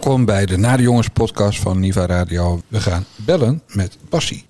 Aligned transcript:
Welkom 0.00 0.24
bij 0.24 0.46
de 0.46 0.56
Nade 0.56 0.82
Jongens 0.82 1.08
podcast 1.08 1.58
van 1.58 1.80
Niva 1.80 2.06
Radio. 2.06 2.60
We 2.68 2.80
gaan 2.80 3.04
bellen 3.16 3.62
met 3.66 3.98
passie. 4.08 4.46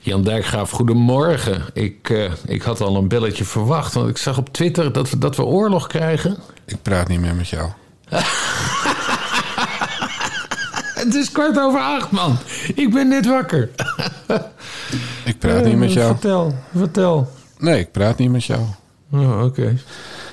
Jan 0.00 0.24
Dijkgraaf, 0.24 0.70
goedemorgen. 0.70 1.64
Ik, 1.72 2.10
eh, 2.10 2.32
ik 2.44 2.62
had 2.62 2.80
al 2.80 2.96
een 2.96 3.08
belletje 3.08 3.44
verwacht, 3.44 3.94
want 3.94 4.08
ik 4.08 4.16
zag 4.16 4.38
op 4.38 4.52
Twitter 4.52 4.92
dat 4.92 5.10
we, 5.10 5.18
dat 5.18 5.36
we 5.36 5.44
oorlog 5.44 5.86
krijgen. 5.86 6.36
Ik 6.64 6.82
praat 6.82 7.08
niet 7.08 7.20
meer 7.20 7.34
met 7.34 7.48
jou. 7.48 7.70
Het 11.04 11.14
is 11.14 11.32
kwart 11.32 11.58
over 11.58 11.80
acht, 11.80 12.10
man. 12.10 12.36
Ik 12.74 12.92
ben 12.92 13.08
net 13.08 13.26
wakker. 13.26 13.70
Ik 15.24 15.38
praat 15.38 15.64
niet 15.64 15.76
met 15.76 15.92
jou. 15.92 16.12
Vertel, 16.12 16.54
vertel. 16.76 17.30
Nee, 17.58 17.78
ik 17.80 17.92
praat 17.92 18.18
niet 18.18 18.30
met 18.30 18.44
jou. 18.44 18.60
Oh, 19.12 19.44
oké. 19.44 19.76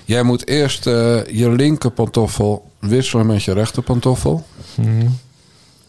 Jij 0.07 0.23
moet 0.23 0.47
eerst 0.47 0.87
eh, 0.87 1.25
je 1.25 1.49
linker 1.49 1.91
pantoffel 1.91 2.71
wisselen 2.79 3.25
met 3.25 3.43
je 3.43 3.53
rechter 3.53 3.83
pantoffel. 3.83 4.45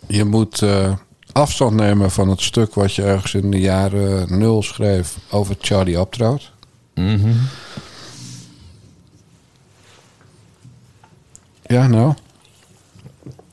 Je 0.06 0.24
moet 0.24 0.62
eh, 0.62 0.92
afstand 1.32 1.74
nemen 1.76 2.10
van 2.10 2.28
het 2.28 2.40
stuk 2.40 2.74
wat 2.74 2.94
je 2.94 3.02
ergens 3.02 3.34
in 3.34 3.50
de 3.50 3.60
jaren 3.60 4.38
nul 4.38 4.62
schreef 4.62 5.16
over 5.30 5.56
Charlie 5.60 5.98
Abtroot. 5.98 6.52
Ja, 11.66 11.86
nou. 11.86 12.14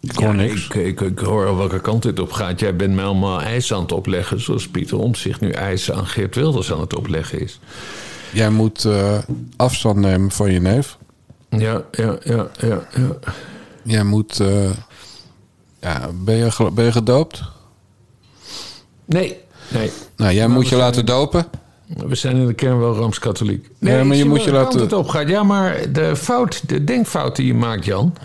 Ik 0.02 0.16
hoor 0.16 0.28
Ja, 0.28 0.32
niks. 0.32 0.66
ik, 0.66 0.74
ik, 0.74 1.02
ik 1.02 1.20
hoor 1.20 1.48
al 1.48 1.58
welke 1.58 1.82
kant 1.82 2.04
dit 2.04 2.20
op 2.20 2.32
gaat. 2.32 2.60
Jij 2.60 2.76
bent 2.76 2.94
mij 2.96 3.04
allemaal 3.06 3.42
eisen 3.42 3.76
aan 3.76 3.82
het 3.82 3.92
opleggen... 3.92 4.42
zoals 4.42 4.68
Pieter 4.68 4.98
Omtzigt 4.98 5.42
nu 5.42 5.52
eisen 5.52 5.96
aan 5.96 6.08
Geert 6.08 6.36
Wilders 6.36 6.72
aan 6.72 6.80
het 6.80 6.96
opleggen 6.96 7.42
is. 7.42 7.60
Jij 8.34 8.50
moet 8.50 8.86
eh, 8.86 9.18
afstand 9.56 9.98
nemen 9.98 10.32
van 10.32 10.52
je 10.52 10.62
neef. 10.62 10.98
Ja, 11.50 11.82
ja, 11.92 12.18
ja, 12.24 12.48
ja, 12.60 12.88
ja. 12.96 13.18
Jij 13.84 14.04
moet... 14.04 14.40
eh, 14.40 14.70
ja, 15.82 16.10
ben, 16.14 16.36
je, 16.36 16.70
ben 16.74 16.86
je 16.86 16.92
gedoopt? 16.92 17.42
Nee, 19.06 19.38
nee. 19.68 19.92
Nou, 20.18 20.34
jij 20.34 20.48
moet 20.48 20.70
je 20.70 20.76
laten 20.76 21.06
dopen. 21.06 21.46
We 22.08 22.16
zijn 22.16 22.36
in 22.36 22.48
de 22.48 22.54
kern 22.54 22.80
wel 22.80 22.96
Rooms-Katholiek. 22.96 23.70
Ja, 23.80 24.04
maar 24.04 24.16
je 24.18 24.26
moet 24.26 24.44
je 24.44 24.52
laten- 24.52 24.80
het 24.80 24.94
op 24.94 25.08
gaat. 25.08 25.28
Ja, 25.30 25.44
maar 25.44 25.92
de 25.92 26.16
fout, 26.16 26.70
de 26.70 26.84
denkfout 26.84 27.36
die 27.36 27.46
je 27.46 27.54
maakt, 27.54 27.86
Jan... 27.86 28.16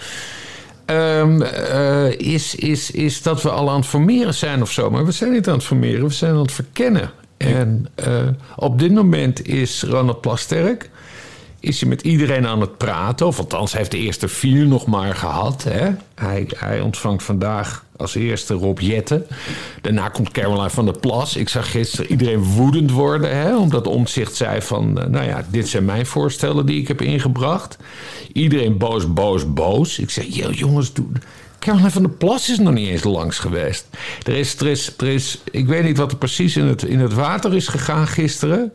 ehm, 0.85 1.43
eh, 1.43 2.11
is, 2.19 2.55
is, 2.55 2.91
is 2.91 3.23
dat 3.23 3.43
we 3.43 3.51
al 3.51 3.71
aan 3.71 3.77
het 3.77 3.87
formeren 3.87 4.35
zijn 4.35 4.63
of 4.63 4.71
zo. 4.71 4.91
Maar 4.91 5.05
we 5.05 5.13
zijn 5.13 5.33
niet 5.33 5.49
aan 5.49 5.55
het 5.55 5.65
formeren, 5.65 6.07
we 6.07 6.13
zijn 6.13 6.33
aan 6.33 6.41
het 6.43 6.53
verkennen. 6.53 7.11
En 7.47 7.87
eh, 7.95 8.29
op 8.57 8.79
dit 8.79 8.93
moment 8.93 9.47
is 9.47 9.83
Ronald 9.83 10.21
Plasterk... 10.21 10.91
is 11.61 11.81
hij 11.81 11.89
met 11.89 12.03
iedereen 12.03 12.47
aan 12.47 12.61
het 12.61 12.77
praten. 12.77 13.27
Of 13.27 13.39
althans, 13.39 13.71
hij 13.71 13.81
heeft 13.81 13.93
de 13.93 13.99
eerste 13.99 14.29
vier 14.29 14.67
nog 14.67 14.87
maar 14.87 15.15
gehad. 15.15 15.63
Hè? 15.63 15.91
Hij, 16.15 16.49
hij 16.57 16.81
ontvangt 16.81 17.23
vandaag 17.23 17.85
als 17.97 18.15
eerste 18.15 18.55
Rob 18.55 18.79
Jetten. 18.79 19.27
Daarna 19.81 20.09
komt 20.09 20.31
Caroline 20.31 20.71
van 20.71 20.85
der 20.85 20.99
Plas. 20.99 21.37
Ik 21.37 21.49
zag 21.49 21.71
gisteren 21.71 22.11
iedereen 22.11 22.43
woedend 22.43 22.91
worden... 22.91 23.37
Hè? 23.37 23.57
omdat 23.57 23.87
Omtzigt 23.87 24.35
zei 24.35 24.63
van... 24.63 25.01
eh, 25.01 25.07
nou 25.07 25.27
ja, 25.27 25.45
dit 25.51 25.69
zijn 25.69 25.85
mijn 25.85 26.07
voorstellen 26.07 26.67
die 26.67 26.81
ik 26.81 26.89
heb 26.89 27.03
ingebracht. 27.03 27.77
Iedereen 28.33 28.79
boos, 28.79 29.13
boos, 29.13 29.53
boos. 29.53 29.99
Ik 29.99 30.11
zei, 30.11 30.35
"Yo, 30.35 30.51
jongens, 30.51 30.93
doe... 30.93 31.07
Caroline 31.61 31.91
van 31.91 32.03
der 32.03 32.13
Plas 32.13 32.51
is 32.51 32.59
nog 32.59 32.75
niet 32.75 32.89
eens 32.89 33.05
langs 33.05 33.39
geweest. 33.39 33.87
Er 34.27 34.37
is, 34.37 34.57
er 34.57 34.67
is, 34.67 34.95
er 34.97 35.09
is, 35.09 35.41
ik 35.51 35.67
weet 35.67 35.85
niet 35.85 35.97
wat 35.97 36.13
er 36.13 36.19
precies 36.19 36.57
in 36.57 36.65
het, 36.65 36.83
in 36.83 36.99
het 36.99 37.13
water 37.13 37.55
is 37.55 37.69
gegaan 37.69 38.07
gisteren. 38.07 38.73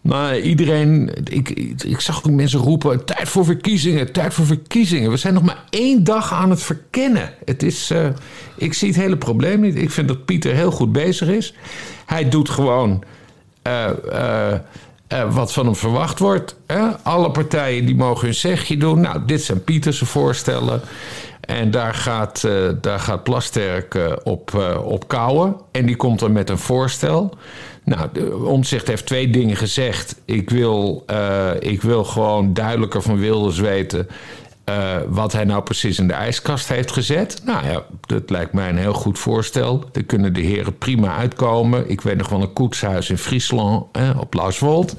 Maar 0.00 0.38
iedereen, 0.38 1.10
ik, 1.24 1.50
ik 1.84 2.00
zag 2.00 2.24
ook 2.24 2.30
mensen 2.30 2.58
roepen: 2.58 3.04
tijd 3.04 3.28
voor 3.28 3.44
verkiezingen, 3.44 4.12
tijd 4.12 4.34
voor 4.34 4.46
verkiezingen. 4.46 5.10
We 5.10 5.16
zijn 5.16 5.34
nog 5.34 5.42
maar 5.42 5.64
één 5.70 6.04
dag 6.04 6.32
aan 6.32 6.50
het 6.50 6.62
verkennen. 6.62 7.34
Het 7.44 7.62
is, 7.62 7.90
eh, 7.90 8.06
ik 8.56 8.74
zie 8.74 8.88
het 8.88 8.96
hele 8.96 9.16
probleem 9.16 9.60
niet. 9.60 9.76
Ik 9.76 9.90
vind 9.90 10.08
dat 10.08 10.24
Pieter 10.24 10.54
heel 10.54 10.70
goed 10.70 10.92
bezig 10.92 11.28
is. 11.28 11.54
Hij 12.06 12.28
doet 12.28 12.48
gewoon 12.48 13.04
eh, 13.62 13.90
eh, 15.12 15.34
wat 15.34 15.52
van 15.52 15.64
hem 15.64 15.76
verwacht 15.76 16.18
wordt. 16.18 16.56
Hè? 16.66 16.88
Alle 17.02 17.30
partijen 17.30 17.86
die 17.86 17.96
mogen 17.96 18.24
hun 18.24 18.34
zegje 18.34 18.76
doen. 18.76 19.00
Nou, 19.00 19.20
dit 19.26 19.42
zijn 19.42 19.64
Pieters 19.64 19.98
voorstellen. 19.98 20.80
En 21.42 21.70
daar 21.70 21.94
gaat, 21.94 22.44
eh, 22.44 22.68
daar 22.80 23.00
gaat 23.00 23.22
Plasterk 23.22 23.94
eh, 23.94 24.12
op, 24.22 24.54
eh, 24.54 24.84
op 24.84 25.08
kouwen. 25.08 25.56
En 25.70 25.86
die 25.86 25.96
komt 25.96 26.18
dan 26.18 26.32
met 26.32 26.50
een 26.50 26.58
voorstel. 26.58 27.34
Nou, 27.84 28.32
Omtzigt 28.44 28.86
heeft 28.86 29.06
twee 29.06 29.30
dingen 29.30 29.56
gezegd. 29.56 30.20
Ik 30.24 30.50
wil, 30.50 31.04
ik 31.58 31.82
wil 31.82 32.04
gewoon 32.04 32.54
duidelijker 32.54 33.02
van 33.02 33.18
Wilders 33.18 33.58
weten... 33.58 34.08
eh, 34.64 34.96
wat 35.08 35.32
hij 35.32 35.44
nou 35.44 35.62
precies 35.62 35.98
in 35.98 36.06
de 36.06 36.12
ijskast 36.12 36.68
heeft 36.68 36.92
gezet. 36.92 37.42
Nou 37.44 37.66
ja, 37.66 37.82
dat 38.00 38.30
lijkt 38.30 38.52
mij 38.52 38.68
een 38.68 38.76
heel 38.76 38.92
goed 38.92 39.18
voorstel. 39.18 39.84
Daar 39.92 40.02
kunnen 40.02 40.32
de 40.32 40.40
heren 40.40 40.78
prima 40.78 41.16
uitkomen. 41.16 41.90
Ik 41.90 42.00
weet 42.00 42.16
nog 42.16 42.28
wel 42.28 42.42
een 42.42 42.52
koetshuis 42.52 43.10
in 43.10 43.18
Friesland, 43.18 43.86
op 44.18 44.34
Lauswold. 44.34 44.96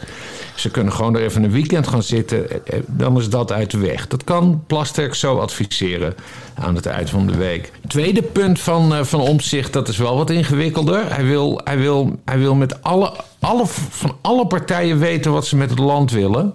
Ze 0.55 0.71
kunnen 0.71 0.93
gewoon 0.93 1.15
er 1.15 1.21
even 1.21 1.43
een 1.43 1.51
weekend 1.51 1.87
gaan 1.87 2.03
zitten. 2.03 2.49
Eh, 2.49 2.77
eh, 2.77 2.83
Dan 2.87 3.17
is 3.17 3.29
dat 3.29 3.51
uit 3.51 3.71
de 3.71 3.77
weg. 3.77 4.07
Dat 4.07 4.23
kan 4.23 4.63
Plasterk 4.67 5.15
zo 5.15 5.37
adviseren 5.37 6.15
aan 6.53 6.75
het 6.75 6.85
eind 6.85 7.09
van 7.09 7.27
de 7.27 7.37
week. 7.37 7.71
Tweede 7.87 8.21
punt 8.21 8.59
van, 8.59 8.93
eh, 8.93 9.03
van 9.03 9.19
Omtzigt, 9.19 9.73
dat 9.73 9.87
is 9.87 9.97
wel 9.97 10.17
wat 10.17 10.29
ingewikkelder. 10.29 11.15
Hij 11.15 11.25
wil, 11.25 11.61
hij 11.63 11.77
wil, 11.77 12.19
hij 12.25 12.37
wil 12.37 12.55
met 12.55 12.83
alle, 12.83 13.13
alle, 13.39 13.63
van 13.89 14.15
alle 14.21 14.47
partijen 14.47 14.99
weten 14.99 15.31
wat 15.31 15.45
ze 15.45 15.55
met 15.55 15.69
het 15.69 15.79
land 15.79 16.11
willen. 16.11 16.53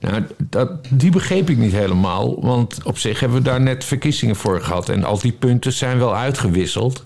Nou, 0.00 0.22
dat, 0.38 0.70
die 0.90 1.10
begreep 1.10 1.50
ik 1.50 1.56
niet 1.56 1.72
helemaal. 1.72 2.40
Want 2.40 2.78
op 2.84 2.98
zich 2.98 3.20
hebben 3.20 3.38
we 3.38 3.44
daar 3.44 3.60
net 3.60 3.84
verkiezingen 3.84 4.36
voor 4.36 4.60
gehad. 4.60 4.88
En 4.88 5.04
al 5.04 5.18
die 5.18 5.32
punten 5.32 5.72
zijn 5.72 5.98
wel 5.98 6.16
uitgewisseld. 6.16 7.04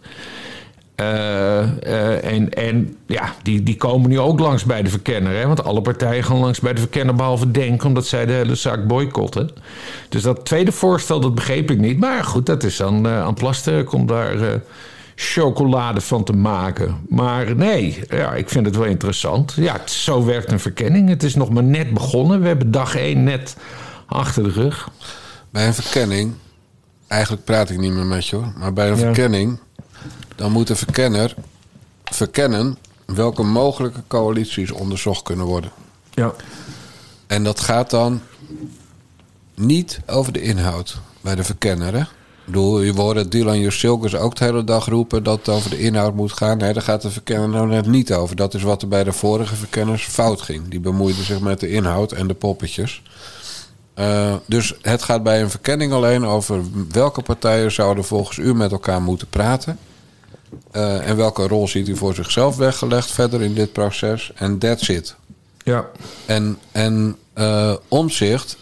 Eh, 0.95 1.63
eh, 1.63 2.33
en 2.33 2.51
en 2.51 2.97
ja, 3.07 3.35
die, 3.43 3.63
die 3.63 3.77
komen 3.77 4.11
nu 4.11 4.19
ook 4.19 4.41
langs 4.41 4.65
bij 4.65 4.83
de 4.83 4.91
verkenner. 4.91 5.37
Hè? 5.37 5.47
Want 5.47 5.65
alle 5.65 5.83
partijen 5.83 6.25
gaan 6.25 6.37
langs 6.37 6.61
bij 6.61 6.73
de 6.73 6.81
verkenner 6.81 7.15
behalve 7.15 7.51
Denk... 7.51 7.85
omdat 7.85 8.07
zij 8.07 8.27
de 8.27 8.33
hele 8.33 8.55
zaak 8.55 8.87
boycotten. 8.87 9.51
Dus 10.09 10.23
dat 10.23 10.45
tweede 10.45 10.73
voorstel, 10.73 11.21
dat 11.21 11.35
begreep 11.35 11.71
ik 11.71 11.79
niet. 11.79 11.99
Maar 11.99 12.25
goed, 12.25 12.47
dat 12.47 12.63
is 12.63 12.83
aan, 12.83 13.07
eh, 13.07 13.23
aan 13.23 13.35
Plasterk 13.35 13.93
om 13.93 14.07
daar 14.07 14.41
eh, 14.41 14.59
chocolade 15.23 16.01
van 16.01 16.25
te 16.25 16.33
maken. 16.33 16.97
Maar 17.09 17.57
nee, 17.57 18.05
ja, 18.09 18.35
ik 18.35 18.49
vind 18.49 18.67
het 18.67 18.77
wel 18.77 18.87
interessant. 18.87 19.53
Ja, 19.57 19.73
het- 19.73 19.91
zo 19.91 20.25
werkt 20.25 20.53
een 20.53 20.61
verkenning. 20.61 21.09
Het 21.09 21.23
is 21.23 21.35
nog 21.35 21.51
maar 21.51 21.63
net 21.63 21.95
begonnen. 21.95 22.41
We 22.41 22.47
hebben 22.47 22.71
dag 22.71 22.95
één 22.97 23.23
net 23.23 23.57
achter 24.07 24.43
de 24.43 24.51
rug. 24.51 24.89
Bij 25.51 25.67
een 25.67 25.75
verkenning, 25.75 26.33
eigenlijk 27.09 27.45
praat 27.45 27.71
ik 27.71 27.79
niet 27.79 27.93
meer 27.93 28.05
met 28.07 28.27
je 28.27 28.37
hoor, 28.37 28.53
maar 28.59 28.73
bij 28.73 28.87
een 28.91 28.97
Ja. 28.97 29.01
verkenning, 29.03 29.59
dan 30.37 30.53
moet 30.53 30.67
de 30.67 30.77
verkenner 30.77 31.35
verkennen 32.05 32.77
welke 33.07 33.43
mogelijke 33.43 34.03
coalities 34.07 34.71
onderzocht 34.71 35.23
kunnen 35.23 35.47
worden. 35.47 35.71
Ja. 36.11 36.33
En 37.27 37.45
dat 37.45 37.61
gaat 37.61 37.91
dan 37.91 38.21
niet 39.55 40.01
over 40.07 40.33
de 40.33 40.43
inhoud 40.43 41.01
bij 41.21 41.35
de 41.35 41.45
verkenner. 41.45 41.95
Hè? 41.95 42.03
Bedoel, 42.45 42.81
je 42.81 42.93
hoort 42.93 43.31
Dylan 43.31 43.61
Jusilkes 43.61 44.17
ook 44.17 44.37
de 44.37 44.45
hele 44.45 44.65
dag 44.65 44.87
roepen 44.87 45.23
dat 45.23 45.39
het 45.39 45.49
over 45.49 45.71
de 45.71 45.79
inhoud 45.79 46.15
moet 46.15 46.33
gaan. 46.33 46.59
Nee, 46.59 46.73
daar 46.73 46.83
gaat 46.83 47.03
de 47.03 47.11
verkenner 47.11 47.49
nou 47.49 47.69
net 47.69 47.87
niet 47.87 48.13
over. 48.13 48.37
Dat 48.37 48.55
is 48.55 48.63
wat 48.63 48.83
er 48.83 48.89
bij 48.89 49.05
de 49.05 49.13
vorige 49.13 49.57
verkenners 49.57 50.05
fout 50.05 50.41
ging. 50.41 50.69
Die 50.69 50.81
bemoeiden 50.81 51.25
zich 51.25 51.41
met 51.41 51.61
de 51.61 51.71
inhoud 51.71 52.13
en 52.13 52.27
de 52.27 52.35
poppetjes. 52.35 53.03
Eh, 53.95 54.35
dus 54.47 54.75
het 54.83 55.03
gaat 55.03 55.23
bij 55.23 55.43
een 55.43 55.51
verkenning 55.51 55.93
alleen 55.93 56.25
over 56.25 56.63
welke 56.93 57.23
partijen 57.23 57.73
zouden 57.73 58.05
volgens 58.05 58.37
u 58.37 58.55
met 58.55 58.73
elkaar 58.73 59.03
moeten 59.03 59.29
praten. 59.29 59.79
Eh, 60.71 61.09
en 61.09 61.17
welke 61.17 61.47
rol 61.47 61.69
ziet 61.69 61.89
u 61.89 61.97
voor 61.97 62.15
zichzelf 62.15 62.57
weggelegd 62.57 63.11
verder 63.11 63.43
in 63.43 63.55
dit 63.55 63.73
proces. 63.73 64.33
En 64.35 64.59
that's 64.59 64.89
it. 64.89 65.17
Ja. 65.65 65.87
En, 66.27 66.59
en 66.73 67.17
eh, 67.33 67.75
Omzicht, 67.89 68.57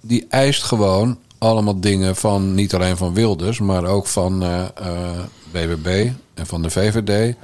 die 0.00 0.26
eist 0.28 0.62
gewoon 0.62 1.18
allemaal 1.42 1.80
dingen 1.80 2.16
van 2.16 2.54
niet 2.54 2.74
alleen 2.74 2.96
van 2.96 3.14
Wilders, 3.14 3.60
maar 3.60 3.84
ook 3.84 4.06
van 4.06 4.42
eh, 4.42 4.62
eh, 4.62 5.18
BBB 5.50 6.10
en 6.34 6.46
van 6.46 6.62
de 6.62 6.70
VVD. 6.70 7.34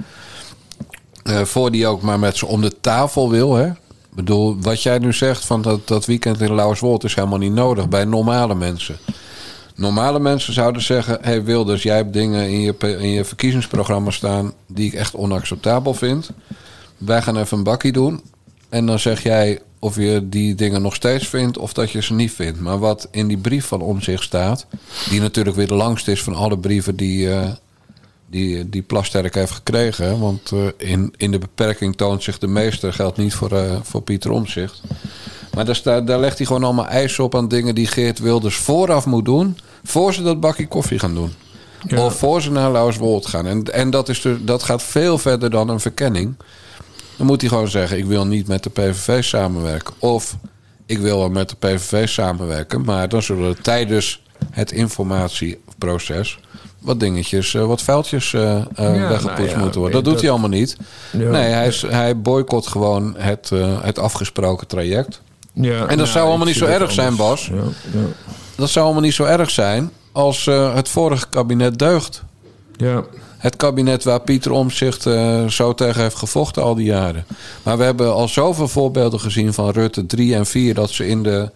Eh, 1.23 1.41
voor 1.41 1.71
die 1.71 1.87
ook 1.87 2.01
maar 2.01 2.19
met 2.19 2.37
ze 2.37 2.45
om 2.45 2.61
de 2.61 2.79
tafel 2.81 3.29
wil. 3.29 3.55
Hè? 3.55 3.67
Ik 3.67 4.15
bedoel, 4.15 4.57
wat 4.61 4.83
jij 4.83 4.97
nu 4.97 5.13
zegt 5.13 5.45
van 5.45 5.61
dat, 5.61 5.87
dat 5.87 6.05
weekend 6.05 6.41
in 6.41 6.55
Lauwerswold 6.55 7.03
is 7.03 7.15
helemaal 7.15 7.37
niet 7.37 7.53
nodig 7.53 7.89
bij 7.89 8.05
normale 8.05 8.55
mensen. 8.55 8.97
Normale 9.75 10.19
mensen 10.19 10.53
zouden 10.53 10.81
zeggen: 10.81 11.17
Hé 11.21 11.29
hey 11.29 11.43
Wilders, 11.43 11.83
jij 11.83 11.95
hebt 11.95 12.13
dingen 12.13 12.49
in 12.49 12.61
je, 12.61 12.75
in 12.99 13.09
je 13.09 13.25
verkiezingsprogramma 13.25 14.11
staan 14.11 14.53
die 14.67 14.87
ik 14.87 14.93
echt 14.93 15.15
onacceptabel 15.15 15.93
vind. 15.93 16.29
Wij 16.97 17.21
gaan 17.21 17.37
even 17.37 17.57
een 17.57 17.63
bakkie 17.63 17.91
doen. 17.91 18.21
En 18.69 18.85
dan 18.85 18.99
zeg 18.99 19.23
jij 19.23 19.59
of 19.79 19.95
je 19.95 20.29
die 20.29 20.55
dingen 20.55 20.81
nog 20.81 20.95
steeds 20.95 21.27
vindt 21.27 21.57
of 21.57 21.73
dat 21.73 21.91
je 21.91 22.01
ze 22.01 22.13
niet 22.13 22.31
vindt. 22.31 22.59
Maar 22.59 22.79
wat 22.79 23.07
in 23.11 23.27
die 23.27 23.37
brief 23.37 23.65
van 23.65 23.81
Omzicht 23.81 24.23
staat, 24.23 24.65
die 25.09 25.19
natuurlijk 25.19 25.55
weer 25.55 25.67
de 25.67 25.73
langste 25.73 26.11
is 26.11 26.23
van 26.23 26.35
alle 26.35 26.57
brieven 26.57 26.95
die, 26.95 27.33
eh, 27.33 27.49
die, 28.29 28.69
die 28.69 28.81
Plasterk 28.81 29.35
heeft 29.35 29.51
gekregen. 29.51 30.19
Want 30.19 30.51
eh, 30.51 30.89
in, 30.91 31.13
in 31.17 31.31
de 31.31 31.39
beperking 31.39 31.95
toont 31.95 32.23
zich 32.23 32.37
de 32.37 32.47
meester. 32.47 32.93
Geldt 32.93 33.17
niet 33.17 33.33
voor, 33.33 33.51
eh, 33.51 33.75
voor 33.81 34.01
Pieter 34.01 34.31
Omzicht. 34.31 34.81
Maar 35.53 35.65
daar, 35.65 35.75
staat, 35.75 36.07
daar 36.07 36.19
legt 36.19 36.37
hij 36.37 36.47
gewoon 36.47 36.63
allemaal 36.63 36.87
eisen 36.87 37.23
op 37.23 37.35
aan 37.35 37.47
dingen 37.47 37.75
die 37.75 37.87
Geert 37.87 38.19
Wilders 38.19 38.55
vooraf 38.55 39.05
moet 39.05 39.25
doen. 39.25 39.57
Voor 39.83 40.13
ze 40.13 40.23
dat 40.23 40.39
bakje 40.39 40.67
koffie 40.67 40.99
gaan 40.99 41.13
doen. 41.13 41.33
Ja. 41.87 42.05
Of 42.05 42.17
voor 42.17 42.41
ze 42.41 42.51
naar 42.51 42.71
Lauwerswold 42.71 43.27
gaan. 43.27 43.45
En, 43.47 43.63
en 43.63 43.89
dat, 43.89 44.09
is 44.09 44.21
dus, 44.21 44.37
dat 44.41 44.63
gaat 44.63 44.83
veel 44.83 45.17
verder 45.17 45.49
dan 45.49 45.69
een 45.69 45.79
verkenning. 45.79 46.35
Dan 47.19 47.27
moet 47.27 47.41
hij 47.41 47.49
gewoon 47.49 47.67
zeggen: 47.67 47.97
ik 47.97 48.05
wil 48.05 48.25
niet 48.25 48.47
met 48.47 48.63
de 48.63 48.69
PVV 48.69 49.23
samenwerken. 49.23 49.93
Of 49.99 50.37
ik 50.85 50.97
wil 50.99 51.17
wel 51.17 51.29
met 51.29 51.49
de 51.49 51.55
PVV 51.55 52.07
samenwerken. 52.07 52.81
Maar 52.81 53.09
dan 53.09 53.21
zullen 53.21 53.49
er 53.49 53.61
tijdens 53.61 54.23
het 54.49 54.71
informatieproces 54.71 56.39
wat 56.79 56.99
dingetjes, 56.99 57.53
eh, 57.53 57.65
wat 57.65 57.81
vuiltjes 57.81 58.33
eh, 58.33 58.55
eh, 58.55 58.65
Ja, 58.75 59.07
weggepoetst 59.07 59.25
nou 59.37 59.49
ja, 59.49 59.57
moeten 59.59 59.79
worden. 59.79 59.95
Dat 59.95 60.03
dat- 60.05 60.13
doet 60.13 60.21
hij 60.21 60.29
allemaal 60.31 60.49
niet. 60.49 60.77
Ja. 61.11 61.29
nee, 61.29 61.43
hij, 61.51 61.67
is, 61.67 61.81
hij 61.81 62.21
boycott 62.21 62.67
gewoon 62.67 63.15
het, 63.17 63.49
eh, 63.53 63.81
het 63.83 63.99
afgesproken 63.99 64.67
traject. 64.67 65.21
Ja, 65.53 65.87
En 65.87 65.97
dat 65.97 66.07
zou 66.07 66.27
allemaal 66.27 66.45
niet 66.47 66.55
zo 66.55 66.65
erg 66.65 66.91
zijn. 66.91 67.15
Bas. 67.15 67.51
Dat 68.55 68.69
zou 68.69 68.85
allemaal 68.85 69.03
niet 69.03 69.13
zo 69.13 69.23
erg 69.23 69.49
zijn 69.49 69.91
als 70.11 70.47
eh, 70.47 70.75
het 70.75 70.89
vorige 70.89 71.29
kabinet 71.29 71.79
deugt. 71.79 72.23
ja. 72.77 73.03
Het 73.39 73.55
kabinet 73.55 74.03
waar 74.03 74.21
Pieter 74.21 74.51
Omtzigt 74.51 75.05
eh, 75.05 75.47
zo 75.47 75.73
tegen 75.73 76.01
heeft 76.01 76.15
gevochten 76.15 76.63
al 76.63 76.75
die 76.75 76.85
jaren. 76.85 77.25
Maar 77.63 77.77
we 77.77 77.83
hebben 77.83 78.13
al 78.13 78.27
zoveel 78.27 78.67
voorbeelden 78.67 79.19
gezien 79.19 79.53
van 79.53 79.69
Rutte 79.69 80.05
3 80.05 80.35
en 80.35 80.45
4... 80.45 80.73
dat 80.73 80.89
ze 80.89 81.07
in 81.07 81.23
de, 81.23 81.51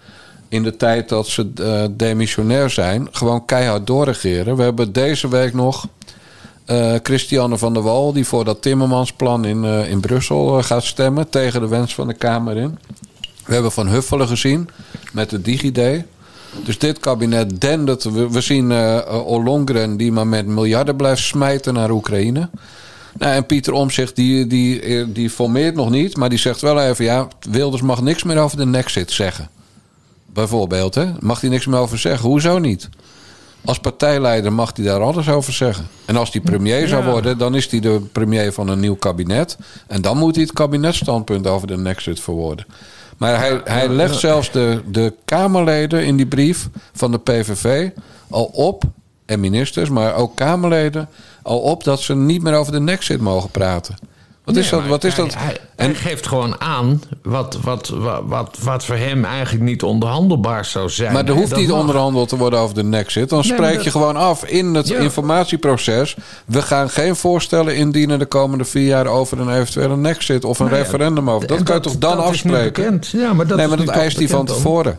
in 0.50 0.63
de 0.63 0.77
tijd 0.77 1.09
dat 1.09 1.27
ze 1.27 1.51
eh, 1.56 1.83
demissionair 1.91 2.69
zijn... 2.69 3.07
gewoon 3.12 3.45
keihard 3.45 3.88
doorregeren. 3.88 4.56
We 4.56 4.63
hebben 4.63 4.94
deze 4.94 5.27
week 5.27 5.53
nog 5.53 5.88
eh, 6.65 6.94
Christiane 7.03 7.57
van 7.57 7.74
der 7.74 7.83
Wal... 7.83 8.13
die 8.13 8.25
voor 8.25 8.45
dat 8.45 8.62
Timmermansplan 8.62 9.45
in, 9.45 9.63
in 9.63 10.00
Brussel 10.00 10.63
gaat 10.63 10.83
stemmen... 10.83 11.30
tegen 11.30 11.62
de 11.62 11.68
wens 11.68 11.95
van 11.95 12.07
de 12.07 12.13
Kamer 12.13 12.57
in. 12.57 12.80
We 13.45 13.53
hebben 13.53 13.71
Van 13.71 13.88
Huffelen 13.88 14.27
gezien 14.27 14.69
met 15.12 15.30
de 15.30 15.41
DigiD. 15.41 16.03
Dus 16.63 16.79
dit 16.79 17.00
kabinet 17.00 17.61
dendert. 17.61 18.03
We, 18.03 18.29
we 18.29 18.41
zien 18.41 18.71
Ollongren 19.07 19.97
die 19.97 20.11
maar 20.11 20.27
met 20.27 20.45
miljarden 20.45 20.95
blijft 20.95 21.21
smijten 21.21 21.73
naar 21.73 21.91
Oekraïne. 21.91 22.50
Nou, 23.17 23.33
en 23.33 23.45
Pieter 23.45 23.73
Omzicht 23.73 24.15
die, 24.15 24.47
die, 24.47 24.81
eh, 24.81 25.05
die 25.07 25.29
formeert 25.29 25.75
nog 25.75 25.89
niet. 25.89 26.17
Maar 26.17 26.29
die 26.29 26.39
zegt 26.39 26.61
wel 26.61 26.81
even... 26.81 27.05
ja, 27.05 27.27
Wilders 27.50 27.81
mag 27.81 28.01
niks 28.01 28.23
meer 28.23 28.38
over 28.38 28.57
de 28.57 28.65
Nexit 28.65 29.11
zeggen. 29.11 29.50
Bijvoorbeeld, 30.25 30.95
hè? 30.95 31.05
Mag 31.19 31.41
hij 31.41 31.50
niks 31.50 31.65
meer 31.65 31.79
over 31.79 32.00
zeggen? 32.00 32.29
Hoezo 32.29 32.59
niet? 32.59 32.89
Als 33.65 33.79
partijleider 33.79 34.53
mag 34.53 34.71
hij 34.75 34.85
daar 34.85 35.01
alles 35.01 35.29
over 35.29 35.53
zeggen. 35.53 35.88
En 36.06 36.15
als 36.15 36.31
hij 36.31 36.41
premier 36.41 36.88
zou 36.88 37.06
worden... 37.06 37.38
dan 37.38 37.56
is 37.56 37.71
hij 37.71 37.79
de 37.79 38.01
premier 38.11 38.53
van 38.53 38.67
een 38.67 38.79
nieuw 38.79 38.95
kabinet. 38.95 39.57
En 39.88 40.01
dan 40.01 40.17
moet 40.17 40.35
hij 40.35 40.44
het 40.44 40.53
kabinetstandpunt 40.53 41.47
over 41.47 41.67
de 41.67 41.77
Nexit 41.77 42.19
verwoorden. 42.19 42.65
Maar 43.23 43.39
hij, 43.39 43.61
hij 43.63 43.89
legt 43.89 44.19
zelfs 44.19 44.51
de, 44.51 44.81
de 44.85 45.13
Kamerleden 45.25 46.05
in 46.05 46.17
die 46.17 46.25
brief 46.25 46.69
van 46.93 47.11
de 47.11 47.17
PVV 47.17 47.89
al 48.29 48.45
op... 48.45 48.83
en 49.25 49.39
ministers, 49.39 49.89
maar 49.89 50.15
ook 50.15 50.35
Kamerleden... 50.35 51.09
al 51.41 51.59
op 51.59 51.83
dat 51.83 52.01
ze 52.01 52.15
niet 52.15 52.41
meer 52.41 52.53
over 52.53 52.71
de 52.71 52.79
Nexit 52.79 53.21
mogen 53.21 53.49
praten. 53.49 53.95
Wat 54.44 54.56
is 54.56 54.69
dat? 54.69 54.86
Wat 54.88 55.04
is 55.04 55.16
hij, 55.16 55.25
dat? 55.25 55.36
Hij, 55.38 55.57
En- 55.75 55.86
hij 55.86 55.95
geeft 55.95 56.28
gewoon 56.28 56.62
aan 56.62 57.01
wat, 57.22 57.57
wat, 57.62 57.88
wat, 57.90 58.22
wat, 58.25 58.57
wat 58.62 58.86
voor 58.86 58.95
hem 58.95 59.25
eigenlijk 59.25 59.63
niet 59.63 59.84
onderhandelbaar 59.84 60.66
zou 60.66 60.90
zijn. 60.90 61.13
Maar 61.13 61.25
er 61.25 61.34
hoeft 61.34 61.56
niet 61.56 61.68
mag. 61.68 61.80
onderhandeld 61.80 62.30
te 62.30 62.38
worden 62.38 62.60
over 62.60 62.75
de 62.75 62.84
Nexit. 62.84 63.30
Dan 63.30 63.40
Nee, 63.40 63.51
spreek 63.51 63.75
dat- 63.75 63.84
je 63.84 63.92
gewoon 63.92 64.16
af 64.16 64.45
in 64.45 64.74
het 64.74 64.88
Ja. 64.88 64.98
informatieproces. 65.00 66.16
We 66.45 66.62
gaan 66.62 66.90
geen 66.90 67.16
voorstellen 67.16 67.75
indienen 67.75 68.19
de 68.19 68.25
komende 68.25 68.66
vier 68.66 68.86
jaar 68.88 69.07
over 69.07 69.40
een 69.40 69.50
eventuele 69.54 69.98
Nexit 69.98 70.45
of 70.45 70.60
een 70.60 70.66
Nou 70.66 70.78
ja, 70.78 70.84
referendum 70.84 71.30
over. 71.30 71.48
Dat 71.48 71.63
kan 71.63 71.75
je 71.75 71.81
toch 71.81 71.98
dan 71.98 72.18
afspreken? 72.24 73.00
Ja, 73.12 73.34
maar 73.34 73.48
dat 73.48 73.57
nee, 73.57 73.68
maar 73.68 73.78
dat 73.78 73.88
eist 73.88 74.18
hij 74.18 74.28
van 74.28 74.45
tevoren. 74.45 74.98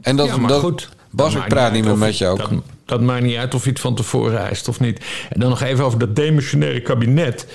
En 0.00 0.16
dat, 0.16 0.26
ja, 0.26 0.36
maar 0.36 0.48
dat, 0.48 0.60
goed. 0.60 0.88
Bas, 1.10 1.34
ik 1.34 1.48
praat 1.48 1.72
niet 1.72 1.84
meer 1.84 1.98
met 1.98 2.18
je 2.18 2.26
ook. 2.26 2.38
Dat, 2.38 2.50
dat 2.84 3.00
maakt 3.00 3.22
niet 3.22 3.36
uit 3.36 3.54
of 3.54 3.64
je 3.64 3.70
het 3.70 3.80
van 3.80 3.94
tevoren 3.94 4.38
eist 4.46 4.68
of 4.68 4.80
niet. 4.80 5.04
En 5.28 5.40
dan 5.40 5.48
nog 5.48 5.60
even 5.62 5.84
over 5.84 5.98
dat 5.98 6.16
demissionaire 6.16 6.80
kabinet. 6.80 7.46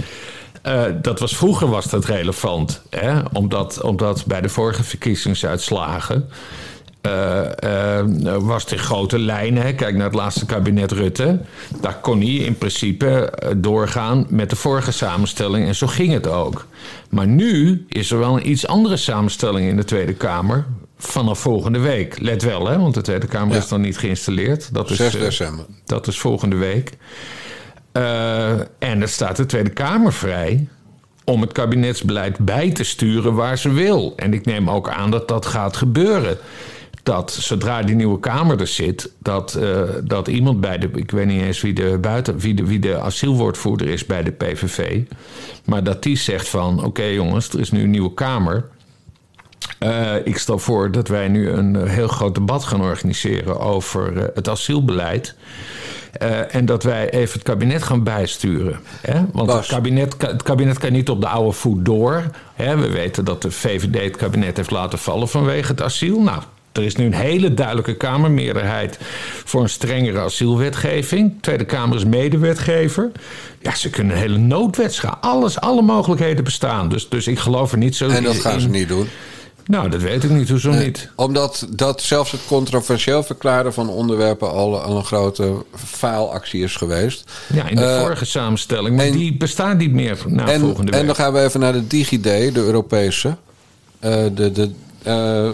Eh, 0.66 0.84
dat 1.02 1.20
was, 1.20 1.36
vroeger 1.38 1.68
was 1.70 1.86
dat 1.90 2.06
relevant. 2.06 2.82
Hè? 2.90 3.20
Omdat, 3.34 3.82
omdat 3.82 4.26
bij 4.26 4.42
de 4.42 4.50
vorige 4.50 4.84
verkiezingsuitslagen... 4.84 6.30
eh, 7.02 7.98
eh, 8.00 8.06
was 8.40 8.66
in 8.66 8.78
grote 8.78 9.20
lijnen. 9.20 9.64
hè. 9.64 9.74
Kijk 9.74 9.96
naar 9.96 10.06
het 10.06 10.16
laatste 10.16 10.46
kabinet 10.46 10.92
Rutte. 10.92 11.40
Daar 11.82 12.00
kon 12.00 12.20
hij 12.20 12.30
in 12.34 12.58
principe 12.58 13.34
doorgaan 13.58 14.26
met 14.30 14.50
de 14.50 14.56
vorige 14.56 14.92
samenstelling. 14.92 15.68
En 15.68 15.76
zo 15.76 15.88
ging 15.88 16.14
het 16.14 16.28
ook. 16.28 16.66
Maar 17.10 17.28
nu 17.28 17.86
is 17.90 18.12
er 18.12 18.20
wel 18.20 18.36
een 18.38 18.50
iets 18.50 18.68
andere 18.68 18.98
samenstelling 18.98 19.70
in 19.70 19.76
de 19.76 19.84
Tweede 19.84 20.14
Kamer. 20.14 20.66
Vanaf 20.98 21.40
volgende 21.40 21.80
week. 21.80 22.20
Let 22.20 22.44
wel, 22.44 22.68
hè, 22.68 22.78
want 22.80 22.94
de 22.94 23.02
Tweede 23.02 23.28
Kamer 23.28 23.56
Ja. 23.56 23.62
is 23.62 23.70
nog 23.70 23.80
niet 23.80 23.98
geïnstalleerd. 23.98 24.74
Dat 24.74 24.90
is, 24.90 24.98
6 24.98 25.16
eh, 25.16 25.22
december. 25.22 25.66
dat 25.86 26.08
is 26.08 26.20
volgende 26.20 26.56
week. 26.56 26.92
Eh, 27.96 28.52
en 28.80 29.02
er 29.02 29.08
staat 29.08 29.36
de 29.36 29.46
Tweede 29.46 29.70
Kamer 29.70 30.14
vrij 30.14 30.68
om 31.24 31.42
het 31.42 31.52
kabinetsbeleid 31.52 32.38
bij 32.38 32.72
te 32.72 32.84
sturen 32.84 33.34
waar 33.34 33.58
ze 33.58 33.74
wil. 33.74 34.14
En 34.16 34.34
ik 34.34 34.46
neem 34.46 34.70
ook 34.70 34.90
aan 34.90 35.12
dat 35.12 35.28
dat 35.28 35.46
gaat 35.46 35.78
gebeuren. 35.78 36.38
Dat 37.04 37.32
zodra 37.32 37.82
die 37.82 37.96
nieuwe 37.96 38.20
Kamer 38.20 38.60
er 38.60 38.68
zit, 38.68 39.12
dat, 39.20 39.54
eh, 39.54 39.82
dat 40.04 40.28
iemand 40.28 40.62
bij 40.62 40.78
de. 40.78 40.90
Ik 40.94 41.12
weet 41.12 41.26
niet 41.26 41.42
eens 41.42 41.62
wie 41.62 41.74
de, 41.74 41.98
buiten, 42.02 42.38
wie, 42.40 42.54
de, 42.54 42.66
wie 42.66 42.80
de 42.80 43.00
asielwoordvoerder 43.00 43.88
is 43.88 44.06
bij 44.06 44.24
de 44.24 44.32
PVV. 44.32 45.02
Maar 45.66 45.84
dat 45.84 46.04
die 46.04 46.18
zegt 46.18 46.48
van: 46.48 46.84
oké 46.84 47.04
jongens, 47.04 47.50
er 47.50 47.60
is 47.60 47.72
nu 47.72 47.84
een 47.84 47.90
nieuwe 47.90 48.14
Kamer. 48.14 48.66
Eh, 49.80 50.16
ik 50.24 50.38
stel 50.38 50.60
voor 50.60 50.92
dat 50.92 51.08
wij 51.08 51.28
nu 51.28 51.50
een 51.50 51.88
heel 51.88 52.08
groot 52.08 52.36
debat 52.36 52.64
gaan 52.64 52.82
organiseren 52.82 53.60
over 53.60 54.32
het 54.34 54.50
asielbeleid. 54.50 55.36
Eh, 56.18 56.56
en 56.56 56.66
dat 56.66 56.84
wij 56.84 57.10
even 57.10 57.34
het 57.34 57.44
kabinet 57.44 57.84
gaan 57.84 58.04
bijsturen. 58.04 58.80
Hè? 59.02 59.22
Want 59.32 59.52
het 59.54 59.66
kabinet, 59.68 60.16
het 60.18 60.44
kabinet 60.44 60.78
kan 60.78 60.92
niet 60.92 61.10
op 61.10 61.22
de 61.22 61.28
oude 61.28 61.52
voet 61.52 61.86
door. 61.86 62.24
Hè? 62.54 62.78
We 62.78 62.90
weten 62.92 63.26
dat 63.26 63.42
de 63.42 63.52
VVD 63.52 64.04
het 64.04 64.16
kabinet 64.16 64.58
heeft 64.58 64.72
laten 64.72 65.00
vallen 65.00 65.28
vanwege 65.28 65.72
het 65.72 65.82
asiel. 65.82 66.22
Nou, 66.22 66.42
er 66.72 66.84
is 66.84 66.96
nu 66.96 67.06
een 67.06 67.14
hele 67.14 67.54
duidelijke 67.54 67.96
Kamermeerderheid 67.98 69.00
voor 69.46 69.62
een 69.62 69.70
strengere 69.70 70.20
asielwetgeving. 70.20 71.34
De 71.34 71.40
Tweede 71.42 71.66
Kamer 71.66 71.98
is 71.98 72.06
medewetgever. 72.06 73.12
Ja, 73.62 73.76
ze 73.76 73.90
kunnen 73.90 74.16
een 74.16 74.22
hele 74.22 74.38
noodwet 74.38 74.94
schrijven. 74.94 75.22
Alles, 75.22 75.60
alle 75.60 75.82
mogelijkheden 75.82 76.44
bestaan. 76.44 76.90
Dus, 76.90 77.10
dus 77.10 77.28
ik 77.28 77.40
geloof 77.40 77.72
er 77.72 77.78
niet 77.78 77.96
zo 77.96 78.08
En 78.10 78.24
dat 78.24 78.34
in- 78.36 78.42
gaan 78.42 78.60
ze 78.60 78.68
niet 78.70 78.88
doen. 78.88 79.08
Nou, 79.66 79.90
dat 79.90 80.02
weet 80.02 80.24
ik 80.24 80.30
niet. 80.30 80.50
Hoezo 80.50 80.72
niet? 80.72 81.10
Omdat 81.16 81.68
dat 81.70 82.02
zelfs 82.02 82.32
het 82.32 82.42
controversieel 82.48 83.24
verklaren 83.24 83.74
van 83.74 83.90
onderwerpen 83.90 84.52
al, 84.52 84.82
al 84.82 84.98
een 84.98 85.06
grote 85.06 85.66
faalactie 85.76 86.64
is 86.64 86.76
geweest. 86.76 87.32
Ja, 87.54 87.68
in 87.68 87.76
de 87.76 87.82
Eh, 87.84 88.00
vorige 88.02 88.26
samenstelling. 88.26 88.96
Maar 88.96 89.06
en- 89.06 89.12
die 89.12 89.38
bestaat 89.38 89.78
niet 89.78 89.92
meer 89.92 90.18
na 90.28 90.48
en, 90.48 90.60
volgende 90.60 90.92
week. 90.92 91.00
en 91.00 91.06
dan 91.06 91.16
gaan 91.16 91.34
we 91.34 91.40
even 91.44 91.60
naar 91.60 91.74
de 91.74 91.88
DigiD, 91.88 92.24
de 92.24 92.52
Europese. 92.56 93.36
Eh, 94.00 94.24
de, 94.34 94.52
de, 94.52 94.72
eh, 95.04 95.50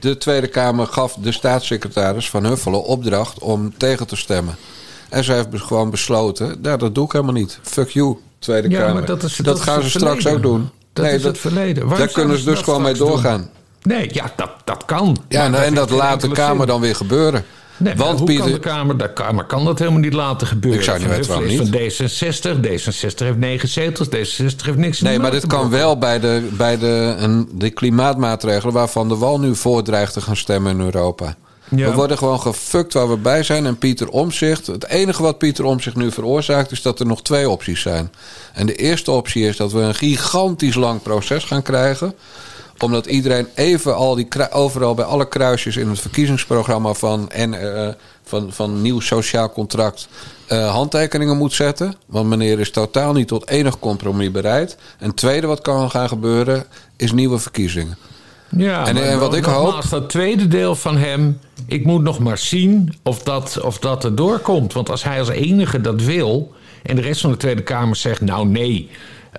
de 0.00 0.16
Tweede 0.18 0.46
Kamer 0.48 0.86
gaf 0.86 1.14
de 1.14 1.32
staatssecretaris 1.32 2.30
Van 2.30 2.44
Huffelen 2.44 2.84
opdracht 2.84 3.38
om 3.38 3.72
tegen 3.76 4.06
te 4.06 4.16
stemmen. 4.16 4.56
En 5.08 5.24
zij 5.24 5.36
heeft 5.36 5.48
gewoon 5.62 5.90
besloten, 5.90 6.56
nou, 6.62 6.78
dat 6.78 6.94
doe 6.94 7.04
ik 7.04 7.12
helemaal 7.12 7.34
niet. 7.34 7.58
Fuck 7.62 7.88
you, 7.88 8.16
Tweede 8.38 8.68
Ja, 8.68 8.78
Kamer. 8.78 8.94
maar 8.94 9.04
dat 9.04 9.22
is- 9.22 9.36
dat 9.36 9.60
gaan 9.60 9.82
ze 9.82 9.90
straks 9.90 10.26
ook 10.26 10.42
doen. 10.42 10.70
Dat 10.92 11.06
is 11.06 11.24
het 11.24 11.38
verleden. 11.38 11.82
Waarom 11.82 11.98
Daar 12.06 12.14
kunnen 12.14 12.38
ze 12.38 12.44
dus 12.44 12.54
dat 12.54 12.64
gewoon 12.64 12.82
mee 12.82 12.94
doen? 12.94 13.08
doorgaan. 13.08 13.50
Nee, 13.82 14.08
ja, 14.12 14.32
dat, 14.36 14.50
dat 14.64 14.84
kan. 14.84 15.16
Ja, 15.28 15.48
Maar 15.48 15.60
en, 15.60 15.66
en 15.66 15.74
dat 15.74 15.90
laat 15.90 16.20
de 16.20 16.28
Kamer 16.28 16.56
zin. 16.56 16.66
dan 16.66 16.80
weer 16.80 16.94
gebeuren. 16.94 17.44
Nee, 17.76 17.94
Want 17.94 18.18
hoe 18.18 18.26
Pieter, 18.26 18.44
kan 18.44 18.52
de 18.52 18.58
Kamer... 18.58 18.98
De 18.98 19.12
Kamer 19.12 19.44
kan 19.44 19.64
dat 19.64 19.78
helemaal 19.78 20.00
niet 20.00 20.12
laten 20.12 20.46
gebeuren. 20.46 20.80
Ik 20.80 20.84
zou 20.86 20.98
niet 20.98 21.08
weten 21.08 21.28
waarom 21.28 21.46
is 21.46 21.96
van 21.96 22.58
D66. 22.58 22.60
D66 22.66 23.14
heeft 23.24 23.36
negen 23.38 23.68
zetels. 23.68 24.08
D66 24.08 24.64
heeft 24.64 24.76
niks 24.76 25.00
Nee, 25.00 25.18
maar 25.18 25.30
dit 25.30 25.46
kan 25.46 25.70
wel 25.70 25.98
bij 25.98 26.20
de, 26.20 26.48
bij 26.52 26.78
de, 26.78 27.14
een, 27.18 27.48
de 27.52 27.70
klimaatmaatregelen 27.70 28.74
waarvan 28.74 29.08
de 29.08 29.16
Wal 29.16 29.40
nu 29.40 29.54
voor 29.56 29.82
dreigt 29.82 30.12
te 30.12 30.20
gaan 30.20 30.36
stemmen 30.36 30.72
in 30.72 30.80
Europa. 30.80 31.36
We 31.70 31.92
worden 31.92 32.18
gewoon 32.18 32.40
gefukt 32.40 32.92
waar 32.92 33.08
we 33.08 33.16
bij 33.16 33.42
zijn. 33.42 33.66
En 33.66 33.78
Pieter 33.78 34.08
Omzicht, 34.08 34.66
het 34.66 34.86
enige 34.86 35.22
wat 35.22 35.38
Pieter 35.38 35.64
Omzicht 35.64 35.96
nu 35.96 36.12
veroorzaakt, 36.12 36.70
is 36.70 36.82
dat 36.82 37.00
er 37.00 37.06
nog 37.06 37.22
twee 37.22 37.48
opties 37.48 37.80
zijn. 37.80 38.12
En 38.52 38.66
de 38.66 38.74
eerste 38.74 39.10
optie 39.10 39.44
is 39.44 39.56
dat 39.56 39.72
we 39.72 39.80
een 39.80 39.94
gigantisch 39.94 40.74
lang 40.74 41.02
proces 41.02 41.44
gaan 41.44 41.62
krijgen 41.62 42.14
omdat 42.82 43.06
iedereen 43.06 43.48
even 43.54 43.96
al 43.96 44.14
die 44.14 44.28
overal 44.50 44.94
bij 44.94 45.04
alle 45.04 45.28
kruisjes 45.28 45.76
in 45.76 45.88
het 45.88 46.00
verkiezingsprogramma 46.00 46.92
van, 46.92 47.30
en, 47.30 47.54
eh, 47.54 47.94
van, 48.22 48.52
van 48.52 48.82
nieuw 48.82 49.00
sociaal 49.00 49.52
contract 49.52 50.08
eh, 50.46 50.70
handtekeningen 50.70 51.36
moet 51.36 51.52
zetten. 51.52 51.94
Want 52.06 52.28
meneer 52.28 52.60
is 52.60 52.70
totaal 52.70 53.12
niet 53.12 53.28
tot 53.28 53.48
enig 53.48 53.78
compromis 53.78 54.30
bereid. 54.30 54.76
En 54.98 55.06
het 55.06 55.16
tweede 55.16 55.46
wat 55.46 55.60
kan 55.60 55.90
gaan 55.90 56.08
gebeuren 56.08 56.64
is 56.96 57.12
nieuwe 57.12 57.38
verkiezingen. 57.38 57.96
Ja, 58.56 58.86
En- 58.86 58.96
en 58.96 59.18
wat 59.18 59.34
ik 59.34 59.44
hoop- 59.44 59.90
dat 59.90 60.08
tweede 60.08 60.48
deel 60.48 60.74
van 60.74 60.96
hem... 60.96 61.38
Ik 61.66 61.84
moet 61.84 62.02
nog 62.02 62.18
maar 62.18 62.38
zien 62.38 62.94
of 63.02 63.22
dat, 63.22 63.60
of 63.60 63.78
dat 63.78 64.04
er 64.04 64.14
doorkomt. 64.14 64.72
Want 64.72 64.90
als 64.90 65.04
hij 65.04 65.18
als 65.18 65.28
enige 65.28 65.80
dat 65.80 66.02
wil... 66.02 66.54
En 66.82 66.96
de 66.96 67.02
rest 67.02 67.20
van 67.20 67.30
de 67.30 67.36
Tweede 67.36 67.62
Kamer 67.62 67.96
zegt, 67.96 68.20
nou 68.20 68.48
nee... 68.48 68.88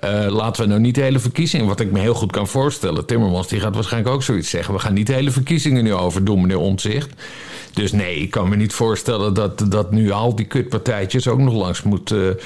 Uh, 0.04 0.26
laten 0.28 0.62
we 0.62 0.68
nou 0.68 0.80
niet 0.80 0.94
de 0.94 1.00
hele 1.02 1.18
verkiezingen, 1.18 1.66
wat 1.66 1.80
ik 1.80 1.92
me 1.92 1.98
heel 2.00 2.14
goed 2.14 2.32
kan 2.32 2.48
voorstellen. 2.48 3.06
Timmermans 3.06 3.48
die 3.48 3.60
gaat 3.60 3.74
waarschijnlijk 3.74 4.14
ook 4.14 4.22
zoiets 4.22 4.50
zeggen. 4.50 4.74
We 4.74 4.80
gaan 4.80 4.94
niet 4.94 5.06
de 5.06 5.12
hele 5.12 5.30
verkiezingen 5.30 5.84
nu 5.84 5.94
overdoen, 5.94 6.40
meneer 6.40 6.58
Omtzigt. 6.58 7.10
Dus 7.72 7.92
nee, 7.92 8.16
ik 8.16 8.30
kan 8.30 8.48
me 8.48 8.56
niet 8.56 8.72
voorstellen 8.72 9.34
dat, 9.34 9.64
dat 9.68 9.90
nu 9.90 10.10
al 10.10 10.36
die 10.36 10.46
kutpartijtjes 10.46 11.28
ook 11.28 11.38
nog 11.38 11.54
langs 11.54 11.82
moeten. 11.82 12.38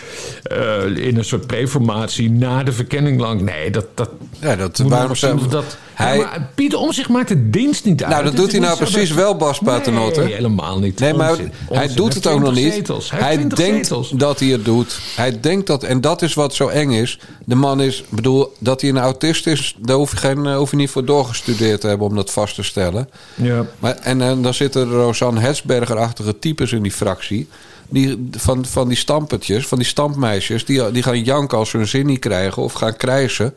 Uh, 0.52 1.06
in 1.06 1.16
een 1.16 1.24
soort 1.24 1.46
preformatie 1.46 2.30
na 2.30 2.62
de 2.62 2.72
verkenning 2.72 3.20
lang. 3.20 3.40
Nee, 3.40 3.70
dat. 3.70 3.86
dat 3.94 4.10
ja, 4.40 4.56
dat, 4.56 4.78
waarom 4.78 5.16
zijn 5.16 5.40
dat, 5.48 5.76
hij... 5.94 6.18
Ja, 6.18 6.24
maar 6.24 6.50
Pieter 6.54 6.78
Omtzigt 6.78 7.08
maakt 7.08 7.28
de 7.28 7.50
dienst 7.50 7.84
niet 7.84 8.02
uit. 8.02 8.12
Nou, 8.12 8.24
dat 8.24 8.36
doet 8.36 8.50
hij 8.50 8.60
nou 8.60 8.76
precies 8.76 9.10
wel, 9.10 9.36
Bas 9.36 9.58
Paternotte. 9.58 10.20
Nee, 10.20 10.34
helemaal 10.34 10.78
niet. 10.78 11.00
Nee, 11.00 11.14
maar 11.14 11.36
hij 11.70 11.88
doet 11.94 12.14
het 12.14 12.26
ook 12.26 12.40
nog 12.40 12.54
niet. 12.54 12.88
Hij, 13.14 13.48
denkt 13.48 14.18
dat 14.18 14.40
hij 14.40 14.48
het 14.48 14.64
doet. 14.64 15.00
Hij 15.16 15.40
denkt 15.40 15.66
dat, 15.66 15.82
en 15.82 16.00
dat 16.00 16.22
is 16.22 16.34
wat 16.34 16.54
zo 16.54 16.68
eng 16.68 16.90
is. 16.90 17.18
De 17.44 17.54
man 17.54 17.80
is, 17.80 18.04
bedoel, 18.08 18.52
dat 18.58 18.80
hij 18.80 18.90
een 18.90 18.98
autist 18.98 19.46
is, 19.46 19.76
daar 19.78 19.96
hoef 19.96 20.10
je, 20.10 20.16
geen, 20.16 20.54
hoef 20.54 20.70
je 20.70 20.76
niet 20.76 20.90
voor 20.90 21.04
doorgestudeerd 21.04 21.80
te 21.80 21.86
hebben 21.86 22.06
om 22.06 22.14
dat 22.14 22.30
vast 22.30 22.54
te 22.54 22.62
stellen. 22.62 23.08
Ja. 23.34 23.66
Maar, 23.78 23.94
en, 23.94 24.22
en 24.22 24.42
dan 24.42 24.54
zitten 24.54 24.92
er 24.92 25.14
Rosanne 25.18 25.40
Hetsberger-achtige 25.40 26.38
types 26.38 26.72
in 26.72 26.82
die 26.82 26.92
fractie. 26.92 27.48
Die, 27.88 28.28
van, 28.30 28.64
van 28.64 28.88
die 28.88 28.96
stampertjes, 28.96 29.66
van 29.66 29.78
die 29.78 29.86
stampmeisjes, 29.86 30.64
die, 30.64 30.90
die 30.90 31.02
gaan 31.02 31.22
janken 31.22 31.58
als 31.58 31.70
ze 31.70 31.76
hun 31.76 31.86
zin 31.86 32.06
niet 32.06 32.18
krijgen 32.18 32.62
of 32.62 32.72
gaan 32.72 32.96
krijsen. 32.96 33.54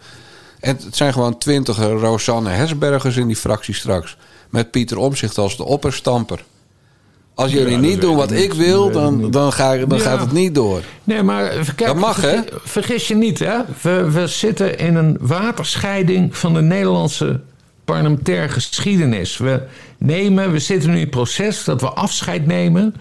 En 0.59 0.77
het 0.83 0.95
zijn 0.95 1.13
gewoon 1.13 1.37
twintig 1.37 1.77
Rosanne 1.77 2.49
Hesbergers 2.49 3.17
in 3.17 3.27
die 3.27 3.35
fractie 3.35 3.73
straks. 3.73 4.17
Met 4.49 4.71
Pieter 4.71 4.97
Omzicht 4.97 5.37
als 5.37 5.57
de 5.57 5.63
opperstamper. 5.63 6.43
Als 7.33 7.51
jullie 7.51 7.77
niet 7.77 8.01
doen 8.01 8.15
wat 8.15 8.31
ik 8.31 8.53
wil, 8.53 8.91
dan, 8.91 9.31
dan, 9.31 9.53
ga, 9.53 9.75
dan 9.75 9.99
gaat 9.99 10.19
het 10.19 10.31
niet 10.31 10.55
door. 10.55 10.81
Nee, 11.03 11.23
maar 11.23 11.49
kijk, 11.49 11.85
dat 11.85 11.95
mag, 11.95 12.19
vergis, 12.19 12.49
hè? 12.49 12.57
Vergis 12.63 13.07
je 13.07 13.15
niet, 13.15 13.39
hè? 13.39 13.57
We, 13.81 14.11
we 14.11 14.27
zitten 14.27 14.77
in 14.77 14.95
een 14.95 15.17
waterscheiding 15.19 16.37
van 16.37 16.53
de 16.53 16.61
Nederlandse 16.61 17.41
parlementaire 17.91 18.49
geschiedenis. 18.49 19.37
We 19.37 19.61
nemen, 19.97 20.51
we 20.51 20.59
zitten 20.59 20.89
nu 20.89 20.95
in 20.95 21.01
het 21.01 21.09
proces 21.09 21.63
dat 21.63 21.81
we 21.81 21.89
afscheid 21.89 22.45
nemen 22.45 22.95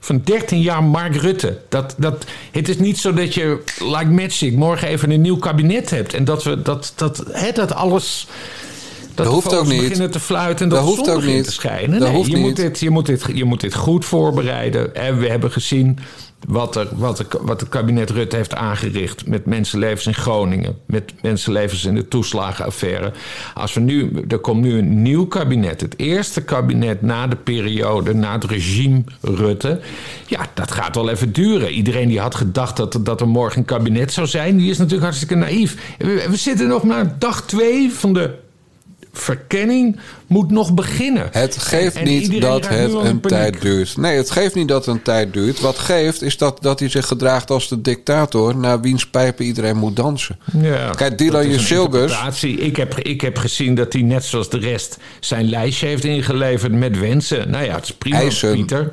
van 0.00 0.20
13 0.24 0.60
jaar 0.60 0.84
Mark 0.84 1.16
Rutte. 1.16 1.58
Dat, 1.68 1.94
dat, 1.98 2.24
het 2.50 2.68
is 2.68 2.78
niet 2.78 2.98
zo 2.98 3.12
dat 3.12 3.34
je, 3.34 3.62
like 3.78 4.10
magic, 4.10 4.54
morgen 4.56 4.88
even 4.88 5.10
een 5.10 5.20
nieuw 5.20 5.36
kabinet 5.36 5.90
hebt. 5.90 6.14
En 6.14 6.24
dat 6.24 6.44
we 6.44 6.62
dat, 6.62 6.92
dat, 6.96 7.24
hè, 7.30 7.52
dat 7.52 7.74
alles. 7.74 8.26
Dat, 9.14 9.24
dat 9.26 9.34
hoeft 9.34 9.54
ook 9.54 9.66
niet. 9.66 9.80
beginnen 9.80 10.10
te 10.10 10.20
fluiten 10.20 10.64
en 10.64 10.68
dat, 10.68 10.78
dat 10.78 10.88
hoeft 10.88 11.10
ook 11.10 11.24
niet 11.24 11.44
te 11.44 11.52
schijnen. 11.52 11.98
Dat 11.98 12.08
nee, 12.08 12.16
hoeft 12.16 12.30
je, 12.30 12.36
niet. 12.36 12.44
Moet 12.44 12.56
dit, 12.56 12.80
je, 12.80 12.90
moet 12.90 13.06
dit, 13.06 13.24
je 13.34 13.44
moet 13.44 13.60
dit 13.60 13.74
goed 13.74 14.04
voorbereiden. 14.04 14.94
En 14.94 15.18
we 15.18 15.28
hebben 15.28 15.50
gezien 15.52 15.98
wat, 16.48 16.76
er, 16.76 16.88
wat, 16.96 17.18
er, 17.18 17.26
wat 17.40 17.60
het 17.60 17.68
kabinet 17.68 18.10
Rutte 18.10 18.36
heeft 18.36 18.54
aangericht 18.54 19.26
met 19.26 19.46
mensenlevens 19.46 20.06
in 20.06 20.14
Groningen, 20.14 20.76
met 20.86 21.12
mensenlevens 21.22 21.84
in 21.84 21.94
de 21.94 22.08
toeslagenaffaire. 22.08 23.12
Als 23.54 23.74
we 23.74 23.80
nu, 23.80 24.24
er 24.28 24.38
komt 24.38 24.60
nu 24.60 24.78
een 24.78 25.02
nieuw 25.02 25.26
kabinet, 25.26 25.80
het 25.80 25.98
eerste 25.98 26.42
kabinet 26.42 27.02
na 27.02 27.26
de 27.26 27.36
periode, 27.36 28.14
na 28.14 28.32
het 28.32 28.44
regime 28.44 29.02
Rutte. 29.20 29.80
Ja, 30.26 30.46
dat 30.54 30.70
gaat 30.70 30.94
wel 30.94 31.10
even 31.10 31.32
duren. 31.32 31.70
Iedereen 31.70 32.08
die 32.08 32.20
had 32.20 32.34
gedacht 32.34 32.76
dat, 32.76 32.98
dat 33.00 33.20
er 33.20 33.28
morgen 33.28 33.58
een 33.58 33.64
kabinet 33.64 34.12
zou 34.12 34.26
zijn, 34.26 34.56
die 34.56 34.70
is 34.70 34.78
natuurlijk 34.78 35.04
hartstikke 35.04 35.34
naïef. 35.34 35.94
We, 35.98 36.26
we 36.30 36.36
zitten 36.36 36.68
nog 36.68 36.82
maar 36.82 37.18
dag 37.18 37.42
twee 37.46 37.92
van 37.92 38.12
de 38.12 38.42
verkenning 39.12 39.96
moet 40.34 40.50
nog 40.50 40.74
beginnen. 40.74 41.28
Het 41.30 41.58
geeft 41.58 41.96
En 41.96 42.04
niet 42.04 42.40
dat 42.40 42.68
het 42.68 42.92
een 42.92 43.20
tijd 43.20 43.60
duurt. 43.60 43.96
Nee, 43.96 44.16
het 44.16 44.30
geeft 44.30 44.54
niet 44.54 44.68
dat 44.68 44.86
het 44.86 44.94
een 44.94 45.02
tijd 45.02 45.32
duurt. 45.32 45.60
Wat 45.60 45.78
geeft 45.78 46.22
is 46.22 46.36
dat, 46.36 46.58
dat 46.62 46.78
hij 46.80 46.88
zich 46.88 47.06
gedraagt 47.06 47.50
als 47.50 47.68
de 47.68 47.80
dictator... 47.80 48.56
naar 48.56 48.80
wiens 48.80 49.06
pijpen 49.06 49.44
iedereen 49.44 49.76
moet 49.76 49.96
dansen. 49.96 50.38
Ja, 50.60 50.90
Kijk, 50.96 51.18
Dylan 51.18 51.48
Jusilgus... 51.50 52.42
Ik 52.42 52.76
heb, 52.76 52.98
ik 52.98 53.20
heb 53.20 53.36
gezien 53.38 53.74
dat 53.74 53.92
hij 53.92 54.02
net 54.02 54.24
zoals 54.24 54.50
de 54.50 54.58
rest 54.58 54.96
zijn 55.20 55.48
lijstje 55.48 55.86
heeft 55.86 56.04
ingeleverd 56.04 56.72
met 56.72 56.98
wensen. 56.98 57.50
Nou 57.50 57.64
ja, 57.64 57.74
het 57.74 57.84
is 57.84 57.92
prima, 57.92 58.16
Eisen. 58.16 58.52
Pieter. 58.52 58.90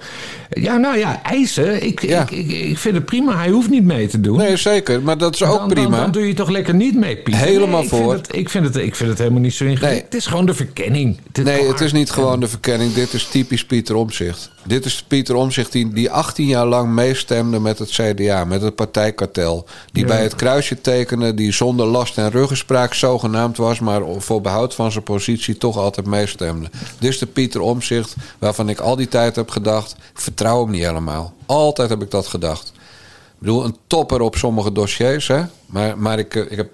Ja, 0.50 0.78
nou 0.78 0.98
ja, 0.98 1.22
eisen. 1.24 1.84
Ik, 1.86 2.02
Ja. 2.02 2.22
ik, 2.22 2.32
ik, 2.32 2.52
ik 2.52 2.78
vind 2.78 2.96
het 2.96 3.06
prima. 3.06 3.38
Hij 3.38 3.50
hoeft 3.50 3.70
niet 3.70 3.84
mee 3.84 4.08
te 4.08 4.22
doen. 4.22 4.38
Nee, 4.38 4.58
zeker. 4.58 5.02
Maar 5.02 5.18
dat 5.18 5.34
is 5.34 5.44
ook 5.44 5.68
prima. 5.68 5.90
Dan, 5.90 6.00
dan 6.00 6.12
doe 6.12 6.28
je 6.28 6.34
toch 6.34 6.50
lekker 6.50 6.74
niet 6.74 6.96
mee, 6.96 7.16
Pieter. 7.18 7.42
Helemaal 7.44 7.68
Nee, 7.70 7.84
ik 7.84 7.90
vind 7.90 8.02
voor. 8.04 8.14
het- 8.14 8.36
ik, 8.36 8.50
vind 8.50 8.66
het, 8.66 8.76
ik 8.76 8.96
vind 8.96 9.10
het 9.10 9.18
helemaal 9.18 9.40
niet 9.42 9.54
zo 9.54 9.64
ingewikkeld. 9.64 9.92
Nee. 9.94 10.04
Het 10.04 10.14
is 10.16 10.26
gewoon 10.26 10.46
de 10.46 10.54
verkenning. 10.54 11.18
Nee, 11.44 11.68
het 11.68 11.82
is 11.82 11.92
niet 11.92 12.12
gewoon 12.12 12.40
de 12.40 12.48
verkenning. 12.48 12.94
Dit 12.94 13.14
is 13.14 13.28
typisch 13.28 13.66
Pieter 13.66 13.96
Omzicht. 13.96 14.50
Dit 14.64 14.86
is 14.86 15.04
Pieter 15.04 15.36
Omzicht 15.36 15.72
die, 15.72 15.94
die 15.94 16.12
18 16.12 16.46
jaar 16.46 16.66
lang 16.66 16.90
meestemde 16.94 17.60
met 17.60 17.80
het 17.80 17.90
CDA, 17.90 18.46
met 18.46 18.62
het 18.62 18.76
partijkartel. 18.76 19.66
Die 19.92 20.04
Ja. 20.04 20.10
bij 20.10 20.22
het 20.22 20.36
kruisje 20.36 20.82
tekende, 20.82 21.34
die 21.34 21.52
zonder 21.52 21.86
last 21.86 22.18
en 22.18 22.32
ruggenspraak 22.32 22.94
zogenaamd 22.94 23.58
was, 23.58 23.80
maar 23.80 24.02
voor 24.18 24.42
behoud 24.42 24.76
van 24.76 24.92
zijn 24.92 25.04
positie 25.04 25.58
toch 25.58 25.78
altijd 25.78 26.08
meestemde. 26.08 26.70
Dit 27.00 27.10
is 27.10 27.20
de 27.20 27.26
Pieter 27.26 27.62
Omzicht 27.62 28.16
waarvan 28.40 28.70
ik 28.70 28.80
al 28.80 28.96
die 28.96 29.08
tijd 29.08 29.36
heb 29.36 29.50
gedacht: 29.50 29.92
ik 29.92 30.20
vertrouw 30.22 30.62
hem 30.62 30.72
niet 30.72 30.84
helemaal. 30.86 31.34
Altijd 31.46 31.90
heb 31.90 32.02
ik 32.02 32.12
dat 32.12 32.28
gedacht. 32.28 32.68
Ik 32.76 33.48
bedoel, 33.48 33.66
een 33.66 33.78
topper 33.88 34.22
op 34.22 34.36
sommige 34.36 34.72
dossiers, 34.72 35.28
hè? 35.28 35.42
Maar, 35.66 35.98
maar 35.98 36.20
ik, 36.20 36.36
eh, 36.36 36.52
ik, 36.52 36.58
heb, 36.58 36.70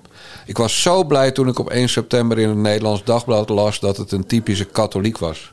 ik 0.47 0.57
was 0.57 0.81
zo 0.81 1.03
blij 1.03 1.31
toen 1.31 1.47
ik 1.47 1.59
op 1.59 1.69
1 1.69 1.89
september 1.89 2.39
in 2.39 2.49
het 2.49 2.57
Nederlands 2.57 3.03
Dagblad 3.03 3.49
las 3.49 3.79
dat 3.79 3.97
het 3.97 4.11
een 4.11 4.25
typische 4.25 4.65
katholiek 4.65 5.17
was. 5.17 5.51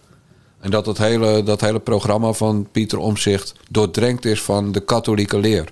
En 0.60 0.70
dat 0.70 0.86
het 0.86 0.98
hele, 0.98 1.42
dat 1.42 1.60
hele 1.60 1.80
programma 1.80 2.32
van 2.32 2.68
Pieter 2.72 2.98
Omzicht 2.98 3.54
doordrenkt 3.70 4.24
is 4.24 4.42
van 4.42 4.72
de 4.72 4.80
katholieke 4.80 5.38
leer. 5.38 5.68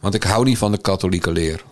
Want 0.00 0.14
ik 0.14 0.22
hou 0.22 0.44
niet 0.44 0.58
van 0.58 0.72
de 0.72 0.78
katholieke 0.78 1.32
leer. 1.32 1.62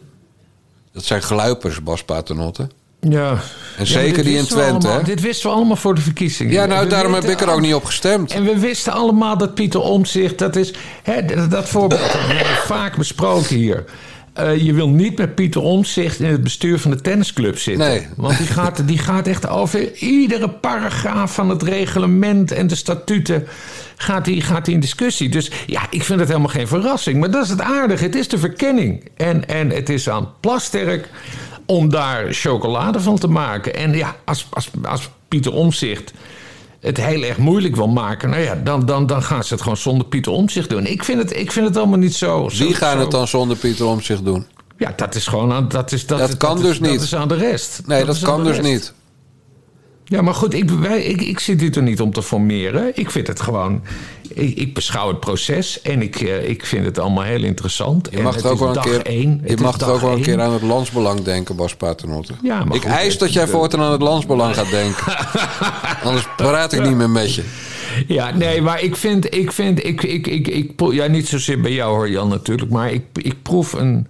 Dat 0.92 1.04
zijn 1.04 1.22
gluipers, 1.22 1.82
Bas 1.82 2.04
Paternotte. 2.04 2.68
Ja. 3.00 3.38
En 3.76 3.86
zeker 3.86 4.24
die 4.24 4.36
in 4.36 4.46
Twente, 4.46 4.86
allemaal-? 4.86 5.04
Dit 5.04 5.20
wisten 5.20 5.50
we 5.50 5.56
allemaal 5.56 5.76
voor 5.76 5.94
de 5.94 6.00
verkiezingen. 6.00 6.52
Ja, 6.52 6.66
nou, 6.66 6.88
daarom 6.88 7.14
heb 7.14 7.24
ik 7.24 7.40
er 7.40 7.48
ook 7.48 7.60
niet 7.60 7.74
op 7.74 7.84
gestemd. 7.84 8.32
En 8.32 8.44
we 8.44 8.58
wisten 8.58 8.92
allemaal 8.92 9.38
dat 9.38 9.54
Pieter 9.54 9.80
Omtzigt, 9.80 10.38
dat 10.38 10.56
is 10.56 10.74
hè, 11.02 11.24
dat, 11.24 11.50
dat 11.50 11.68
voorbeeld 11.68 12.12
hebben 12.12 12.36
we 12.36 12.62
vaak 12.66 12.96
besproken 12.96 13.56
hier. 13.56 13.84
Eh, 14.34 14.56
je 14.56 14.72
wil 14.72 14.88
niet 14.88 15.18
met 15.18 15.34
Pieter 15.34 15.62
Omtzigt 15.62 16.20
in 16.20 16.30
het 16.30 16.42
bestuur 16.42 16.78
van 16.78 16.90
de 16.90 17.00
tennisclub 17.00 17.58
zitten. 17.58 17.88
Nee. 17.88 18.06
Want 18.16 18.38
die 18.38 18.46
gaat, 18.46 18.88
die 18.88 18.98
gaat 18.98 19.26
echt 19.26 19.48
over 19.48 19.94
iedere 19.94 20.48
paragraaf 20.48 21.34
van 21.34 21.48
het 21.48 21.62
reglement 21.62 22.52
en 22.52 22.66
de 22.66 22.74
statuten. 22.74 23.46
Gaat 23.96 24.24
die, 24.24 24.40
gaat 24.40 24.64
die 24.64 24.74
in 24.74 24.80
discussie. 24.80 25.28
Dus 25.28 25.50
ja, 25.66 25.86
ik 25.90 26.02
vind 26.02 26.18
het 26.18 26.28
helemaal 26.28 26.50
geen 26.50 26.68
verrassing. 26.68 27.20
Maar 27.20 27.30
dat 27.30 27.44
is 27.44 27.50
het 27.50 27.60
aardige. 27.60 28.04
Het 28.04 28.14
is 28.14 28.28
de 28.28 28.38
verkenning. 28.38 29.10
En, 29.16 29.48
en 29.48 29.70
het 29.70 29.88
is 29.88 30.08
aan 30.08 30.28
Plasterk 30.40 31.08
om 31.66 31.90
daar 31.90 32.32
chocolade 32.32 33.00
van 33.00 33.18
te 33.18 33.28
maken. 33.28 33.74
En 33.74 33.92
ja, 33.92 34.16
als, 34.24 34.46
als, 34.50 34.70
als 34.82 35.10
Pieter 35.28 35.52
Omzicht 35.52 36.12
het 36.84 36.96
heel 36.96 37.22
erg 37.22 37.36
moeilijk 37.38 37.76
wil 37.76 37.88
maken, 37.88 38.30
nou 38.30 38.42
ja, 38.42 38.54
dan, 38.64 38.86
dan, 38.86 39.06
dan 39.06 39.22
gaan 39.22 39.44
ze 39.44 39.52
het 39.52 39.62
gewoon 39.62 39.76
zonder 39.76 40.06
Pieter 40.06 40.32
Omzicht 40.32 40.70
doen. 40.70 40.86
Ik 40.86 41.04
vind 41.04 41.18
het, 41.22 41.36
ik 41.36 41.52
vind 41.52 41.66
het 41.66 41.76
allemaal 41.76 41.98
niet 41.98 42.14
zo. 42.14 42.48
zo 42.48 42.64
Wie 42.64 42.74
gaan 42.74 42.92
zo- 42.96 42.98
het 43.00 43.10
dan 43.10 43.28
zonder 43.28 43.56
Pieter 43.56 43.86
Omzicht 43.86 44.24
doen? 44.24 44.46
Ja, 44.78 44.92
dat 44.96 45.14
is 45.14 45.26
gewoon 45.26 45.52
aan, 45.52 45.68
dat 45.68 45.92
is, 45.92 46.06
dat, 46.06 46.18
Dat 46.18 46.36
kan 46.36 46.60
dus 46.60 46.80
niet. 46.80 46.92
Dat 46.94 47.02
is 47.02 47.14
aan 47.14 47.28
de 47.28 47.34
rest. 47.34 47.82
Nee, 47.86 48.04
dat, 48.04 48.18
kan 48.18 48.44
dus 48.44 48.60
niet. 48.60 48.92
Ja, 50.04 50.22
maar 50.22 50.34
goed, 50.34 50.54
ik, 50.54 50.70
wij, 50.70 51.02
ik, 51.02 51.20
ik 51.22 51.38
zit 51.40 51.60
hier 51.60 51.72
toch 51.72 51.84
niet 51.84 52.00
om 52.00 52.12
te 52.12 52.22
formeren. 52.22 52.90
Ik 52.94 53.10
vind 53.10 53.26
het 53.26 53.40
gewoon. 53.40 53.82
Ik, 54.34 54.56
ik 54.56 54.74
beschouw 54.74 55.08
het 55.08 55.20
proces 55.20 55.80
en 55.82 56.02
ik, 56.02 56.20
eh, 56.20 56.48
ik 56.48 56.66
vind 56.66 56.84
het 56.84 56.98
allemaal 56.98 57.22
heel 57.24 57.42
interessant. 57.42 58.08
Je 58.10 58.22
mag 58.22 58.36
en 58.36 58.42
toch 58.42 58.50
ook 58.50 58.74
het 58.74 58.84
wel 58.84 58.94
een 58.94 59.02
keer, 59.02 59.06
één. 59.12 59.40
je 59.44 59.50
Het 59.50 59.60
mag 59.60 59.78
toch 59.78 59.88
ook 59.88 60.00
wel 60.00 60.12
een 60.12 60.22
keer 60.22 60.40
aan 60.40 60.52
het 60.52 60.62
landsbelang 60.62 61.22
denken, 61.22 61.56
Bas 61.56 61.74
Paternotte. 61.74 62.32
Ja, 62.42 62.64
maar 62.64 62.76
ik 62.76 62.82
goed, 62.82 62.90
eis 62.90 63.10
het- 63.10 63.20
dat 63.20 63.32
jij 63.32 63.46
voortaan 63.46 63.80
aan 63.80 63.92
het 63.92 64.02
landsbelang 64.02 64.54
gaat 64.54 64.70
denken. 64.70 65.04
Anders 66.08 66.26
praat 66.36 66.72
ik 66.72 66.82
niet 66.86 66.96
meer 66.96 67.10
met 67.10 67.34
je. 67.34 67.42
Ja, 68.06 68.30
nee, 68.30 68.62
maar 68.62 68.82
ik 68.82 68.96
vind, 68.96 69.34
ik 69.34 69.52
vind, 69.52 69.84
ik, 69.86 70.02
ik, 70.02 70.26
ik, 70.26 70.48
ik, 70.48 70.70
ja, 70.92 71.06
niet 71.06 71.28
zozeer 71.28 71.60
bij 71.60 71.72
jou 71.72 71.94
hoor 71.94 72.10
Jan 72.10 72.28
natuurlijk, 72.28 72.70
maar 72.70 72.92
ik, 72.92 73.02
ik 73.12 73.42
proef 73.42 73.72
een, 73.72 74.06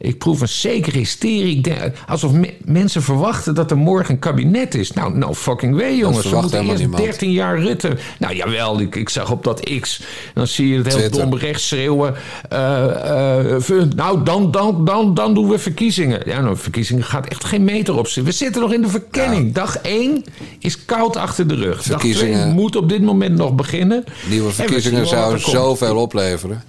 ik 0.00 0.18
proef 0.18 0.40
een 0.40 0.48
zekere 0.48 0.98
hysterie. 0.98 1.62
Alsof 2.06 2.32
me- 2.32 2.54
mensen 2.64 3.02
verwachten 3.02 3.54
dat 3.54 3.70
er 3.70 3.76
morgen 3.76 4.14
een 4.14 4.18
kabinet 4.20 4.74
is. 4.74 4.92
Nou, 4.92 5.18
nou 5.18 5.34
fucking 5.34 5.76
way 5.76 5.96
jongens. 5.96 6.16
We 6.16 6.22
verwacht 6.22 6.42
moeten 6.42 6.64
eerst 6.68 6.78
niemand. 6.80 7.02
13 7.02 7.30
jaar 7.32 7.58
Rutte. 7.60 7.96
Nou 8.18 8.34
jawel, 8.34 8.80
ik, 8.80 8.96
ik 8.96 9.08
zag 9.08 9.30
op 9.30 9.44
dat 9.44 9.70
X, 9.80 10.02
dan 10.34 10.46
zie 10.46 10.68
je 10.68 10.76
het 10.76 10.86
heel 10.86 10.96
Twitter. 10.96 11.20
dom 11.20 11.34
rechts 11.38 11.68
schreeuwen. 11.68 12.14
eh, 12.48 13.50
eh, 13.54 13.60
v- 13.60 13.82
nou, 13.96 14.22
dan, 14.24 14.50
dan, 14.50 14.84
dan, 14.84 15.14
dan 15.14 15.34
doen 15.34 15.48
we 15.48 15.58
verkiezingen. 15.58 16.22
Ja, 16.26 16.40
nou, 16.40 16.56
verkiezingen 16.56 17.04
gaat 17.04 17.26
echt 17.28 17.44
geen 17.44 17.64
meter 17.64 17.98
op 17.98 18.06
zitten. 18.06 18.24
We 18.24 18.32
zitten 18.32 18.60
nog 18.62 18.72
in 18.72 18.82
de 18.82 18.88
verkenning. 18.88 19.54
Dag 19.54 19.76
1 19.82 20.24
is 20.58 20.84
koud 20.84 21.16
achter 21.16 21.46
de 21.48 21.54
rug. 21.54 21.82
Dag 21.82 22.00
2 22.00 22.14
Verkiezingen- 22.14 22.54
moet 22.54 22.76
op 22.76 22.88
dit 22.88 23.02
moment 23.02 23.36
nog 23.36 23.54
beginnen. 23.54 24.04
Nieuwe 24.28 24.42
En 24.44 24.48
we 24.48 24.54
verkiezingen 24.54 25.06
zouden 25.06 25.40
zoveel 25.40 25.96
opleveren. 25.96 26.62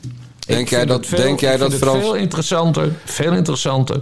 Denk 0.56 0.70
jij 0.70 0.86
dat, 0.86 1.06
veel- 1.06 1.18
denk 1.18 1.39
jij 1.39 1.58
dat 1.58 1.74
Frans... 1.74 2.00
veel 2.00 2.15
interessanter, 2.15 2.91
veel 3.06 3.34
interessanter. 3.34 4.01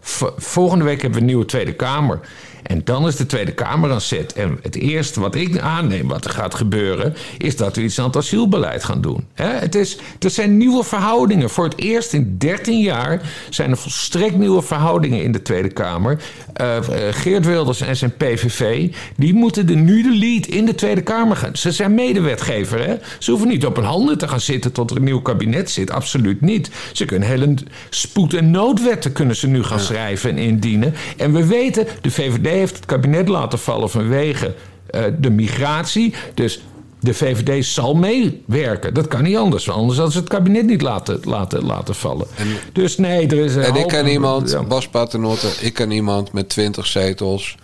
V- 0.00 0.22
volgende 0.36 0.84
week 0.84 0.94
hebben 1.02 1.12
we 1.12 1.18
een 1.20 1.26
nieuwe 1.30 1.44
Tweede 1.44 1.72
Kamer. 1.72 2.20
En 2.64 2.80
dan 2.84 3.06
is 3.06 3.16
de 3.16 3.26
Tweede 3.26 3.52
Kamer 3.52 3.92
aan 3.92 4.00
zet. 4.00 4.32
En 4.32 4.58
het 4.62 4.76
eerste 4.76 5.20
wat 5.20 5.34
ik 5.34 5.58
aanneem 5.58 6.08
wat 6.08 6.24
er 6.24 6.30
gaat 6.30 6.54
gebeuren... 6.54 7.14
is 7.38 7.56
dat 7.56 7.76
we 7.76 7.82
iets 7.82 7.98
aan 7.98 8.06
het 8.06 8.16
asielbeleid 8.16 8.84
gaan 8.84 9.00
doen. 9.00 9.24
Het 9.34 9.74
is, 9.74 9.98
er 10.18 10.30
zijn 10.30 10.56
nieuwe 10.56 10.84
verhoudingen. 10.84 11.50
Voor 11.50 11.64
het 11.64 11.78
eerst 11.78 12.12
in 12.12 12.34
13 12.38 12.80
jaar 12.80 13.20
zijn 13.50 13.70
er 13.70 13.76
volstrekt 13.76 14.36
nieuwe 14.36 14.62
verhoudingen 14.62 15.22
in 15.22 15.32
de 15.32 15.42
Tweede 15.42 15.68
Kamer. 15.68 16.22
Uh, 16.60 16.76
Geert 17.10 17.46
Wilders 17.46 17.80
en 17.80 17.96
zijn 17.96 18.16
PVV... 18.16 18.94
die 19.16 19.34
moeten 19.34 19.66
de, 19.66 19.74
nu 19.74 20.02
de 20.02 20.16
lead 20.18 20.46
in 20.46 20.64
de 20.64 20.74
Tweede 20.74 21.02
Kamer 21.02 21.36
gaan. 21.36 21.56
Ze 21.56 21.72
zijn 21.72 21.94
medewetgever. 21.94 22.86
Hè? 22.86 22.94
Ze 23.18 23.30
hoeven 23.30 23.48
niet 23.48 23.66
op 23.66 23.76
hun 23.76 23.84
handen 23.84 24.18
te 24.18 24.28
gaan 24.28 24.40
zitten 24.40 24.72
tot 24.72 24.90
er 24.90 24.96
een 24.96 25.04
nieuw 25.04 25.22
kabinet 25.22 25.70
zit. 25.70 25.90
Absoluut 25.90 26.40
niet. 26.40 26.70
Ze 26.92 27.04
kunnen 27.04 27.28
hele 27.28 27.54
spoed- 27.90 28.34
en 28.34 28.50
noodwetten 28.50 29.12
kunnen 29.12 29.36
ze 29.36 29.46
nu 29.46 29.62
gaan 29.62 29.80
schrijven 29.80 30.30
en 30.30 30.38
indienen. 30.38 30.94
En 31.16 31.32
we 31.32 31.46
weten, 31.46 31.86
de 32.00 32.10
VVD 32.10 32.53
heeft 32.58 32.76
het 32.76 32.86
kabinet 32.86 33.28
laten 33.28 33.58
vallen 33.58 33.90
vanwege 33.90 34.54
uh, 34.90 35.02
de 35.18 35.30
migratie. 35.30 36.14
Dus 36.34 36.60
de 37.04 37.14
VVD 37.14 37.64
zal 37.64 37.94
meewerken. 37.94 38.94
Dat 38.94 39.08
kan 39.08 39.22
niet 39.22 39.36
anders. 39.36 39.70
Anders 39.70 39.96
hadden 39.96 40.14
ze 40.14 40.20
het 40.20 40.28
kabinet 40.28 40.66
niet 40.66 40.82
laten, 40.82 41.20
laten, 41.24 41.64
laten 41.64 41.94
vallen. 41.94 42.26
En, 42.36 42.46
dus 42.72 42.96
nee, 42.96 43.26
er 43.26 43.44
is 43.44 43.54
een. 43.54 43.62
En 43.62 43.76
ik 43.76 43.86
ken 43.86 44.06
iemand, 44.06 44.50
ja. 44.50 44.62
Bas 44.62 44.88
Paternotte, 44.88 45.48
ik 45.60 45.74
ken 45.74 45.90
iemand 45.90 46.32
met 46.32 46.48
20 46.48 46.86
zetels. 46.86 47.56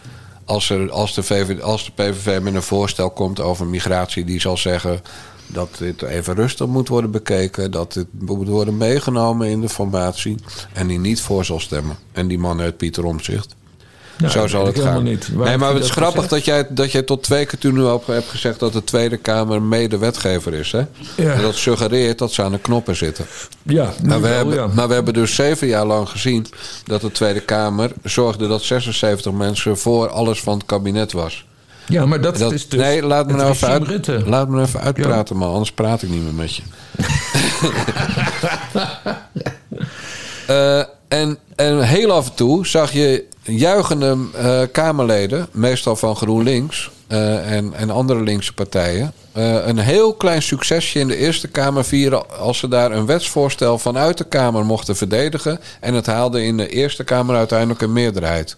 Als, 0.45 0.71
er, 0.71 0.91
als, 0.91 1.15
de 1.15 1.23
VVD, 1.23 1.63
als 1.63 1.85
de 1.85 1.93
PVV 1.95 2.41
met 2.41 2.55
een 2.55 2.63
voorstel 2.63 3.11
komt 3.11 3.41
over 3.41 3.67
migratie, 3.67 4.25
die 4.25 4.41
zal 4.41 4.57
zeggen 4.57 5.01
dat 5.47 5.69
dit 5.79 6.03
even 6.03 6.35
rustig 6.35 6.67
moet 6.67 6.89
worden 6.89 7.11
bekeken. 7.11 7.71
Dat 7.71 7.93
dit 7.93 8.07
moet 8.19 8.49
worden 8.49 8.77
meegenomen 8.77 9.49
in 9.49 9.61
de 9.61 9.69
formatie. 9.69 10.37
En 10.73 10.87
die 10.87 10.99
niet 10.99 11.21
voor 11.21 11.45
zal 11.45 11.61
stemmen. 11.61 11.97
En 12.13 12.29
die 12.29 12.39
man 12.39 12.61
uit 12.61 12.77
Pieter 12.77 13.05
Omzicht. 13.05 13.55
Zo 14.29 14.47
zal 14.47 14.67
het 14.67 14.81
gaan. 14.81 15.03
Niet. 15.03 15.29
nee, 15.37 15.57
maar 15.57 15.75
het 15.75 15.85
is 15.85 15.91
grappig 15.91 16.29
dat 16.29 16.45
jij, 16.45 16.67
dat 16.69 16.93
jij 16.93 17.03
tot 17.03 17.23
twee 17.23 17.47
keer 17.47 17.59
toen 17.59 17.75
nu 17.75 17.83
op 17.83 18.07
hebt 18.07 18.29
gezegd 18.29 18.61
dat 18.61 18.73
de 18.73 18.85
Tweede 18.85 19.17
Kamer 19.17 19.63
mede-wetgever 19.63 20.55
is. 20.55 20.73
Hè? 20.73 20.83
Ja. 21.17 21.33
En 21.33 21.43
dat 21.43 21.55
suggereert 21.55 22.19
dat 22.19 22.33
ze 22.33 22.43
aan 22.43 22.53
de 22.53 22.59
knoppen 22.59 22.97
zitten. 22.97 23.27
Ja, 23.63 23.93
maar 24.05 24.21
we, 24.21 24.29
hebben, 24.29 24.55
ja. 24.55 24.67
maar 24.67 24.89
we 24.89 24.95
hebben 24.95 25.15
dus 25.15 25.35
zeven 25.35 25.67
jaar 25.67 25.87
lang 25.87 26.09
gezien 26.09 26.47
dat 26.85 27.01
de 27.01 27.13
Tweede 27.13 27.41
Kamer 27.41 27.93
zorgde 28.05 28.49
dat 28.49 28.63
76 28.63 29.33
mensen 29.33 29.79
voor 29.79 30.09
alles 30.09 30.41
van 30.41 30.55
het 30.55 30.67
kabinet 30.67 31.13
was. 31.13 31.45
Ja, 31.91 32.07
maar 32.07 32.21
dat, 32.21 32.41
is 32.41 32.69
dus. 32.69 32.81
Nee, 32.81 33.03
laat 33.03 33.27
me, 33.27 33.33
nou 33.33 33.51
even, 33.51 33.69
uit, 33.69 34.27
laat 34.27 34.49
me 34.49 34.63
even 34.63 34.81
uitpraten, 34.81 35.37
ja. 35.37 35.41
man. 35.41 35.53
Anders 35.53 35.73
praat 35.73 36.03
ik 36.03 36.09
niet 36.09 36.23
meer 36.23 36.35
met 36.35 36.55
je. 36.55 36.63
uh, 40.49 40.79
en, 40.79 40.89
en 41.09 41.39
heel 41.91 42.13
af 42.13 42.27
en 42.27 42.35
toe 42.35 42.67
zag 42.67 42.93
je 42.93 43.25
juichende 43.43 44.17
uh, 44.37 44.61
Kamerleden, 44.73 45.49
meestal 45.53 45.97
van 45.97 46.17
GroenLinks 46.17 46.91
uh, 47.09 47.53
en, 47.53 47.75
en 47.75 47.91
andere 47.91 48.23
linkse 48.23 48.55
partijen, 48.55 49.13
uh, 49.37 49.67
een 49.67 49.79
heel 49.79 50.15
klein 50.15 50.43
succesje 50.43 50.99
in 50.99 51.09
de 51.09 51.17
Eerste 51.17 51.49
Kamer 51.49 51.85
vieren 51.85 52.39
als 52.39 52.59
ze 52.59 52.69
daar 52.69 52.93
een 52.93 53.07
wetsvoorstel 53.07 53.79
vanuit 53.79 54.19
de 54.19 54.25
Kamer 54.25 54.65
mochten 54.65 54.97
verdedigen. 54.97 55.61
En 55.81 55.95
het 55.95 56.07
haalde 56.07 56.45
in 56.45 56.57
de 56.57 56.69
Eerste 56.69 57.05
Kamer 57.05 57.37
uiteindelijk 57.37 57.81
een 57.81 57.93
meerderheid. 57.93 58.57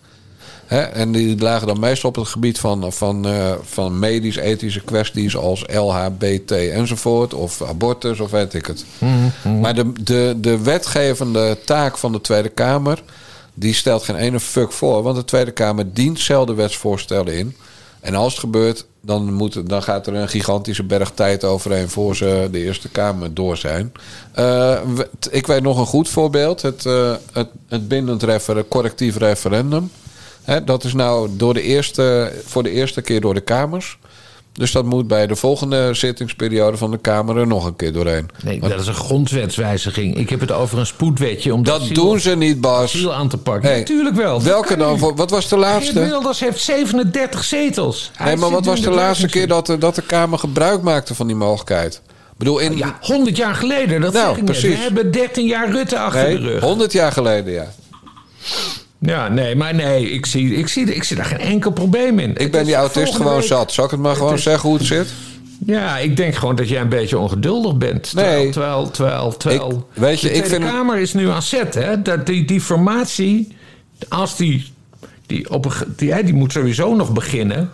Hè? 0.67 0.81
En 0.81 1.13
die 1.13 1.39
lagen 1.39 1.67
dan 1.67 1.81
meestal 1.81 2.09
op 2.09 2.17
het 2.17 2.29
gebied 2.29 2.59
van, 2.59 2.93
van, 2.93 3.27
van 3.63 3.99
medisch-ethische 3.99 4.81
kwesties 4.81 5.37
als 5.37 5.65
LHBT 5.73 6.51
enzovoort. 6.51 7.35
Of 7.35 7.63
abortus 7.63 8.21
of 8.21 8.31
weet 8.31 8.55
ik 8.55 8.67
het. 8.67 8.85
Mm 8.99 9.33
-hmm. 9.43 9.61
Maar 9.61 9.75
de, 9.75 9.93
de, 10.01 10.35
de 10.37 10.63
wetgevende 10.63 11.59
taak 11.65 11.99
van 11.99 12.13
de 12.13 12.21
Tweede 12.21 12.49
Kamer... 12.49 13.03
die 13.55 13.75
stelt 13.75 14.03
geen 14.03 14.17
ene 14.17 14.41
fuck 14.41 14.73
voor. 14.73 15.03
Want 15.03 15.17
de 15.17 15.25
Tweede 15.25 15.51
Kamer 15.51 15.93
dient 15.93 16.21
zelden 16.21 16.57
wetsvoorstellen 16.57 17.35
in. 17.35 17.57
En 18.01 18.15
als 18.15 18.33
het 18.33 18.41
gebeurt, 18.41 18.87
dan, 19.01 19.33
moet, 19.33 19.69
dan 19.69 19.83
gaat 19.83 20.07
er 20.07 20.15
een 20.15 20.29
gigantische 20.29 20.85
berg 20.85 21.11
tijd 21.11 21.45
overheen... 21.45 21.89
voor 21.89 22.17
ze 22.17 22.49
de 22.51 22.59
Eerste 22.59 22.89
Kamer 22.89 23.35
door 23.35 23.57
zijn. 23.57 23.93
Uh, 24.39 24.79
ik 25.31 25.47
weet 25.47 25.63
nog 25.63 25.79
een 25.79 25.87
goed 25.87 26.09
voorbeeld. 26.09 26.63
Het, 26.63 26.85
uh, 26.85 27.15
het, 27.69 27.89
bindend 27.89 28.23
refer 28.23 28.69
correctief 28.69 29.17
referendum... 29.17 29.91
Dat 30.65 30.85
is 30.85 30.93
nou 30.93 31.29
door 31.37 31.55
de 31.55 31.63
eerste, 31.63 32.33
voor 32.45 32.63
de 32.63 32.71
eerste 32.71 33.01
keer 33.01 33.21
door 33.21 33.35
de 33.35 33.41
Kamers. 33.41 33.99
Dus 34.53 34.73
dat 34.73 34.85
moet 34.85 35.07
bij 35.09 35.27
de 35.27 35.37
volgende 35.37 35.95
zittingsperiode 35.95 36.77
van 36.77 36.91
de 36.91 36.99
Kamer 36.99 37.37
er 37.37 37.47
nog 37.47 37.65
een 37.65 37.77
keer 37.77 37.93
doorheen. 37.93 38.29
Nee, 38.45 38.61
Want, 38.61 38.73
dat 38.73 38.81
is 38.81 38.87
een 38.87 38.95
grondwetswijziging. 38.95 40.17
Ik 40.17 40.31
heb 40.31 40.41
het 40.41 40.53
over 40.53 40.79
een 40.79 40.87
spoedwetje 40.87 41.55
om 41.55 41.63
dat 41.63 41.81
asiel, 41.81 41.95
doen 41.95 42.21
ze 42.21 42.37
niet, 42.37 42.61
Bas. 42.61 42.83
asiel 42.83 43.15
aan 43.15 43.29
te 43.29 43.39
pakken. 43.39 43.71
Nee. 43.71 43.79
Natuurlijk 43.79 44.17
wel. 44.17 44.43
Welke 44.43 44.77
dan? 44.77 44.99
Voor, 44.99 45.15
wat 45.17 45.31
was 45.31 45.49
de 45.49 45.57
laatste? 45.57 45.93
Geert 45.93 46.09
Wilders 46.09 46.41
heeft 46.41 46.61
37 46.61 47.45
zetels. 47.45 48.11
Hij 48.15 48.27
nee, 48.27 48.37
maar 48.37 48.51
wat 48.51 48.65
was 48.65 48.81
de 48.81 48.91
laatste 48.91 49.29
keer 49.29 49.49
dat 49.49 49.67
de, 49.67 49.79
dat 49.79 49.95
de 49.95 50.03
Kamer 50.03 50.39
gebruik 50.39 50.83
maakte 50.83 51.15
van 51.15 51.27
die 51.27 51.37
mogelijkheid? 51.37 52.03
Ik 52.33 52.39
bedoel, 52.39 52.59
in... 52.59 52.77
Ja, 52.77 52.99
100 53.01 53.37
jaar 53.37 53.55
geleden, 53.55 54.01
dat 54.01 54.13
nou, 54.13 54.29
zeg 54.29 54.37
ik 54.37 54.45
precies. 54.45 54.69
Net. 54.69 54.79
We 54.79 54.85
hebben 54.85 55.13
13 55.13 55.47
jaar 55.47 55.71
Rutte 55.71 55.99
achter 55.99 56.23
nee, 56.23 56.39
de 56.39 56.43
rug. 56.43 56.63
100 56.63 56.93
jaar 56.93 57.13
geleden, 57.13 57.53
ja. 57.53 57.73
Ja, 59.05 59.29
nee, 59.29 59.57
maar 59.57 59.75
nee, 59.75 60.11
ik 60.11 60.27
zie, 60.27 60.55
ik 60.55 60.69
zie, 60.69 60.95
ik 60.95 61.03
zie 61.03 61.17
daar 61.17 61.25
geen 61.25 61.39
enkel 61.39 61.71
probleem 61.71 62.19
in. 62.19 62.31
Ik 62.31 62.39
het 62.39 62.51
ben 62.51 62.65
die 62.65 62.75
autist 62.75 63.15
gewoon 63.15 63.37
week, 63.37 63.47
zat. 63.47 63.73
Zal 63.73 63.85
ik 63.85 63.91
het 63.91 64.01
maar 64.01 64.17
gewoon 64.17 64.35
is, 64.35 64.43
zeggen 64.43 64.69
hoe 64.69 64.79
het 64.79 64.87
zit? 64.87 65.13
Ja, 65.67 65.99
ik 65.99 66.17
denk 66.17 66.35
gewoon 66.35 66.57
dat 66.57 66.69
jij 66.69 66.81
een 66.81 66.89
beetje 66.89 67.19
ongeduldig 67.19 67.77
bent. 67.77 68.03
Terwijl, 68.03 68.43
nee. 68.43 68.51
terwijl, 68.51 68.91
terwijl, 68.91 69.37
terwijl 69.37 69.87
ik, 69.95 70.01
weet 70.01 70.21
je, 70.21 70.29
de 70.29 70.35
ik 70.35 70.47
vind... 70.47 70.65
Kamer 70.65 70.99
is 70.99 71.15
nu 71.15 71.29
aan 71.29 71.43
zet. 71.43 71.75
Hè? 71.75 72.03
Dat 72.03 72.27
die, 72.27 72.45
die 72.45 72.61
formatie, 72.61 73.57
als 74.09 74.37
die, 74.37 74.73
die, 75.27 75.51
op 75.51 75.65
een, 75.65 75.73
die, 75.97 76.25
die 76.25 76.35
moet 76.35 76.53
sowieso 76.53 76.95
nog 76.95 77.13
beginnen. 77.13 77.71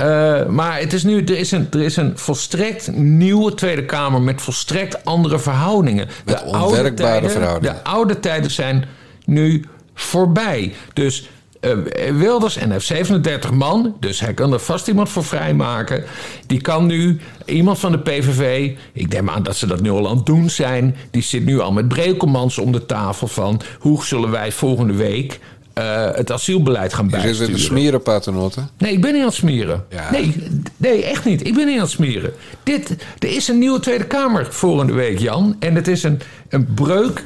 Uh, 0.00 0.46
maar 0.46 0.80
het 0.80 0.92
is 0.92 1.04
nu, 1.04 1.24
er, 1.24 1.38
is 1.38 1.50
een, 1.50 1.66
er 1.70 1.82
is 1.82 1.96
een 1.96 2.18
volstrekt 2.18 2.92
nieuwe 2.96 3.54
Tweede 3.54 3.84
Kamer 3.84 4.22
met 4.22 4.42
volstrekt 4.42 5.04
andere 5.04 5.38
verhoudingen. 5.38 6.08
Met 6.24 6.38
de 6.38 6.44
onwerkbare 6.44 6.92
tijden, 6.94 7.30
verhoudingen. 7.30 7.74
De 7.74 7.84
oude 7.84 8.20
tijden 8.20 8.50
zijn 8.50 8.84
nu 9.24 9.64
voorbij. 10.00 10.74
Dus 10.92 11.28
uh, 11.60 12.12
Wilders 12.12 12.56
en 12.56 12.70
heeft 12.70 12.86
37 12.86 13.50
man, 13.50 13.96
dus 14.00 14.20
hij 14.20 14.34
kan 14.34 14.52
er 14.52 14.60
vast 14.60 14.88
iemand 14.88 15.08
voor 15.08 15.24
vrijmaken. 15.24 16.04
Die 16.46 16.60
kan 16.60 16.86
nu, 16.86 17.20
iemand 17.44 17.78
van 17.78 17.92
de 17.92 17.98
PVV, 17.98 18.70
ik 18.92 19.10
denk 19.10 19.28
aan 19.28 19.42
dat 19.42 19.56
ze 19.56 19.66
dat 19.66 19.80
nu 19.80 19.90
al 19.90 20.08
aan 20.08 20.16
het 20.16 20.26
doen 20.26 20.50
zijn, 20.50 20.96
die 21.10 21.22
zit 21.22 21.44
nu 21.44 21.60
al 21.60 21.72
met 21.72 21.88
Brekelmans 21.88 22.58
om 22.58 22.72
de 22.72 22.86
tafel 22.86 23.28
van 23.28 23.60
hoe 23.78 24.04
zullen 24.04 24.30
wij 24.30 24.52
volgende 24.52 24.94
week 24.94 25.40
uh, 25.78 26.10
het 26.12 26.32
asielbeleid 26.32 26.94
gaan 26.94 27.10
bijsturen. 27.10 27.38
Je 27.38 27.44
zit 27.44 27.54
te 27.54 27.62
smeren, 27.62 28.02
paternotte? 28.02 28.60
Nee, 28.78 28.92
ik 28.92 29.00
ben 29.00 29.12
niet 29.12 29.20
aan 29.20 29.26
het 29.26 29.36
smeren. 29.36 29.84
Ja. 29.90 30.10
Nee, 30.10 30.34
nee, 30.76 31.04
echt 31.04 31.24
niet. 31.24 31.46
Ik 31.46 31.54
ben 31.54 31.66
niet 31.66 31.74
aan 31.74 31.82
het 31.82 31.90
smeren. 31.90 32.32
Dit, 32.62 32.96
er 33.18 33.28
is 33.28 33.48
een 33.48 33.58
nieuwe 33.58 33.80
Tweede 33.80 34.06
Kamer 34.06 34.46
volgende 34.50 34.92
week, 34.92 35.18
Jan. 35.18 35.56
En 35.58 35.74
het 35.74 35.88
is 35.88 36.02
een, 36.02 36.20
een 36.48 36.74
breuk 36.74 37.24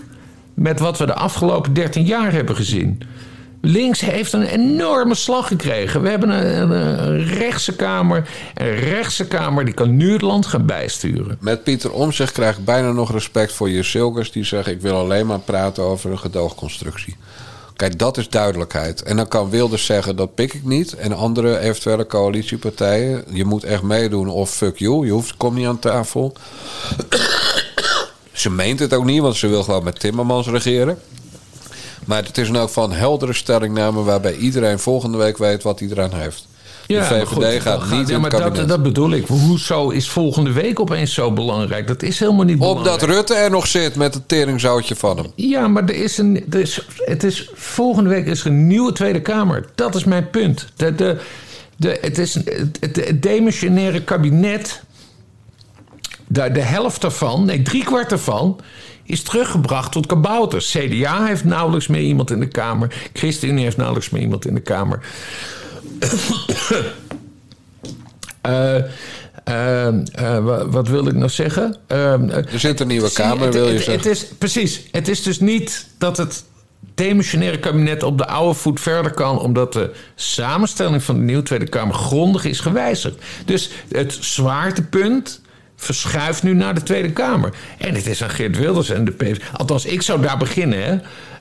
met 0.54 0.80
wat 0.80 0.98
we 0.98 1.06
de 1.06 1.14
afgelopen 1.14 1.72
13 1.72 2.04
jaar 2.04 2.32
hebben 2.32 2.56
gezien. 2.56 3.02
Links 3.64 4.00
heeft 4.00 4.32
een 4.32 4.42
enorme 4.42 5.14
slag 5.14 5.46
gekregen. 5.46 6.02
We 6.02 6.08
hebben 6.08 6.28
een, 6.28 6.70
een, 6.70 7.24
rechtse 7.24 7.76
kamer. 7.76 8.28
Een 8.54 8.74
rechtse 8.74 9.26
kamer 9.26 9.64
die 9.64 9.74
kan 9.74 9.96
nu 9.96 10.12
het 10.12 10.22
land 10.22 10.46
gaan 10.46 10.66
bijsturen. 10.66 11.36
Met 11.40 11.64
Pieter 11.64 11.92
Omzicht 11.92 12.32
krijg 12.32 12.58
ik 12.58 12.64
bijna 12.64 12.92
nog 12.92 13.12
respect 13.12 13.52
voor 13.52 13.70
je 13.70 13.82
Silkers. 13.82 14.32
Die 14.32 14.44
zeggen 14.44 14.72
ik 14.72 14.80
wil 14.80 14.96
alleen 14.96 15.26
maar 15.26 15.38
praten 15.38 15.82
over 15.82 16.10
een 16.10 16.18
gedoogconstructie. 16.18 17.16
Kijk, 17.76 17.98
dat 17.98 18.18
is 18.18 18.28
duidelijkheid. 18.28 19.02
En 19.02 19.16
dan 19.16 19.28
kan 19.28 19.50
Wilders 19.50 19.86
zeggen 19.86 20.16
dat 20.16 20.34
pik 20.34 20.54
ik 20.54 20.64
niet. 20.64 20.94
En 20.94 21.12
andere 21.12 21.58
eventuele 21.58 22.06
coalitiepartijen. 22.06 23.24
Je 23.28 23.44
moet 23.44 23.64
echt 23.64 23.82
meedoen 23.82 24.28
of 24.28 24.50
fuck 24.50 24.78
you. 24.78 25.06
Je 25.06 25.12
hoeft, 25.12 25.36
kom 25.36 25.54
niet 25.54 25.66
aan 25.66 25.78
tafel. 25.78 26.32
Ze 28.32 28.50
meent 28.50 28.78
het 28.78 28.94
ook 28.94 29.04
niet, 29.04 29.20
want 29.20 29.36
ze 29.36 29.48
wil 29.48 29.62
gewoon 29.62 29.84
met 29.84 30.00
Timmermans 30.00 30.46
regeren. 30.46 30.98
Maar 32.04 32.24
het 32.24 32.38
is 32.38 32.48
geval 32.48 32.84
een 32.84 32.92
heldere 32.92 33.32
stellingname 33.32 34.02
waarbij 34.02 34.36
iedereen 34.36 34.78
volgende 34.78 35.18
week 35.18 35.38
weet 35.38 35.62
wat 35.62 35.78
hij 35.78 35.88
eraan 35.88 36.14
heeft. 36.14 36.46
De 36.86 36.94
Ja, 36.94 37.04
VVD 37.04 37.26
goed, 37.26 37.62
gaat 37.62 37.90
niet 37.90 38.08
ja, 38.08 38.14
in 38.14 38.20
maar 38.20 38.30
dat, 38.30 38.68
dat 38.68 38.82
bedoel 38.82 39.10
ik. 39.10 39.26
Hoezo 39.26 39.88
is 39.90 40.08
volgende 40.08 40.52
week 40.52 40.80
opeens 40.80 41.14
zo 41.14 41.32
belangrijk? 41.32 41.86
Dat 41.86 42.02
is 42.02 42.18
helemaal 42.18 42.44
niet 42.44 42.58
belangrijk. 42.58 42.86
Omdat 42.86 43.08
Rutte 43.08 43.34
er 43.34 43.50
nog 43.50 43.66
zit 43.66 43.94
met 43.94 44.14
het 44.14 44.28
teringzoutje 44.28 44.96
van 44.96 45.16
hem. 45.16 45.26
Ja, 45.34 45.68
maar 45.68 45.82
er 45.82 45.94
is 45.94 46.18
een, 46.18 46.44
er 46.50 46.60
is, 46.60 46.86
het 46.96 47.24
is, 47.24 47.50
volgende 47.54 48.10
week 48.10 48.26
is 48.26 48.40
er 48.40 48.46
een 48.46 48.66
nieuwe 48.66 48.92
Tweede 48.92 49.20
Kamer. 49.20 49.64
Dat 49.74 49.94
is 49.94 50.04
mijn 50.04 50.30
punt. 50.30 50.66
De, 50.76 50.94
de, 50.94 51.16
de, 51.76 51.98
het, 52.00 52.18
is, 52.18 52.34
het, 52.34 52.76
het, 52.80 52.96
het 53.06 53.22
demissionaire 53.22 54.02
kabinet, 54.02 54.82
de, 56.32 56.50
de 56.52 56.60
helft 56.60 57.00
daarvan, 57.00 57.44
nee, 57.44 57.62
driekwart 57.62 58.08
daarvan, 58.10 58.60
is 59.04 59.22
teruggebracht 59.22 59.92
tot 59.92 60.06
kabouters. 60.06 60.70
CDA 60.78 61.24
heeft 61.26 61.44
nauwelijks 61.44 61.86
meer 61.86 62.00
iemand 62.02 62.30
in 62.30 62.40
de 62.40 62.48
Kamer. 62.48 62.94
ChristenUnie 63.12 63.64
heeft 63.64 63.76
nauwelijks 63.76 64.10
meer 64.10 64.22
iemand 64.22 64.46
in 64.46 64.54
de 64.54 64.60
Kamer. 64.60 65.00
Eh, 68.42 68.76
eh, 69.44 69.86
eh, 69.86 70.44
wa- 70.44 70.66
wat 70.68 70.88
wil 70.88 71.06
ik 71.06 71.14
nou 71.14 71.28
zeggen? 71.30 71.76
Eh, 71.86 72.12
Er 72.36 72.46
zit 72.60 72.80
een 72.80 72.86
nieuwe 72.86 73.12
Kamer, 73.12 73.44
het- 73.44 73.54
wil 73.54 73.68
je 73.68 73.76
zeggen. 73.76 73.92
Het 73.96 74.06
is, 74.06 74.26
precies. 74.38 74.82
Het 74.90 75.08
is 75.08 75.22
dus 75.22 75.40
niet 75.40 75.86
dat 75.98 76.16
het 76.16 76.44
demissionaire 76.94 77.58
kabinet 77.58 78.02
op 78.02 78.18
de 78.18 78.26
oude 78.26 78.54
voet 78.58 78.80
verder 78.80 79.12
kan, 79.12 79.38
omdat 79.38 79.72
de 79.72 79.90
samenstelling 80.14 81.02
van 81.02 81.14
de 81.14 81.20
nieuwe 81.22 81.42
Tweede 81.42 81.68
Kamer 81.68 81.94
grondig 81.94 82.44
is 82.44 82.60
gewijzigd. 82.60 83.14
Dus 83.44 83.70
het 83.88 84.16
zwaartepunt 84.20 85.40
verschuift 85.82 86.42
nu 86.42 86.54
naar 86.54 86.74
de 86.74 86.82
Tweede 86.82 87.12
Kamer. 87.12 87.54
En 87.78 87.94
het 87.94 88.06
is 88.06 88.22
aan 88.22 88.30
Geert 88.30 88.58
Wilders 88.58 88.90
en 88.90 89.04
de 89.04 89.10
PVV. 89.10 89.40
Althans, 89.52 89.84
ik 89.84 90.02
zou 90.02 90.22
daar 90.22 90.38
beginnen. 90.38 90.84
Hè. 90.84 90.92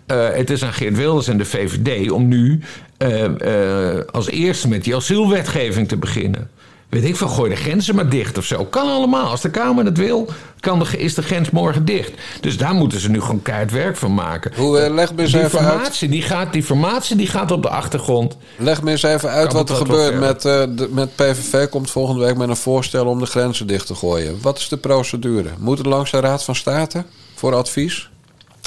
Uh, 0.08 0.38
het 0.38 0.50
is 0.50 0.64
aan 0.64 0.74
Geert 0.74 0.98
Wilders 0.98 1.28
en 1.28 1.38
de 1.38 1.46
VVD 1.46 2.12
om 2.12 2.28
nu 2.28 2.60
uh, 2.98 3.24
uh, 3.24 4.00
als 4.12 4.30
eerste 4.30 4.68
met 4.68 4.84
die 4.84 4.96
asielwetgeving 4.96 5.88
te 5.88 5.98
beginnen. 5.98 6.50
Weet 6.92 7.04
ik 7.04 7.16
veel, 7.16 7.28
gooi 7.28 7.50
de 7.50 7.56
grenzen 7.56 7.96
maar 7.96 8.10
dicht 8.10 8.38
of 8.38 8.46
zo. 8.46 8.66
Kan 8.66 8.88
allemaal. 8.88 9.30
Als 9.30 9.42
de 9.42 9.50
Kamer 9.50 9.86
het 9.86 9.98
wil, 9.98 10.30
kan 10.60 10.80
de, 10.80 10.98
is 10.98 11.14
de 11.14 11.22
grens 11.22 11.50
morgen 11.50 11.86
dicht. 11.86 12.12
Dus 12.42 12.58
daar 12.58 12.74
moeten 12.74 13.00
ze 13.00 13.10
nu 13.10 13.22
gewoon 13.22 13.42
keihard 13.42 13.72
werk 13.72 13.98
van 13.98 14.14
maken. 14.14 14.52
Hoe, 14.56 14.86
uh, 14.86 14.94
leg 14.94 15.14
me 15.14 15.22
eens 15.22 15.32
die 15.32 15.40
even 15.40 15.60
formatie, 15.60 16.10
uit. 16.10 16.12
Die, 16.12 16.22
gaat, 16.22 16.54
die 16.54 16.64
formatie 16.64 17.16
die 17.16 17.28
gaat 17.28 17.52
op 17.52 17.62
de 17.62 17.70
achtergrond. 17.70 18.38
Leg 18.58 18.82
me 18.82 18.92
eens 18.92 19.04
even 19.04 19.30
uit 19.30 19.48
Kan 19.48 19.58
wat 19.58 19.70
er 19.70 19.76
gebeurt 19.76 20.20
met, 20.20 20.46
uh, 20.46 20.64
de, 20.70 20.90
met 20.92 21.16
PVV. 21.16 21.70
Komt 21.70 21.92
volgende 21.92 22.26
week 22.26 22.38
met 22.38 22.50
een 22.50 22.56
voorstel 22.56 23.06
om 23.06 23.20
de 23.20 23.26
grenzen 23.26 23.68
dicht 23.68 23.88
te 23.88 23.96
gooien. 23.96 24.38
Wat 24.42 24.58
is 24.58 24.68
de 24.68 24.78
procedure? 24.78 25.50
Moet 25.60 25.78
het 25.78 25.88
langs 25.88 26.12
de 26.12 26.20
Raad 26.20 26.44
van 26.44 26.56
State 26.56 27.06
voor 27.36 27.56
advies? 27.56 28.11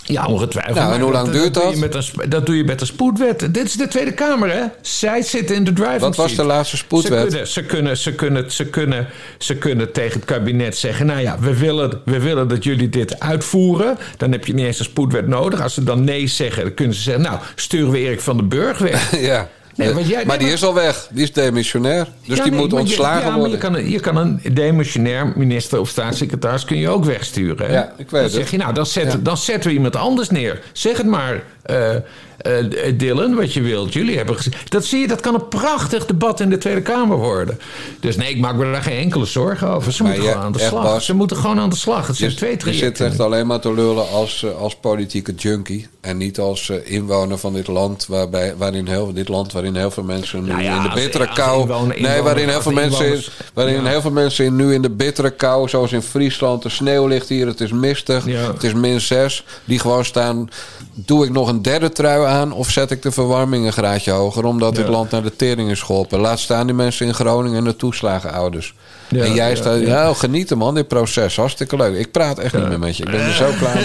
Ja, 0.06 0.26
ongetwijfeld. 0.26 0.76
Nou, 0.76 0.94
en 0.94 1.00
hoe 1.00 1.12
lang 1.12 1.30
duurt 1.30 1.54
dat? 1.54 1.82
een, 1.94 2.02
sp- 2.02 2.24
dat 2.28 2.46
doe 2.46 2.56
je 2.56 2.64
met 2.64 2.80
een 2.80 2.86
spoedwet. 2.86 3.54
Dit 3.54 3.64
is 3.64 3.72
de 3.72 3.88
Tweede 3.88 4.12
Kamer, 4.12 4.52
hè? 4.52 4.62
Zij 4.80 5.22
zitten 5.22 5.56
in 5.56 5.64
de 5.64 5.72
driving 5.72 6.00
Wat 6.00 6.16
was 6.16 6.26
seat. 6.26 6.36
de 6.40 6.44
laatste 6.46 6.76
spoedwet? 6.76 7.48
Ze 7.48 7.62
kunnen, 7.62 7.96
ze, 7.96 8.12
kunnen, 8.12 8.50
ze, 8.50 8.52
kunnen, 8.52 8.52
ze, 8.52 8.64
kunnen, 8.66 9.06
ze 9.38 9.54
kunnen 9.56 9.92
tegen 9.92 10.20
het 10.20 10.24
kabinet 10.24 10.76
zeggen... 10.76 11.06
nou 11.06 11.20
ja, 11.20 11.38
we 11.40 11.58
willen, 11.58 12.00
we 12.04 12.20
willen 12.20 12.48
dat 12.48 12.64
jullie 12.64 12.88
dit 12.88 13.20
uitvoeren. 13.20 13.98
Dan 14.16 14.32
heb 14.32 14.46
je 14.46 14.54
niet 14.54 14.66
eens 14.66 14.78
een 14.78 14.84
spoedwet 14.84 15.26
nodig. 15.26 15.60
Als 15.62 15.74
ze 15.74 15.84
dan 15.84 16.04
nee 16.04 16.26
zeggen, 16.26 16.62
dan 16.62 16.74
kunnen 16.74 16.94
ze 16.96 17.02
zeggen... 17.02 17.22
nou, 17.22 17.38
sturen 17.54 17.90
we 17.90 17.98
Erik 17.98 18.20
van 18.20 18.36
den 18.36 18.48
Burg 18.48 18.78
weg. 18.78 19.16
ja. 19.30 19.48
Nee, 19.76 19.92
want 19.94 20.06
jij- 20.08 20.24
maar 20.26 20.38
die 20.38 20.48
is 20.52 20.64
al 20.64 20.74
weg. 20.74 21.08
Die 21.10 21.22
is 21.22 21.32
demissionair. 21.32 22.06
Dus 22.26 22.36
Ja, 22.36 22.42
die 22.42 22.52
nee, 22.52 22.60
moet 22.60 22.72
ontslagen 22.72 23.26
ja, 23.30 23.34
worden. 23.34 23.50
Je 23.50 23.58
kan, 23.58 23.90
je 23.90 24.00
kan 24.00 24.16
een 24.16 24.40
demissionair 24.52 25.32
minister 25.36 25.80
of 25.80 25.88
staatssecretaris 25.88 26.64
kun 26.64 26.76
je 26.78 26.88
ook 26.88 27.04
wegsturen. 27.04 27.66
hè? 27.66 27.72
Ja, 27.72 27.82
ik 27.82 27.96
weet 27.96 28.10
dan 28.10 28.20
het. 28.22 28.32
zeg 28.32 28.50
je, 28.50 28.56
nou, 28.56 28.74
dan 28.74 28.86
zetten, 28.86 29.18
Ja. 29.18 29.24
dan 29.24 29.36
zetten 29.36 29.70
we 29.70 29.76
iemand 29.76 29.96
anders 29.96 30.30
neer. 30.30 30.62
Zeg 30.72 30.96
het 30.96 31.06
maar, 31.06 31.42
eh, 31.62 31.90
eh, 32.36 32.92
Dylan, 32.98 33.34
wat 33.34 33.52
je 33.52 33.60
wilt. 33.60 33.92
Jullie 33.92 34.16
hebben 34.16 34.36
gezegd. 34.36 34.70
Dat 34.70 34.84
zie 34.84 35.00
je, 35.00 35.06
dat 35.06 35.20
kan 35.20 35.34
een 35.34 35.48
prachtig 35.48 36.06
debat 36.06 36.40
in 36.40 36.50
de 36.50 36.58
Tweede 36.58 36.82
Kamer 36.82 37.16
worden. 37.16 37.58
Dus 38.00 38.16
nee, 38.16 38.30
ik 38.30 38.38
maak 38.38 38.54
me 38.56 38.72
daar 38.72 38.82
geen 38.82 38.98
enkele 38.98 39.24
zorgen 39.24 39.68
over. 39.68 39.92
Ze 39.92 40.02
Maar 40.02 40.12
moeten 40.12 40.30
gewoon 40.30 40.44
aan 40.46 40.52
de 40.52 40.58
slag. 40.58 40.82
Bas, 40.82 41.04
Ze 41.04 41.14
moeten 41.14 41.36
gewoon 41.36 41.60
aan 41.60 41.70
de 41.70 41.76
slag. 41.76 42.06
Het 42.06 42.16
zijn 42.16 42.30
Je, 42.30 42.36
twee 42.36 42.50
je 42.50 42.56
zit 42.58 42.70
trajecten. 42.70 43.06
echt 43.06 43.20
alleen 43.20 43.46
maar 43.46 43.60
te 43.60 43.74
lullen 43.74 44.08
als, 44.10 44.42
eh, 44.42 44.56
als 44.56 44.74
politieke 44.76 45.32
junkie. 45.34 45.88
En 46.00 46.16
niet 46.16 46.38
als 46.38 46.70
inwoner 46.84 47.38
van 47.38 47.52
dit 47.52 47.66
land. 47.66 48.06
Waarbij, 48.08 48.54
waarin 48.56 48.86
heel, 48.86 49.12
dit 49.12 49.28
land 49.28 49.52
waarin 49.52 49.76
heel 49.76 49.90
veel 49.90 50.02
mensen 50.02 50.42
nu 50.42 50.48
Nou 50.50 50.62
ja, 50.62 50.76
in 50.76 50.82
de 50.82 50.94
bittere 50.94 51.26
als 51.28 51.36
kou. 51.38 51.60
inwoner- 51.60 52.00
nee, 52.00 52.22
waarin 52.22 52.48
heel 52.48 52.62
veel 52.62 52.72
mensen, 52.72 53.22
waarin 53.54 53.74
ja. 53.82 53.88
heel 53.88 54.00
veel 54.00 54.10
mensen 54.10 54.56
nu 54.56 54.72
in 54.74 54.82
de 54.82 54.90
bittere 54.90 55.30
kou. 55.30 55.68
Zoals 55.68 55.92
in 55.92 56.02
Friesland. 56.02 56.62
De 56.62 56.68
sneeuw 56.68 57.06
ligt 57.06 57.28
hier. 57.28 57.46
Het 57.46 57.60
is 57.60 57.72
mistig. 57.72 58.26
Ja. 58.26 58.52
Het 58.52 58.62
is 58.64 58.72
min 58.74 59.00
6. 59.00 59.44
Die 59.64 59.78
gewoon 59.78 60.04
staan. 60.04 60.48
Doe 60.94 61.24
ik 61.24 61.32
nog 61.32 61.48
een 61.48 61.62
derde 61.62 61.92
trui 61.92 62.23
aan 62.26 62.52
of 62.52 62.70
zet 62.70 62.90
ik 62.90 63.02
de 63.02 63.12
verwarming 63.12 63.66
een 63.66 63.72
graadje 63.72 64.10
hoger 64.10 64.44
omdat 64.44 64.76
het 64.76 64.88
land 64.88 65.10
naar 65.10 65.22
de 65.22 65.36
tering 65.36 65.70
is 65.70 65.82
geholpen? 65.82 66.18
Laat 66.18 66.38
staan 66.38 66.66
die 66.66 66.76
mensen 66.76 67.06
in 67.06 67.14
Groningen 67.14 67.58
en 67.58 67.64
de 67.64 67.76
toeslagenouders. 67.76 68.74
Ja, 69.08 69.24
en 69.24 69.34
jij 69.34 69.56
staat, 69.56 69.80
ja, 69.80 69.86
nou, 69.86 70.16
genieten 70.16 70.58
man, 70.58 70.74
dit 70.74 70.88
proces, 70.88 71.36
hartstikke 71.36 71.76
leuk. 71.76 71.98
Ik 71.98 72.10
praat 72.10 72.38
echt 72.38 72.54
niet 72.54 72.68
meer 72.68 72.78
met 72.78 72.96
je, 72.96 73.04
ik 73.04 73.10
ben 73.10 73.20
er 73.20 73.32
zo 73.32 73.50
klaar 73.58 73.78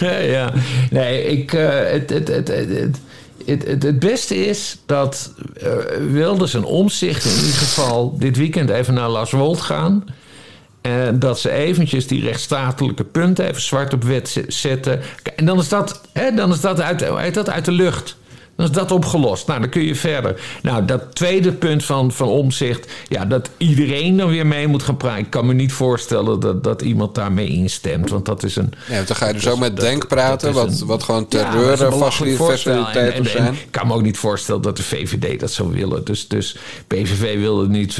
mee. 0.00 0.30
ja, 0.36 0.52
nee, 0.90 1.24
ik, 1.24 1.52
uh, 1.52 1.68
het, 1.68 2.10
het, 2.10 2.28
het, 2.28 2.48
het 2.48 2.98
het, 3.46 3.98
beste 3.98 4.46
is 4.46 4.78
dat 4.86 5.32
wilde 5.52 6.12
Wilders 6.12 6.54
en 6.54 6.64
Omzicht 6.64 7.24
in 7.24 7.36
ieder 7.36 7.52
geval 7.52 8.18
dit 8.18 8.36
weekend 8.36 8.70
even 8.70 8.94
naar 8.94 9.08
Las 9.08 9.30
Wold 9.30 9.60
gaan. 9.60 10.04
En 10.82 11.18
dat 11.18 11.40
ze 11.40 11.50
eventjes 11.50 12.06
die 12.06 12.22
rechtsstatelijke 12.22 13.04
punten 13.04 13.48
even 13.48 13.62
zwart 13.62 13.94
op 13.94 14.04
wet 14.04 14.44
zetten. 14.48 15.00
En 15.36 15.44
dan 15.44 15.58
is 15.58 15.68
dat, 15.68 16.00
hè, 16.12 16.34
dan 16.34 16.52
is 16.52 16.60
dat, 16.60 16.80
uit, 16.80 17.02
uit, 17.02 17.34
dat 17.34 17.50
uit 17.50 17.64
de 17.64 17.72
lucht. 17.72 18.16
Dan 18.56 18.66
is 18.66 18.72
dat 18.72 18.90
opgelost. 18.92 19.46
Nou, 19.46 19.60
dan 19.60 19.68
kun 19.68 19.82
je 19.82 19.94
verder. 19.94 20.40
Nou, 20.62 20.84
dat 20.84 21.14
tweede 21.14 21.52
punt 21.52 21.84
van, 21.84 22.12
van 22.12 22.28
omzicht. 22.28 22.92
Ja, 23.08 23.24
dat 23.24 23.50
iedereen 23.56 24.16
dan 24.16 24.28
weer 24.28 24.46
mee 24.46 24.66
moet 24.66 24.82
gaan 24.82 24.96
praten. 24.96 25.24
Ik 25.24 25.30
kan 25.30 25.46
me 25.46 25.54
niet 25.54 25.72
voorstellen 25.72 26.40
dat, 26.40 26.64
dat 26.64 26.82
iemand 26.82 27.14
daarmee 27.14 27.48
instemt. 27.48 28.10
Want 28.10 28.24
dat 28.24 28.42
is 28.42 28.56
een. 28.56 28.72
Ja, 28.88 29.02
dan 29.02 29.16
ga 29.16 29.26
je 29.26 29.32
dus 29.32 29.48
ook 29.48 29.58
met 29.58 29.76
Denk 29.76 30.06
praten, 30.08 30.52
wat, 30.52 30.80
een- 30.80 30.86
wat 30.86 31.02
gewoon 31.02 31.26
Ja, 31.28 31.50
terreurfaciliteiten 31.50 33.02
en- 33.02 33.12
en 33.24 33.30
zijn. 33.30 33.52
Ik 33.52 33.66
kan 33.70 33.86
me 33.86 33.94
ook 33.94 34.02
niet 34.02 34.16
voorstellen 34.18 34.62
dat 34.62 34.76
de 34.76 34.82
VVD 34.82 35.40
dat 35.40 35.50
zou 35.50 35.72
willen. 35.72 36.04
Dus, 36.04 36.28
dus 36.28 36.56
PVV 36.86 37.38
wil 37.38 37.60
het 37.60 37.70
niet, 37.70 37.98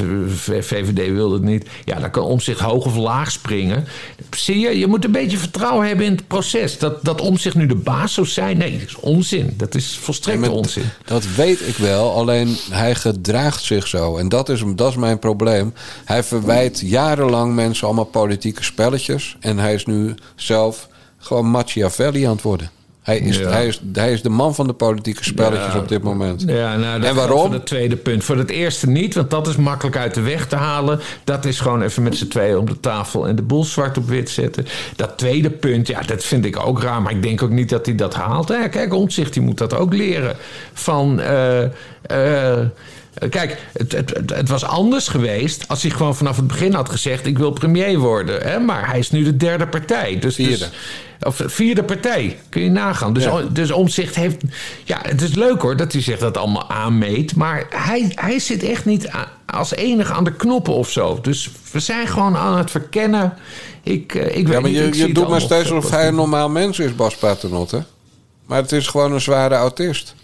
VVD 0.59 1.11
wil 1.11 1.31
het 1.31 1.41
niet. 1.41 1.65
Ja, 1.85 1.99
dan 1.99 2.09
kan 2.11 2.23
omzicht 2.23 2.59
hoog 2.59 2.85
of 2.85 2.95
laag 2.95 3.31
springen. 3.31 3.85
Zie 4.37 4.59
je, 4.59 4.79
je 4.79 4.87
moet 4.87 5.05
een 5.05 5.11
beetje 5.11 5.37
vertrouwen 5.37 5.87
hebben 5.87 6.05
in 6.05 6.11
het 6.11 6.27
proces. 6.27 6.77
Dat, 6.77 7.03
dat 7.05 7.21
omzicht 7.21 7.55
nu 7.55 7.65
de 7.65 7.75
baas 7.75 8.13
zou 8.13 8.27
zijn, 8.27 8.57
nee, 8.57 8.71
dat 8.79 8.87
is 8.87 8.95
onzin. 8.95 9.53
Dat 9.57 9.75
is 9.75 9.97
volstrekt 10.01 10.39
Onzin. 10.51 10.89
Dat 11.05 11.25
weet 11.35 11.67
ik 11.67 11.75
wel, 11.75 12.13
alleen 12.13 12.57
hij 12.69 12.95
gedraagt 12.95 13.63
zich 13.63 13.87
zo. 13.87 14.17
En 14.17 14.29
dat 14.29 14.49
is, 14.49 14.63
dat 14.75 14.89
is 14.89 14.95
mijn 14.95 15.19
probleem. 15.19 15.73
Hij 16.05 16.23
verwijt 16.23 16.79
jarenlang 16.79 17.55
mensen 17.55 17.85
allemaal 17.85 18.05
politieke 18.05 18.63
spelletjes. 18.63 19.37
En 19.39 19.57
hij 19.57 19.73
is 19.73 19.85
nu 19.85 20.15
zelf 20.35 20.87
gewoon 21.17 21.45
Machiavelli 21.45 22.23
aan 22.23 22.31
het 22.31 22.41
worden. 22.41 22.69
Hij 23.03 23.17
is, 23.19 23.37
Ja. 23.37 23.49
hij 23.49 23.67
is, 23.67 23.81
hij 23.93 24.11
is 24.13 24.21
de 24.21 24.29
man 24.29 24.55
van 24.55 24.67
de 24.67 24.73
politieke 24.73 25.23
spelletjes 25.23 25.73
Ja. 25.73 25.79
op 25.79 25.87
dit 25.87 26.03
moment. 26.03 26.43
Ja, 26.47 26.77
nou, 26.77 26.99
dat 26.99 27.09
En 27.09 27.15
waarom? 27.15 27.41
Voor 27.45 27.53
het 27.53 27.65
tweede 27.65 27.95
punt. 27.95 28.23
Voor 28.23 28.37
het 28.37 28.49
eerste 28.49 28.87
niet, 28.89 29.15
want 29.15 29.29
dat 29.29 29.47
is 29.47 29.55
makkelijk 29.55 29.97
uit 29.97 30.13
de 30.13 30.21
weg 30.21 30.47
te 30.47 30.55
halen. 30.55 30.99
Dat 31.23 31.45
is 31.45 31.59
gewoon 31.59 31.81
even 31.81 32.03
met 32.03 32.15
z'n 32.17 32.27
tweeën 32.27 32.57
om 32.57 32.65
de 32.65 32.79
tafel 32.79 33.27
en 33.27 33.35
de 33.35 33.41
boel 33.41 33.63
zwart 33.63 33.97
op 33.97 34.07
wit 34.07 34.29
zetten. 34.29 34.65
Dat 34.95 35.17
tweede 35.17 35.49
punt, 35.49 35.87
ja, 35.87 36.01
dat 36.01 36.23
vind 36.23 36.45
ik 36.45 36.59
ook 36.65 36.81
raar. 36.81 37.01
Maar 37.01 37.11
ik 37.11 37.21
denk 37.23 37.41
ook 37.43 37.49
niet 37.49 37.69
dat 37.69 37.85
hij 37.85 37.95
dat 37.95 38.13
haalt. 38.13 38.47
Ja, 38.47 38.67
kijk, 38.67 38.93
Omtzigt, 38.93 39.33
die 39.33 39.41
moet 39.41 39.57
dat 39.57 39.73
ook 39.73 39.93
leren. 39.93 40.35
Van. 40.73 41.19
eh, 41.19 41.63
eh, 42.01 42.59
Kijk, 43.29 43.57
het, 43.73 43.91
het, 43.91 44.09
het, 44.13 44.35
het 44.35 44.49
was 44.49 44.63
anders 44.65 45.07
geweest 45.07 45.67
als 45.67 45.81
hij 45.81 45.91
gewoon 45.91 46.15
vanaf 46.15 46.35
het 46.35 46.47
begin 46.47 46.73
had 46.73 46.89
gezegd: 46.89 47.25
Ik 47.25 47.37
wil 47.37 47.51
premier 47.51 47.97
worden. 47.99 48.41
Hè? 48.41 48.59
Maar 48.59 48.89
hij 48.89 48.99
is 48.99 49.11
nu 49.11 49.23
de 49.23 49.37
derde 49.37 49.67
partij. 49.67 50.19
Dus, 50.19 50.35
Vierde. 50.35 50.57
Dus, 50.57 50.69
of 51.25 51.41
vierde 51.45 51.83
partij, 51.83 52.39
kun 52.49 52.61
je 52.63 52.69
nagaan. 52.69 53.13
Dus, 53.13 53.23
Ja. 53.23 53.41
dus 53.51 53.71
Omzicht 53.71 54.15
heeft. 54.15 54.37
Ja, 54.83 54.99
het 55.01 55.21
is 55.21 55.33
leuk 55.35 55.61
hoor 55.61 55.75
dat 55.77 55.91
hij 55.91 56.01
zich 56.01 56.19
dat 56.19 56.37
allemaal 56.37 56.69
aanmeet. 56.69 57.35
Maar 57.35 57.65
hij, 57.69 58.11
hij 58.15 58.39
zit 58.39 58.63
echt 58.63 58.85
niet 58.85 59.09
als 59.45 59.73
enige 59.75 60.13
aan 60.13 60.23
de 60.23 60.33
knoppen 60.35 60.73
of 60.73 60.89
zo. 60.91 61.19
Dus 61.21 61.49
we 61.71 61.79
zijn 61.79 62.07
gewoon 62.07 62.35
aan 62.37 62.57
het 62.57 62.71
verkennen. 62.71 63.33
Ik, 63.83 64.15
eh, 64.15 64.25
ik 64.25 64.31
Ja, 64.35 64.43
weet 64.43 64.61
maar 64.61 64.69
niet, 64.69 64.95
je, 64.95 65.07
je 65.07 65.13
doet 65.13 65.27
maar 65.29 65.41
steeds 65.41 65.71
alsof 65.71 65.91
hij 65.91 66.07
een 66.07 66.15
normaal 66.15 66.49
mens 66.49 66.79
is, 66.79 66.95
Bas 66.95 67.15
Paternotte. 67.15 67.83
Maar 68.45 68.61
het 68.61 68.71
is 68.71 68.87
gewoon 68.87 69.11
een 69.13 69.21
zware 69.21 69.55
autist. 69.55 70.15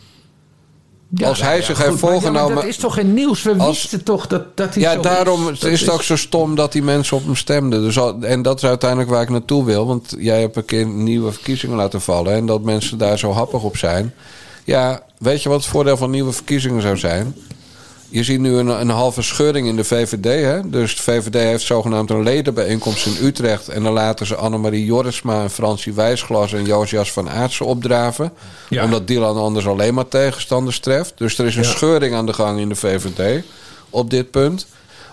Ja, 1.16 1.28
als 1.28 1.42
hij 1.42 1.58
ja, 1.58 1.64
zich 1.64 1.76
goed, 1.78 1.86
heeft 1.86 2.00
ja, 2.02 2.08
voorgenomen- 2.08 2.56
dat 2.56 2.64
is 2.66 2.78
toch 2.78 2.94
geen 2.94 3.14
nieuws? 3.14 3.42
We 3.44 3.54
Als- 3.58 3.68
wisten 3.82 4.04
toch 4.04 4.28
dat, 4.28 4.58
dat 4.58 4.74
hij 4.74 4.84
Ja, 4.84 4.94
zo 4.94 5.02
daarom 5.02 5.50
is. 5.50 5.60
is 5.64 5.82
het 5.82 5.90
ook 5.90 6.04
zo 6.04 6.16
stom 6.16 6.56
dat 6.56 6.72
die 6.72 6.84
mensen 6.84 7.18
op 7.18 7.26
hem 7.26 7.36
stemden. 7.36 7.82
Dus 7.82 8.00
al, 8.00 8.18
en 8.22 8.42
dat 8.42 8.58
is 8.58 8.66
uiteindelijk 8.70 9.10
waar 9.10 9.22
ik 9.22 9.30
naartoe 9.30 9.66
wil. 9.66 9.86
Want 9.88 10.16
jij 10.18 10.40
hebt 10.42 10.56
een 10.56 10.66
keer 10.66 10.86
nieuwe 10.86 11.32
verkiezingen 11.32 11.76
laten 11.76 12.02
vallen. 12.02 12.34
En 12.34 12.46
dat 12.46 12.62
mensen 12.64 12.98
daar 12.98 13.20
zo 13.20 13.32
happig 13.32 13.64
op 13.64 13.78
zijn. 13.78 14.14
Ja, 14.66 15.02
weet 15.18 15.44
je 15.44 15.50
wat 15.50 15.58
het 15.62 15.70
voordeel 15.70 15.98
van 15.98 16.10
nieuwe 16.10 16.32
verkiezingen 16.32 16.82
zou 16.82 16.98
zijn? 16.98 17.36
Je 18.12 18.24
ziet 18.24 18.40
nu 18.40 18.56
een, 18.56 18.68
een 18.68 18.90
halve 18.90 19.22
scheuring 19.22 19.68
in 19.68 19.76
de 19.76 19.84
VVD. 19.84 20.24
Hè? 20.44 20.70
Dus 20.70 20.96
de 20.96 21.02
VVD 21.02 21.34
heeft 21.34 21.64
zogenaamd 21.64 22.10
een 22.10 22.24
ledenbijeenkomst 22.24 23.06
in 23.06 23.26
Utrecht. 23.26 23.68
En 23.68 23.84
dan 23.84 23.94
laten 23.94 24.26
ze 24.26 24.36
Annemarie 24.36 24.86
Jorisma 24.86 25.42
en 25.42 25.50
Francie 25.50 25.94
Wijsglas 25.94 26.54
en 26.54 26.66
Josias 26.66 27.12
van 27.12 27.30
Aartsen 27.30 27.66
opdraven. 27.66 28.32
Ja. 28.70 28.84
Omdat 28.84 29.08
Dylan 29.08 29.38
anders 29.38 29.68
alleen 29.68 29.94
maar 29.94 30.08
tegenstanders 30.08 30.80
treft. 30.80 31.14
Dus 31.16 31.38
er 31.38 31.46
is 31.46 31.56
een 31.56 31.64
Ja. 31.64 31.70
scheuring 31.70 32.16
aan 32.16 32.26
de 32.26 32.34
gang 32.34 32.60
in 32.60 32.70
de 32.70 32.76
VVD 32.76 33.44
op 33.90 34.10
dit 34.10 34.32
punt. 34.32 34.66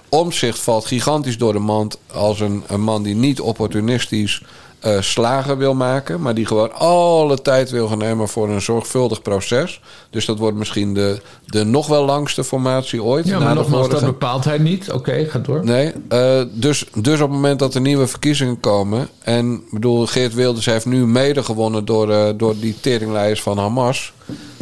Omzicht 0.09 0.59
valt 0.59 0.85
gigantisch 0.87 1.39
door 1.39 1.53
de 1.53 1.59
mand 1.59 1.99
als 2.13 2.41
een, 2.41 2.63
een 2.67 2.81
man 2.83 3.03
die 3.03 3.15
niet 3.15 3.41
opportunistisch 3.41 4.43
eh, 4.79 5.01
slagen 5.01 5.59
wil 5.59 5.75
maken, 5.75 6.21
maar 6.21 6.35
die 6.35 6.47
gewoon 6.47 6.73
alle 6.73 7.43
tijd 7.43 7.71
wil 7.71 7.89
gaan 7.89 7.99
nemen 7.99 8.29
voor 8.29 8.49
een 8.49 8.61
zorgvuldig 8.61 9.23
proces. 9.23 9.81
Dus 10.11 10.25
dat 10.25 10.39
wordt 10.39 10.57
misschien 10.57 10.95
de, 10.95 11.21
de 11.47 11.65
nog 11.65 11.87
wel 11.87 12.05
langste 12.05 12.45
formatie 12.45 13.03
ooit. 13.03 13.27
Ja, 13.27 13.39
maar 13.39 13.55
nogmaals, 13.55 13.89
dat 13.89 14.05
bepaalt 14.05 14.45
hij 14.45 14.59
niet. 14.59 14.93
Oké, 14.93 15.25
ga 15.25 15.39
door. 15.39 15.65
Nee, 15.65 15.93
eh, 16.09 16.43
dus, 16.53 16.85
dus 16.95 17.21
op 17.21 17.29
het 17.29 17.37
moment 17.37 17.59
dat 17.59 17.75
er 17.75 17.81
nieuwe 17.81 18.07
verkiezingen 18.07 18.61
komen. 18.61 19.09
En 19.23 19.53
ik 19.53 19.71
bedoel, 19.71 20.07
Geert 20.07 20.35
Wilders 20.35 20.67
heeft 20.67 20.87
nu 20.87 21.07
mede 21.07 21.43
gewonnen 21.43 21.85
door, 21.85 22.11
eh, 22.11 22.29
door 22.37 22.55
die 22.59 22.77
teringlijst 22.81 23.43
van 23.43 23.59
Hamas. 23.59 24.13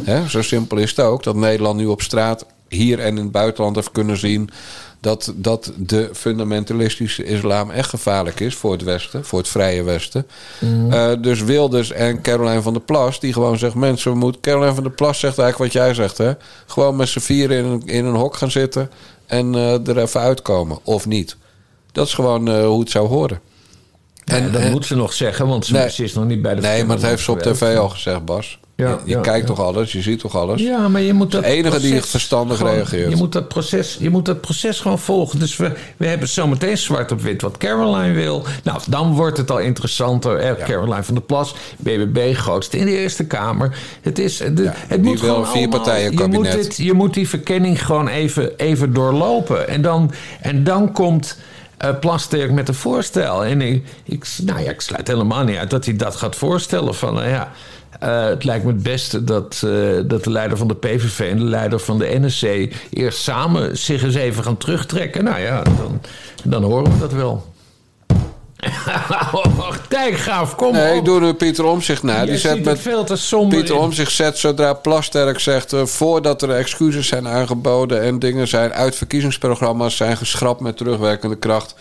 Hè, 0.03 0.29
zo 0.29 0.41
simpel 0.41 0.77
is 0.77 0.89
het 0.89 0.99
ook. 0.99 1.23
Dat 1.23 1.35
Nederland 1.35 1.77
nu 1.77 1.85
op 1.85 2.01
straat 2.01 2.45
hier 2.67 2.99
en 2.99 3.17
in 3.17 3.23
het 3.23 3.31
buitenland 3.31 3.75
heeft 3.75 3.91
kunnen 3.91 4.17
zien. 4.17 4.49
Dat, 5.05 5.33
dat 5.35 5.71
de 5.77 6.09
fundamentalistische 6.13 7.23
islam 7.23 7.71
echt 7.71 7.89
gevaarlijk 7.89 8.39
is 8.39 8.55
voor 8.55 8.71
het 8.71 8.83
Westen, 8.83 9.25
voor 9.25 9.39
het 9.39 9.47
vrije 9.47 9.83
Westen. 9.83 10.27
Eh, 10.89 11.11
dus 11.21 11.43
Wilders 11.43 11.91
en 11.91 12.21
Caroline 12.21 12.61
van 12.61 12.73
der 12.73 12.81
Plas, 12.81 13.19
die 13.19 13.33
gewoon 13.33 13.57
zegt: 13.57 13.75
mensen, 13.75 14.11
we 14.11 14.17
moeten. 14.17 14.41
Caroline 14.41 14.73
van 14.73 14.83
der 14.83 14.91
Plas 14.91 15.19
zegt 15.19 15.37
eigenlijk 15.39 15.73
wat 15.73 15.83
jij 15.83 15.93
zegt, 15.93 16.17
hè? 16.17 16.31
Gewoon 16.65 16.95
met 16.95 17.07
z'n 17.07 17.19
vieren 17.19 17.57
in 17.57 17.65
een, 17.65 17.81
in 17.85 18.05
een 18.05 18.15
hok 18.15 18.35
gaan 18.35 18.51
zitten 18.51 18.89
en 19.25 19.55
eh, 19.55 19.87
er 19.87 19.97
even 19.97 20.19
uitkomen, 20.21 20.77
of 20.83 21.05
niet. 21.05 21.37
Dat 21.91 22.07
is 22.07 22.13
gewoon 22.13 22.47
eh, 22.47 22.65
hoe 22.65 22.79
het 22.79 22.89
zou 22.91 23.07
horen. 23.07 23.39
En, 24.25 24.51
dat 24.51 24.61
en- 24.61 24.71
moet 24.71 24.85
ze 24.85 24.95
nog 24.95 25.13
zeggen, 25.13 25.47
want 25.47 25.65
ze, 25.65 25.73
Nee. 25.73 25.91
is 25.97 26.13
nog 26.13 26.25
niet 26.25 26.41
bij 26.41 26.55
de 26.55 26.61
Nee, 26.61 26.85
maar 26.85 26.95
dat 26.99 27.05
heeft 27.09 27.23
ze 27.23 27.31
op 27.31 27.39
tv 27.39 27.77
al 27.77 27.89
gezegd, 27.89 28.25
Bas. 28.25 28.59
Ja, 28.77 28.99
je 29.05 29.21
kijkt 29.21 29.47
toch 29.47 29.59
alles, 29.59 29.91
je 29.91 30.01
ziet 30.01 30.19
toch 30.19 30.35
alles. 30.35 30.61
Ja, 30.61 30.87
maar 30.87 31.01
je 31.01 31.13
moet 31.13 31.31
dat 31.31 31.43
De 31.43 31.49
enige 31.49 31.79
die 31.79 31.89
proces 31.91 32.09
verstandig 32.09 32.57
gewoon- 32.57 32.73
reageert. 32.73 33.09
Je 33.09 33.15
moet, 33.15 33.31
dat 33.31 33.47
proces, 33.47 33.97
je 33.99 34.09
moet 34.09 34.25
dat 34.25 34.41
proces 34.41 34.79
gewoon 34.79 34.99
volgen. 34.99 35.39
Dus 35.39 35.57
we, 35.57 35.71
we 35.97 36.07
hebben 36.07 36.27
zometeen 36.27 36.77
zwart 36.77 37.11
op 37.11 37.21
wit 37.21 37.41
wat 37.41 37.57
Caroline 37.57 38.13
wil. 38.13 38.43
Nou, 38.63 38.79
dan 38.87 39.13
wordt 39.13 39.37
het 39.37 39.51
al 39.51 39.59
interessanter. 39.59 40.57
Caroline 40.65 41.03
van 41.03 41.13
der 41.13 41.23
Plas, 41.23 41.55
BBB, 41.77 42.35
grootste 42.35 42.77
in 42.77 42.85
de 42.85 42.97
Eerste 42.97 43.25
Kamer. 43.25 43.77
Het, 44.01 44.19
is, 44.19 44.37
de, 44.37 44.45
het 44.73 44.89
die 44.89 44.99
moet 44.99 45.19
gewoon 45.19 45.39
een 45.39 45.47
vierpartijen 45.47 46.07
allemaal- 46.07 46.25
je 46.27 46.37
moet, 46.37 46.45
kabinet. 46.47 46.63
dit, 46.75 46.85
je 46.85 46.93
moet 46.93 47.13
die 47.13 47.29
verkenning 47.29 47.85
gewoon 47.85 48.07
even, 48.07 48.57
even 48.57 48.93
doorlopen. 48.93 49.67
En 49.67 49.81
dan, 49.81 50.11
en 50.41 50.63
dan 50.63 50.91
komt... 50.91 51.37
eh 51.77 51.89
Plasterk 51.99 52.51
met 52.51 52.67
een 52.67 52.73
voorstel. 52.73 53.45
En 53.45 53.61
ik, 53.61 53.85
ik, 54.03 54.27
nou 54.43 54.59
ja, 54.63 54.69
ik 54.71 54.81
sluit 54.81 55.07
helemaal 55.07 55.43
niet 55.43 55.57
uit 55.57 55.69
dat 55.69 55.85
hij 55.85 55.95
dat 55.95 56.15
gaat 56.15 56.35
voorstellen. 56.35 56.95
Van, 56.95 57.13
nou 57.13 57.27
ja, 57.29 57.51
eh, 57.99 58.25
het 58.25 58.43
lijkt 58.43 58.65
me 58.65 58.71
het 58.71 58.83
beste 58.83 59.23
dat, 59.23 59.61
eh, 59.65 59.71
dat 60.05 60.23
de 60.23 60.31
leider 60.31 60.57
van 60.57 60.67
de 60.67 60.75
PVV 60.75 61.19
en 61.31 61.37
de 61.37 61.43
leider 61.43 61.79
van 61.79 61.99
de 61.99 62.19
NSC 62.19 62.43
eerst 62.89 63.19
samen 63.19 63.77
zich 63.77 64.03
eens 64.03 64.15
even 64.15 64.43
gaan 64.43 64.57
terugtrekken. 64.57 65.23
Nou 65.23 65.39
ja, 65.39 65.61
dan, 65.63 66.01
dan 66.43 66.63
horen 66.63 66.91
we 66.91 66.99
dat 66.99 67.13
wel. 67.13 67.53
Dijkgraaf, 69.89 70.55
kom 70.55 70.73
Nee, 70.73 70.91
op. 70.91 70.97
ik 70.97 71.05
doe 71.05 71.19
nu 71.19 71.33
Pieter 71.33 71.65
Omzicht 71.65 72.03
na. 72.03 72.15
Jij 72.15 72.25
Die 72.25 72.37
zet 72.37 72.57
er 72.57 72.63
met 72.63 72.79
veel 72.79 73.03
te 73.03 73.15
somber 73.15 73.57
Pieter. 73.59 73.77
Omzicht 73.77 74.11
zet 74.11 74.37
zodra 74.37 74.73
Plasterk 74.73 75.39
zegt... 75.39 75.73
eh, 75.73 75.85
voordat 75.85 76.41
er 76.41 76.49
excuses 76.49 77.07
zijn 77.07 77.27
aangeboden 77.27 78.01
en 78.01 78.19
dingen 78.19 78.47
zijn... 78.47 78.73
uit 78.73 78.95
verkiezingsprogramma's 78.95 79.95
zijn 79.95 80.17
geschrapt 80.17 80.59
met 80.59 80.77
terugwerkende 80.77 81.35
kracht... 81.35 81.75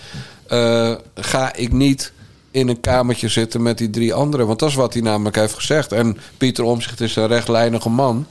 ga 1.14 1.54
ik 1.54 1.72
niet 1.72 2.12
in 2.54 2.68
een 2.68 2.80
kamertje 2.80 3.28
zitten 3.28 3.62
met 3.62 3.78
die 3.78 3.90
drie 3.90 4.14
anderen. 4.14 4.46
Want 4.46 4.58
dat 4.58 4.68
is 4.68 4.74
wat 4.74 4.92
hij 4.92 5.02
namelijk 5.02 5.36
heeft 5.36 5.54
gezegd. 5.54 5.92
En 5.92 6.18
Pieter 6.38 6.64
Omzicht 6.64 7.00
is 7.00 7.16
een 7.16 7.26
rechtlijnige 7.26 7.88
man... 7.88 8.26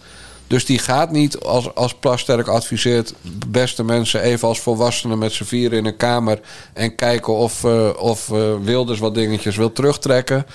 Dus 0.48 0.66
die 0.66 0.80
gaat 0.80 1.12
niet 1.12 1.40
als, 1.40 1.76
als 1.76 1.94
Plasterk 1.94 2.48
adviseert... 2.48 3.14
beste 3.48 3.84
mensen 3.84 4.22
even 4.22 4.48
als 4.48 4.60
volwassenen 4.60 5.18
met 5.18 5.32
z'n 5.32 5.44
vieren 5.44 5.78
in 5.78 5.86
een 5.86 5.98
kamer... 5.98 6.40
en 6.74 6.96
kijken 6.96 7.34
of, 7.34 7.64
eh, 7.64 7.90
of 8.00 8.32
eh, 8.32 8.54
Wilders 8.62 9.00
wat 9.00 9.16
dingetjes 9.16 9.56
wil 9.56 9.72
terugtrekken... 9.72 10.46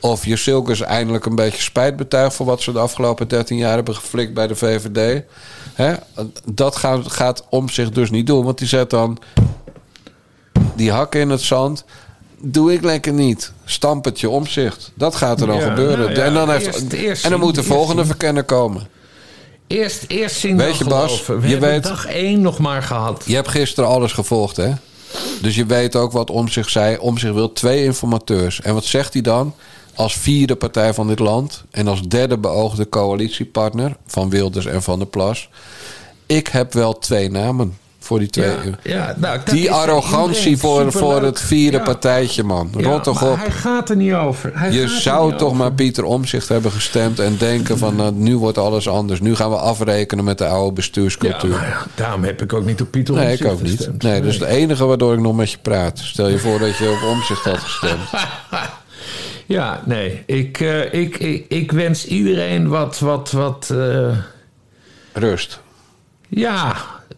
of 0.00 0.24
Jusilkes 0.24 0.80
eindelijk 0.80 1.26
een 1.26 1.34
beetje 1.34 1.62
spijt 1.62 1.96
betuigt... 1.96 2.34
voor 2.34 2.46
wat 2.46 2.62
ze 2.62 2.72
de 2.72 2.78
afgelopen 2.78 3.28
13 3.28 3.56
jaar 3.56 3.74
hebben 3.74 3.94
geflikt 3.94 4.34
bij 4.34 4.46
de 4.46 4.56
VVD. 4.56 5.22
Hè? 5.74 5.94
Dat 6.44 6.76
gaat, 6.76 7.12
gaat 7.12 7.44
om 7.50 7.68
zich 7.68 7.90
dus 7.90 8.10
niet 8.10 8.26
doen. 8.26 8.44
Want 8.44 8.58
die 8.58 8.68
zet 8.68 8.90
dan 8.90 9.18
die 10.74 10.92
hakken 10.92 11.20
in 11.20 11.30
het 11.30 11.42
zand... 11.42 11.84
Doe 12.40 12.72
ik 12.72 12.82
lekker 12.82 13.12
niet. 13.12 13.52
Stampertje 13.64 14.28
omzicht. 14.30 14.92
Dat 14.94 15.14
gaat 15.14 15.40
er 15.40 15.46
dan 15.46 15.56
Ja, 15.56 15.68
gebeuren. 15.68 15.98
nou 15.98 16.14
ja, 16.14 16.22
en, 16.24 16.34
dan 16.34 16.50
heeft, 16.50 16.66
eerst- 16.66 16.92
eerst 16.92 17.24
en 17.24 17.30
dan 17.30 17.40
moet 17.40 17.54
de 17.54 17.62
volgende 17.62 17.96
zien. 18.02 18.10
verkenner 18.10 18.44
komen. 18.44 18.86
Eerst, 19.66 20.04
eerst 20.08 20.36
zien 20.36 20.56
Weet 20.56 20.76
je, 20.76 20.84
Bas. 20.84 21.26
We 21.26 21.48
je 21.48 21.58
weet- 21.58 21.82
dag 21.82 22.06
één 22.06 22.40
nog 22.40 22.58
maar 22.58 22.82
gehad. 22.82 23.22
Je 23.26 23.34
hebt 23.34 23.48
gisteren 23.48 23.90
alles 23.90 24.12
gevolgd, 24.12 24.56
hè? 24.56 24.72
Dus 25.40 25.54
je 25.54 25.66
weet 25.66 25.96
ook 25.96 26.12
wat 26.12 26.30
om 26.30 26.48
zich 26.48 26.70
zei. 26.70 26.96
Om 26.98 27.18
zich 27.18 27.32
wil 27.32 27.52
twee 27.52 27.84
informateurs. 27.84 28.60
En 28.60 28.74
wat 28.74 28.84
zegt 28.84 29.12
hij 29.12 29.22
dan? 29.22 29.54
Als 29.94 30.16
vierde 30.16 30.56
partij 30.56 30.94
van 30.94 31.06
dit 31.08 31.18
land 31.18 31.64
en 31.70 31.88
als 31.88 32.02
derde 32.02 32.38
beoogde 32.38 32.88
coalitiepartner 32.88 33.96
van 34.06 34.30
Wilders 34.30 34.66
en 34.66 34.82
van 34.82 34.98
der 34.98 35.08
Plas. 35.08 35.48
Ik 36.26 36.46
heb 36.46 36.72
wel 36.72 36.98
twee 36.98 37.30
namen 37.30 37.78
voor 38.06 38.18
die 38.18 38.28
twee. 38.30 38.46
Ja, 38.50 38.56
ja, 38.82 39.14
nou, 39.16 39.40
die 39.44 39.70
arrogantie 39.72 40.56
voor, 40.56 40.92
voor 40.92 41.22
het 41.22 41.40
vierde 41.40 41.76
Ja. 41.76 41.82
partijtje, 41.82 42.42
man. 42.42 42.70
Ja, 42.76 42.88
Rot 42.88 43.04
toch 43.04 43.22
op. 43.30 43.36
Hij 43.36 43.50
gaat 43.50 43.90
er 43.90 43.96
niet 43.96 44.12
over. 44.12 44.50
Hij 44.54 44.72
Je 44.72 44.88
zou 44.88 45.30
toch 45.32 45.42
over. 45.42 45.56
maar 45.56 45.72
Pieter 45.72 46.04
Omzicht 46.04 46.48
hebben 46.48 46.70
gestemd 46.72 47.18
en 47.18 47.36
denken 47.38 47.78
van 47.78 47.96
nou, 47.96 48.12
nu 48.12 48.36
wordt 48.36 48.58
alles 48.58 48.88
anders. 48.88 49.20
Nu 49.20 49.34
gaan 49.34 49.50
we 49.50 49.56
afrekenen 49.56 50.24
met 50.24 50.38
de 50.38 50.46
oude 50.46 50.72
bestuurscultuur. 50.72 51.50
ja, 51.50 51.86
daarom 51.94 52.24
heb 52.24 52.42
ik 52.42 52.52
ook 52.52 52.64
niet 52.64 52.80
op 52.80 52.90
Pieter 52.90 53.14
Nee, 53.14 53.36
ik 53.38 53.44
ook 53.46 53.62
niet. 53.62 53.76
gestemd. 53.76 54.02
Nee, 54.02 54.20
dat 54.20 54.30
is 54.32 54.38
het 54.38 54.48
enige 54.48 54.84
waardoor 54.84 55.12
ik 55.14 55.20
nog 55.20 55.36
met 55.36 55.50
je 55.50 55.58
praat. 55.62 55.98
Stel 55.98 56.28
je 56.28 56.38
voor 56.38 56.58
dat 56.58 56.76
je 56.76 56.90
op 57.02 57.08
omzicht 57.08 57.44
had 57.44 57.58
gestemd. 57.58 58.00
Ja, 59.48 59.82
nee. 59.84 60.22
Ik, 60.26 60.60
eh, 60.60 60.92
ik, 60.92 61.16
ik, 61.18 61.44
ik 61.48 61.72
wens 61.72 62.06
iedereen 62.06 62.68
wat... 62.68 62.98
wat, 62.98 63.30
wat 63.30 63.70
eh, 63.72 64.08
Rust. 65.12 65.60
ja, 66.28 66.76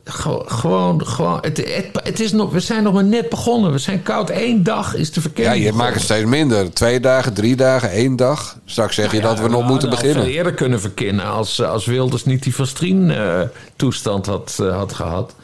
gewoon... 0.09 1.07
gewoon 1.07 1.39
het, 1.41 1.57
het, 1.57 1.87
het 1.93 2.21
is 2.21 2.33
nog, 2.33 2.53
we 2.53 2.61
zijn 2.61 2.83
nog 2.83 2.93
maar 2.93 3.05
net 3.05 3.29
begonnen. 3.29 3.73
We 3.73 3.79
zijn 3.79 4.03
koud. 4.03 4.31
Eén 4.31 4.63
dag 4.63 4.95
is 4.95 5.09
de 5.09 5.15
Ja, 5.15 5.23
verkenning 5.23 5.65
je 5.65 5.73
maakt 5.73 5.95
het 5.95 6.03
steeds 6.03 6.29
minder. 6.29 6.73
Twee 6.73 7.01
dagen, 7.01 7.33
drie 7.33 7.57
dagen, 7.57 7.91
één 7.91 8.17
dag. 8.17 8.57
Straks 8.65 8.95
zeg 8.95 9.13
je 9.13 9.21
dat 9.21 9.41
we 9.41 9.49
nog 9.49 9.67
moeten 9.67 9.91
beginnen. 9.91 10.23
veel 10.25 10.33
eerder 10.33 10.55
kunnen 10.55 10.81
verkennen 10.81 11.25
als, 11.25 11.63
als 11.63 11.87
Wilders 11.87 12.25
niet 12.25 12.43
die 12.43 12.55
Van 12.55 12.67
Strien 12.67 13.11
eh, 13.11 13.41
toestand 13.77 14.27
had, 14.27 14.59
eh, 14.61 14.77
had 14.77 14.93
gehad. 14.93 15.35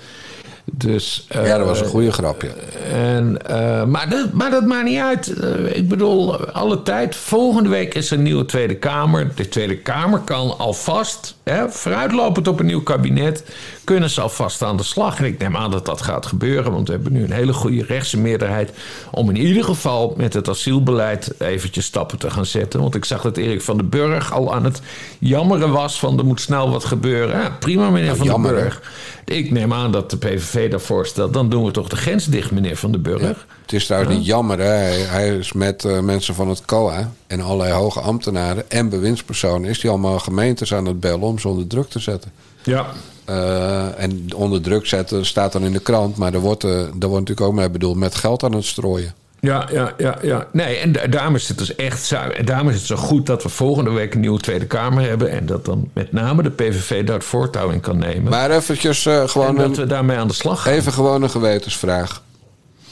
Dus, 0.73 1.27
eh, 1.29 1.47
Ja, 1.47 1.59
dat 1.59 1.67
was 1.67 1.81
een 1.81 1.87
goede 1.87 2.13
grapje. 2.13 2.49
En, 2.93 3.47
eh, 3.47 3.85
maar, 3.85 4.09
dat, 4.09 4.33
maar 4.33 4.51
dat 4.51 4.67
maakt 4.67 4.85
niet 4.85 4.99
uit. 4.99 5.33
Eh, 5.39 5.77
ik 5.77 5.89
bedoel, 5.89 6.47
alle 6.47 6.83
tijd. 6.83 7.17
Volgende 7.17 7.69
week 7.69 7.95
is 7.95 8.11
er 8.11 8.17
een 8.17 8.23
nieuwe 8.23 8.45
Tweede 8.45 8.75
Kamer. 8.75 9.31
De 9.35 9.49
Tweede 9.49 9.77
Kamer 9.77 10.19
kan 10.19 10.59
alvast, 10.59 11.37
hè, 11.43 11.71
vooruitlopend 11.71 12.49
op 12.49 12.61
een 12.61 12.67
nieuw 12.67 12.83
kabinet, 12.83 13.45
kunnen 13.85 14.11
ze 14.11 14.21
alvast 14.21 14.63
aan 14.63 14.77
de 14.77 14.83
slag. 14.83 15.19
En 15.19 15.25
ik 15.25 15.39
neem 15.39 15.57
aan 15.57 15.71
dat 15.71 15.87
dat 15.87 16.03
gaat 16.03 16.27
gebeuren, 16.27 16.73
want 16.73 16.87
we 16.87 16.95
hebben 16.95 17.13
nu 17.13 17.25
een 17.25 17.33
hele 17.33 17.53
goede 17.53 17.85
rechtse 17.85 18.19
meerderheid 18.19 18.73
om 19.11 19.29
in 19.29 19.37
ieder 19.37 19.65
geval 19.65 20.15
met 20.17 20.35
het 20.35 20.49
asielbeleid 20.49 21.41
eventjes 21.41 21.85
stappen 21.85 22.19
te 22.19 22.31
gaan 22.31 22.47
zetten. 22.47 22.81
Want 22.81 22.95
ik 22.95 23.05
zag 23.05 23.23
dat 23.23 23.37
Erik 23.37 23.63
van 23.63 23.77
den 23.77 23.89
Burg 23.89 24.33
al 24.33 24.55
aan 24.55 24.65
het 24.65 24.81
jammeren 25.19 25.71
was 25.71 25.99
van 25.99 26.19
er 26.19 26.25
moet 26.25 26.41
snel 26.41 26.71
wat 26.71 26.85
gebeuren. 26.85 27.41
Ja, 27.41 27.57
prima, 27.61 27.91
meneer 27.91 28.17
van 28.17 28.27
den? 28.27 28.43
Burg. 28.43 28.81
Ik 29.25 29.51
neem 29.51 29.73
aan 29.73 29.93
dat 29.93 30.11
de 30.11 30.17
PVV 30.17 30.71
daarvoor 30.71 31.07
stelt. 31.07 31.33
Dan 31.33 31.49
doen 31.49 31.65
we 31.65 31.71
toch 31.71 31.89
de 31.89 31.97
grens 31.97 32.27
dicht, 32.27 32.51
meneer 32.51 32.77
Van 32.77 32.93
den 32.93 33.03
Burg. 33.03 33.47
Het 33.63 33.73
is 33.73 33.87
trouwens 33.87 34.17
niet 34.17 34.27
jammer. 34.27 34.59
Hè? 34.59 34.65
Hij, 34.65 35.01
hij 35.01 35.37
is 35.37 35.53
met 35.53 35.85
eh, 35.85 36.01
mensen 36.01 36.35
van 36.35 36.49
het 36.49 36.65
COA 36.65 37.13
en 37.27 37.41
allerlei 37.41 37.73
hoge 37.73 38.01
ambtenaren 38.01 38.71
en 38.71 38.89
bewindspersonen... 38.89 39.71
is 39.71 39.83
hij 39.83 39.91
allemaal 39.91 40.19
gemeentes 40.19 40.75
aan 40.75 40.87
het 40.87 41.01
bellen 41.01 41.21
om 41.21 41.39
ze 41.39 41.49
onder 41.49 41.67
druk 41.67 41.89
te 41.89 41.99
zetten. 41.99 42.33
Ja. 42.63 42.87
Eh, 43.25 44.03
en 44.03 44.35
onder 44.35 44.61
druk 44.61 44.87
zetten 44.87 45.27
staat 45.27 45.53
dan 45.53 45.65
in 45.65 45.73
de 45.73 45.81
krant... 45.81 46.17
maar 46.17 46.33
daar 46.33 46.41
wordt, 46.41 46.65
eh, 46.65 46.71
daar 46.71 47.09
wordt 47.09 47.29
natuurlijk 47.29 47.41
ook 47.41 47.55
mee 47.55 47.71
bedoeld 47.71 47.97
met 47.97 48.15
geld 48.15 48.43
aan 48.43 48.55
het 48.55 48.65
strooien. 48.65 49.15
Ja, 49.45 49.69
ja, 49.73 49.95
ja, 49.99 50.19
ja. 50.23 50.47
Nee, 50.53 50.77
en 50.77 50.93
da- 50.93 51.07
daarom 51.07 51.35
is 51.35 51.49
het 51.49 51.59
dus 51.59 51.75
echt 51.75 52.05
zo, 52.05 52.17
en 52.17 52.45
daarom 52.45 52.69
is 52.69 52.75
het 52.77 52.85
zo 52.87 52.97
goed 52.97 53.27
dat 53.27 53.43
we 53.43 53.49
volgende 53.49 53.91
week 53.91 54.15
een 54.15 54.21
nieuwe 54.21 54.39
Tweede 54.41 54.67
Kamer 54.67 55.09
hebben. 55.09 55.31
En 55.31 55.47
dat 55.47 55.65
dan 55.65 55.89
met 55.93 56.13
name 56.13 56.43
de 56.43 56.51
PVV 56.51 57.05
daar 57.05 57.17
het 57.17 57.25
voortouw 57.25 57.69
in 57.71 57.81
kan 57.81 57.99
nemen. 57.99 58.31
Maar 58.31 58.51
eventjes 58.51 59.07
eh, 59.07 59.21
en 59.21 59.29
gewoon 59.31 59.57
dat 59.57 59.65
een, 59.67 59.75
we 59.75 59.87
daarmee 59.87 60.17
aan 60.17 60.29
de 60.29 60.35
slag 60.35 60.63
gaan. 60.63 60.73
Even 60.73 60.93
gewoon 60.93 61.23
een 61.23 61.31
gewetensvraag. 61.31 62.23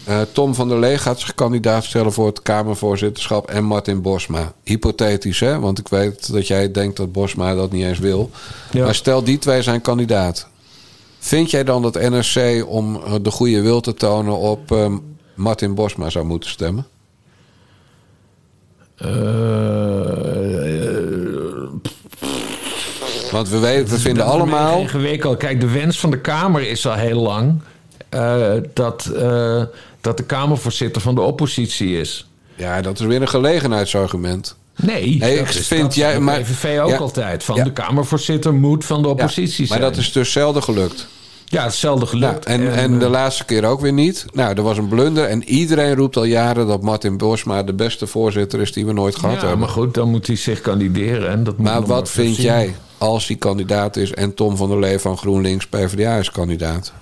Eh, 0.05 0.21
Tom 0.33 0.55
van 0.55 0.69
der 0.69 0.79
Lee 0.79 0.99
gaat 0.99 1.21
zich 1.21 1.35
kandidaat 1.35 1.85
stellen 1.85 2.13
voor 2.13 2.27
het 2.27 2.43
Kamervoorzitterschap 2.43 3.51
en 3.51 3.65
Martin 3.65 4.03
Bosma. 4.03 4.53
Hypothetisch, 4.65 5.41
hè? 5.41 5.59
Want 5.61 5.79
ik 5.79 5.89
weet 5.89 6.33
dat 6.33 6.47
jij 6.47 6.71
denkt 6.71 6.97
dat 6.97 7.13
Bosma 7.13 7.55
dat 7.55 7.73
niet 7.73 7.85
eens 7.85 7.99
wil. 7.99 8.31
Ja. 8.71 8.85
Maar 8.85 8.95
stel 8.95 9.25
die 9.25 9.39
twee 9.39 9.63
zijn 9.63 9.81
kandidaat. 9.81 10.47
Vind 11.19 11.51
jij 11.51 11.65
dan 11.65 11.83
dat 11.83 11.95
NRC 12.01 12.65
om 12.69 12.97
eh, 12.97 13.13
de 13.23 13.31
goede 13.31 13.61
wil 13.61 13.81
te 13.81 13.95
tonen 13.95 14.37
op 14.39 14.73
eh, 14.73 14.87
Martin 15.35 15.75
Bosma 15.75 16.11
zou 16.11 16.25
moeten 16.25 16.51
stemmen? 16.51 16.87
Eh, 18.97 19.09
Want 23.31 23.49
we, 23.49 23.59
weten, 23.59 23.95
we 23.95 24.01
vinden 24.01 24.25
allemaal. 24.25 24.81
ingewikkeld. 24.81 25.37
Kijk, 25.39 25.61
de 25.61 25.71
wens 25.71 25.99
van 26.01 26.11
de 26.11 26.21
Kamer 26.21 26.69
is 26.69 26.87
al 26.87 26.95
heel 26.95 27.21
lang 27.23 27.61
eh, 28.09 28.53
dat, 28.75 29.07
eh, 29.07 29.63
dat 30.01 30.17
de 30.17 30.25
Kamervoorzitter 30.25 31.03
van 31.03 31.15
de 31.15 31.21
oppositie 31.21 31.99
is. 31.99 32.27
Ja, 32.55 32.81
dat 32.81 33.01
is 33.01 33.07
weer 33.07 33.21
een 33.21 33.29
gelegenheidsargument. 33.29 34.57
Nee, 34.77 35.03
ik 35.05 35.49
is, 35.49 35.67
vind 35.67 35.95
jij- 35.95 36.21
maar- 36.21 36.41
PVV 36.41 36.81
ook 36.81 36.89
ja. 36.91 36.97
altijd. 36.97 37.45
Van 37.45 37.57
Ja. 37.57 37.65
de 37.65 37.73
Kamervoorzitter 37.73 38.55
moet 38.55 38.85
van 38.85 39.03
de 39.03 39.09
Ja, 39.09 39.13
oppositie 39.15 39.69
maar 39.69 39.79
zijn. 39.79 39.91
dat 39.91 39.97
is 40.01 40.13
dus 40.13 40.33
zelden 40.33 40.63
gelukt. 40.63 41.07
Ja, 41.53 41.65
hetzelfde 41.65 42.05
Nou, 42.05 42.19
gelukt. 42.19 42.47
en, 42.47 42.73
en 42.73 42.99
de 42.99 43.09
laatste 43.09 43.45
keer 43.45 43.65
ook 43.65 43.81
weer 43.81 43.93
niet. 43.93 44.25
Nou, 44.33 44.55
er 44.57 44.63
was 44.63 44.79
een 44.79 44.89
blunder. 44.89 45.25
En 45.25 45.45
iedereen 45.45 45.95
roept 45.95 46.17
al 46.17 46.25
jaren 46.25 46.67
dat 46.67 46.83
Martin 46.83 47.17
Bosma 47.17 47.63
de 47.63 47.73
beste 47.75 48.07
voorzitter 48.07 48.61
is 48.61 48.73
die 48.73 48.87
we 48.87 48.93
nooit 48.93 49.17
gehad 49.17 49.35
ja, 49.35 49.41
hebben. 49.41 49.59
maar 49.59 49.69
goed, 49.69 49.95
dan 49.95 50.11
moet 50.11 50.27
hij 50.27 50.37
zich 50.37 50.61
kandideren. 50.61 51.29
En 51.31 51.45
dat 51.45 51.57
moet 51.57 51.67
Maar 51.67 51.87
wat 51.87 52.11
vind 52.11 52.35
zien. 52.35 52.45
jij 52.45 52.75
als 52.99 53.27
hij 53.27 53.37
kandidaat 53.37 53.97
is 53.97 54.13
en 54.15 54.35
Tom 54.35 54.57
van 54.57 54.69
der 54.69 54.79
Lee 54.81 54.99
van 54.99 55.17
GroenLinks 55.19 55.67
PvdA 55.67 56.17
is 56.17 56.31
kandidaat? 56.31 56.93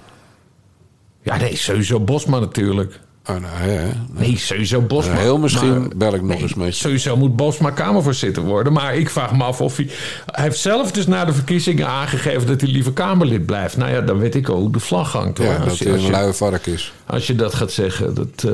Ja, 1.23 1.37
nee, 1.37 1.57
sowieso 1.57 2.01
Bosma 2.01 2.39
natuurlijk. 2.39 3.01
Oh, 3.35 3.41
nou, 3.41 3.71
ja. 3.73 3.83
Nee, 4.13 4.39
sowieso 4.39 4.81
Bosma. 4.81 5.15
Heel 5.15 5.39
misschien 5.39 5.79
Maar- 5.81 5.89
bel 5.97 6.15
ik 6.15 6.21
nog 6.21 6.31
Nee, 6.31 6.41
eens 6.43 6.55
met 6.55 6.67
je. 6.67 6.73
Sowieso 6.73 7.17
moet 7.17 7.37
Bosma 7.37 7.71
Kamervoorzitter 7.71 8.43
worden. 8.43 8.73
Maar 8.73 8.95
ik 8.97 9.11
vraag 9.11 9.33
me 9.33 9.45
af 9.45 9.61
of 9.61 9.77
hij... 9.77 9.89
Hij 10.27 10.45
heeft 10.45 10.59
zelf 10.59 10.93
dus 10.93 11.07
na 11.07 11.25
de 11.25 11.33
verkiezingen 11.33 11.87
aangegeven... 11.87 12.47
dat 12.47 12.61
hij 12.61 12.71
liever 12.71 12.93
Kamerlid 12.93 13.47
blijft. 13.47 13.77
Nou 13.77 13.91
ja, 13.93 14.01
dan 14.01 14.19
weet 14.19 14.35
ik 14.35 14.49
al 14.49 14.57
hoe 14.57 14.73
de 14.73 14.81
vlag 14.81 15.13
hangt. 15.13 15.39
Hoor. 15.39 15.47
Ja, 15.47 15.59
dat 15.59 15.69
als, 15.69 15.79
je, 15.79 15.89
hij 15.89 15.99
een 15.99 16.11
luie 16.11 16.33
vark 16.33 16.67
is. 16.67 16.93
als 17.07 17.27
je 17.27 17.35
dat 17.35 17.55
gaat 17.55 17.73
zeggen. 17.73 18.15
Dat, 18.15 18.45
eh, 18.47 18.53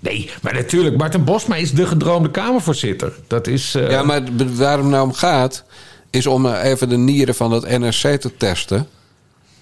Nee, 0.00 0.30
maar 0.42 0.54
natuurlijk. 0.54 0.96
Martin 0.96 1.24
Bosma 1.24 1.54
is 1.56 1.72
de 1.72 1.86
gedroomde 1.86 2.30
Kamervoorzitter. 2.30 3.12
Dat 3.26 3.46
is... 3.46 3.74
eh, 3.74 3.90
Ja, 3.90 4.02
maar 4.02 4.22
waar 4.54 4.78
het 4.78 4.86
nou 4.86 5.04
om 5.04 5.12
gaat, 5.12 5.64
is 6.10 6.26
om 6.26 6.46
even 6.46 6.88
de 6.88 6.96
nieren 6.96 7.34
van 7.34 7.50
het 7.52 7.78
NRC 7.78 8.20
te 8.20 8.30
testen. 8.36 8.86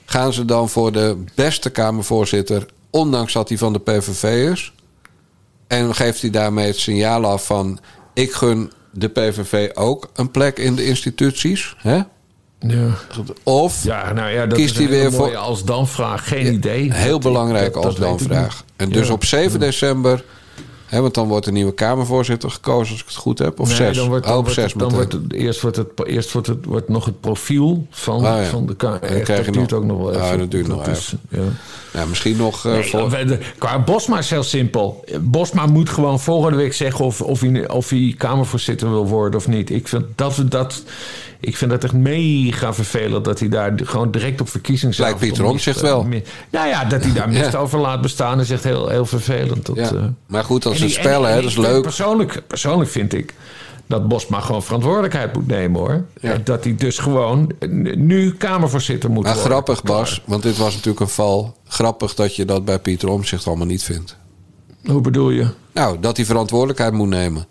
Gaan 0.04 0.32
ze 0.32 0.44
dan 0.44 0.68
voor 0.68 0.92
de 0.92 1.24
beste 1.34 1.70
Kamervoorzitter, 1.70 2.66
ondanks 2.92 3.32
dat 3.32 3.48
hij 3.48 3.58
van 3.58 3.72
de 3.72 3.78
PVV 3.78 4.50
is? 4.52 4.72
En 5.66 5.94
geeft 5.94 6.20
hij 6.20 6.30
daarmee 6.30 6.66
het 6.66 6.78
signaal 6.78 7.24
af 7.26 7.46
van: 7.46 7.78
ik 8.14 8.32
gun 8.32 8.72
de 8.92 9.08
PVV 9.08 9.70
ook 9.74 10.10
een 10.14 10.30
plek 10.30 10.58
in 10.58 10.74
de 10.74 10.84
instituties? 10.86 11.74
Hè? 11.78 12.00
ja. 12.58 12.88
Of 13.42 13.84
Ja, 13.84 14.12
nou 14.12 14.30
ja, 14.30 14.46
dat 14.46 14.58
Kiest 14.58 14.70
is 14.72 14.78
hij 14.78 14.88
weer 14.88 15.12
voor- 15.12 15.36
als 15.36 15.64
dan 15.64 15.88
vraag. 15.88 16.28
Geen 16.28 16.52
idee. 16.52 16.92
Heel 16.92 17.20
Dat- 17.20 17.22
dat- 17.72 17.84
als 17.84 17.96
dan 17.96 18.18
vraag. 18.18 18.64
En 18.76 18.88
dus 18.90 19.06
Ja. 19.06 19.12
op 19.12 19.24
7 19.24 19.60
december, 19.60 20.24
hè, 20.92 21.00
want 21.00 21.14
dan 21.14 21.28
wordt 21.28 21.46
een 21.46 21.52
nieuwe 21.54 21.74
Kamervoorzitter 21.74 22.50
gekozen, 22.50 22.92
als 22.92 23.00
ik 23.00 23.06
het 23.06 23.16
goed 23.16 23.38
heb. 23.38 23.60
Of 23.60 23.68
Nee, 23.68 23.76
6. 23.76 23.96
Dan 23.96 24.08
wordt, 24.08 24.24
dan 24.26 24.36
oh, 24.36 24.40
wordt 24.40 24.54
6 24.54 24.70
het, 24.70 24.78
dan 24.80 24.92
wordt 24.92 25.12
het, 25.12 25.32
eerst 25.32 25.60
wordt 25.60 25.76
het, 25.76 25.88
eerst 26.06 26.32
wordt 26.32 26.46
het 26.48 26.64
wordt 26.64 26.88
nog 26.88 27.04
het 27.04 27.20
profiel 27.20 27.86
van, 27.90 28.24
Ah, 28.24 28.36
ja. 28.42 28.44
van 28.44 28.66
de 28.66 28.74
Kamer. 28.76 29.02
En 29.02 29.16
je 29.18 29.24
dat 29.24 29.44
duurt 29.44 29.54
nog- 29.70 29.72
ook 29.72 29.84
nog 29.84 29.98
wel 29.98 30.14
Ah, 30.20 30.26
even. 30.26 30.38
dat 30.38 30.50
duurt 30.50 30.66
nog 30.66 30.86
is- 30.86 31.14
ja. 31.28 31.38
Nou, 31.92 32.08
misschien 32.08 32.36
nog 32.36 32.66
eh, 32.66 32.72
Nee, 32.72 32.82
voor. 32.82 33.10
we- 33.10 33.24
de- 33.24 33.38
qua 33.58 33.82
Bosma 33.82 34.18
is 34.18 34.30
heel 34.30 34.42
simpel. 34.42 35.04
Bosma 35.20 35.66
moet 35.66 35.88
gewoon 35.90 36.20
volgende 36.20 36.56
week 36.56 36.72
zeggen 36.74 37.04
of, 37.04 37.20
of, 37.20 37.40
hij, 37.40 37.68
of 37.70 37.88
hij 37.90 38.14
Kamervoorzitter 38.18 38.90
wil 38.90 39.06
worden 39.06 39.40
of 39.40 39.48
niet. 39.48 39.70
Ik 39.70 39.88
vind 39.88 40.04
dat, 40.14 40.42
dat, 40.48 40.82
ik 41.44 41.56
vind 41.56 41.70
dat 41.70 41.84
echt 41.84 41.92
mega 41.92 42.74
vervelend 42.74 43.24
dat 43.24 43.38
hij 43.38 43.48
daar 43.48 43.72
gewoon 43.84 44.10
direct 44.10 44.40
op 44.40 44.48
verkiezingsavond... 44.48 45.10
Lijkt 45.20 45.26
Pieter 45.34 45.44
om 45.50 45.52
mist- 45.64 45.80
wel. 45.80 46.06
Nou 46.50 46.68
ja, 46.68 46.84
dat 46.84 47.02
hij 47.04 47.12
daar 47.12 47.28
mist 47.38 47.52
Ja. 47.52 47.58
over 47.58 47.78
laat 47.78 48.00
bestaan 48.00 48.40
is 48.40 48.50
echt 48.50 48.64
heel, 48.64 48.88
heel 48.88 49.06
vervelend. 49.06 49.66
Dat, 49.66 49.76
Ja. 49.76 49.90
eh, 49.90 50.04
Maar 50.26 50.44
goed, 50.44 50.66
als 50.66 50.78
ze 50.78 50.88
spellen, 50.88 51.28
en- 51.28 51.34
hè, 51.34 51.40
dat 51.42 51.50
is 51.50 51.56
leuk. 51.56 51.82
Persoonlijk, 51.82 52.42
persoonlijk 52.46 52.90
vind 52.90 53.12
ik 53.14 53.34
dat 53.86 54.08
Bosma 54.08 54.40
gewoon 54.40 54.62
verantwoordelijkheid 54.62 55.34
moet 55.34 55.46
nemen 55.46 55.80
hoor. 55.80 56.04
Ja. 56.20 56.36
Dat 56.44 56.64
hij 56.64 56.74
dus 56.74 56.98
gewoon 56.98 57.52
nu 57.96 58.32
Kamervoorzitter 58.34 59.10
moet 59.10 59.22
Maar 59.24 59.32
worden. 59.34 59.50
grappig, 59.52 59.82
Bas, 59.82 60.22
want 60.26 60.42
dit 60.42 60.56
was 60.56 60.72
natuurlijk 60.74 61.00
een 61.00 61.08
val. 61.08 61.56
Grappig 61.68 62.14
dat 62.14 62.36
je 62.36 62.44
dat 62.44 62.64
bij 62.64 62.78
Pieter 62.78 63.08
Omzicht 63.08 63.46
allemaal 63.46 63.66
niet 63.66 63.82
vindt. 63.82 64.16
Hoe 64.84 65.00
bedoel 65.00 65.30
je? 65.30 65.46
Nou, 65.72 65.96
dat 66.00 66.16
hij 66.16 66.26
verantwoordelijkheid 66.26 66.92
moet 66.92 67.08
nemen. 67.08 67.46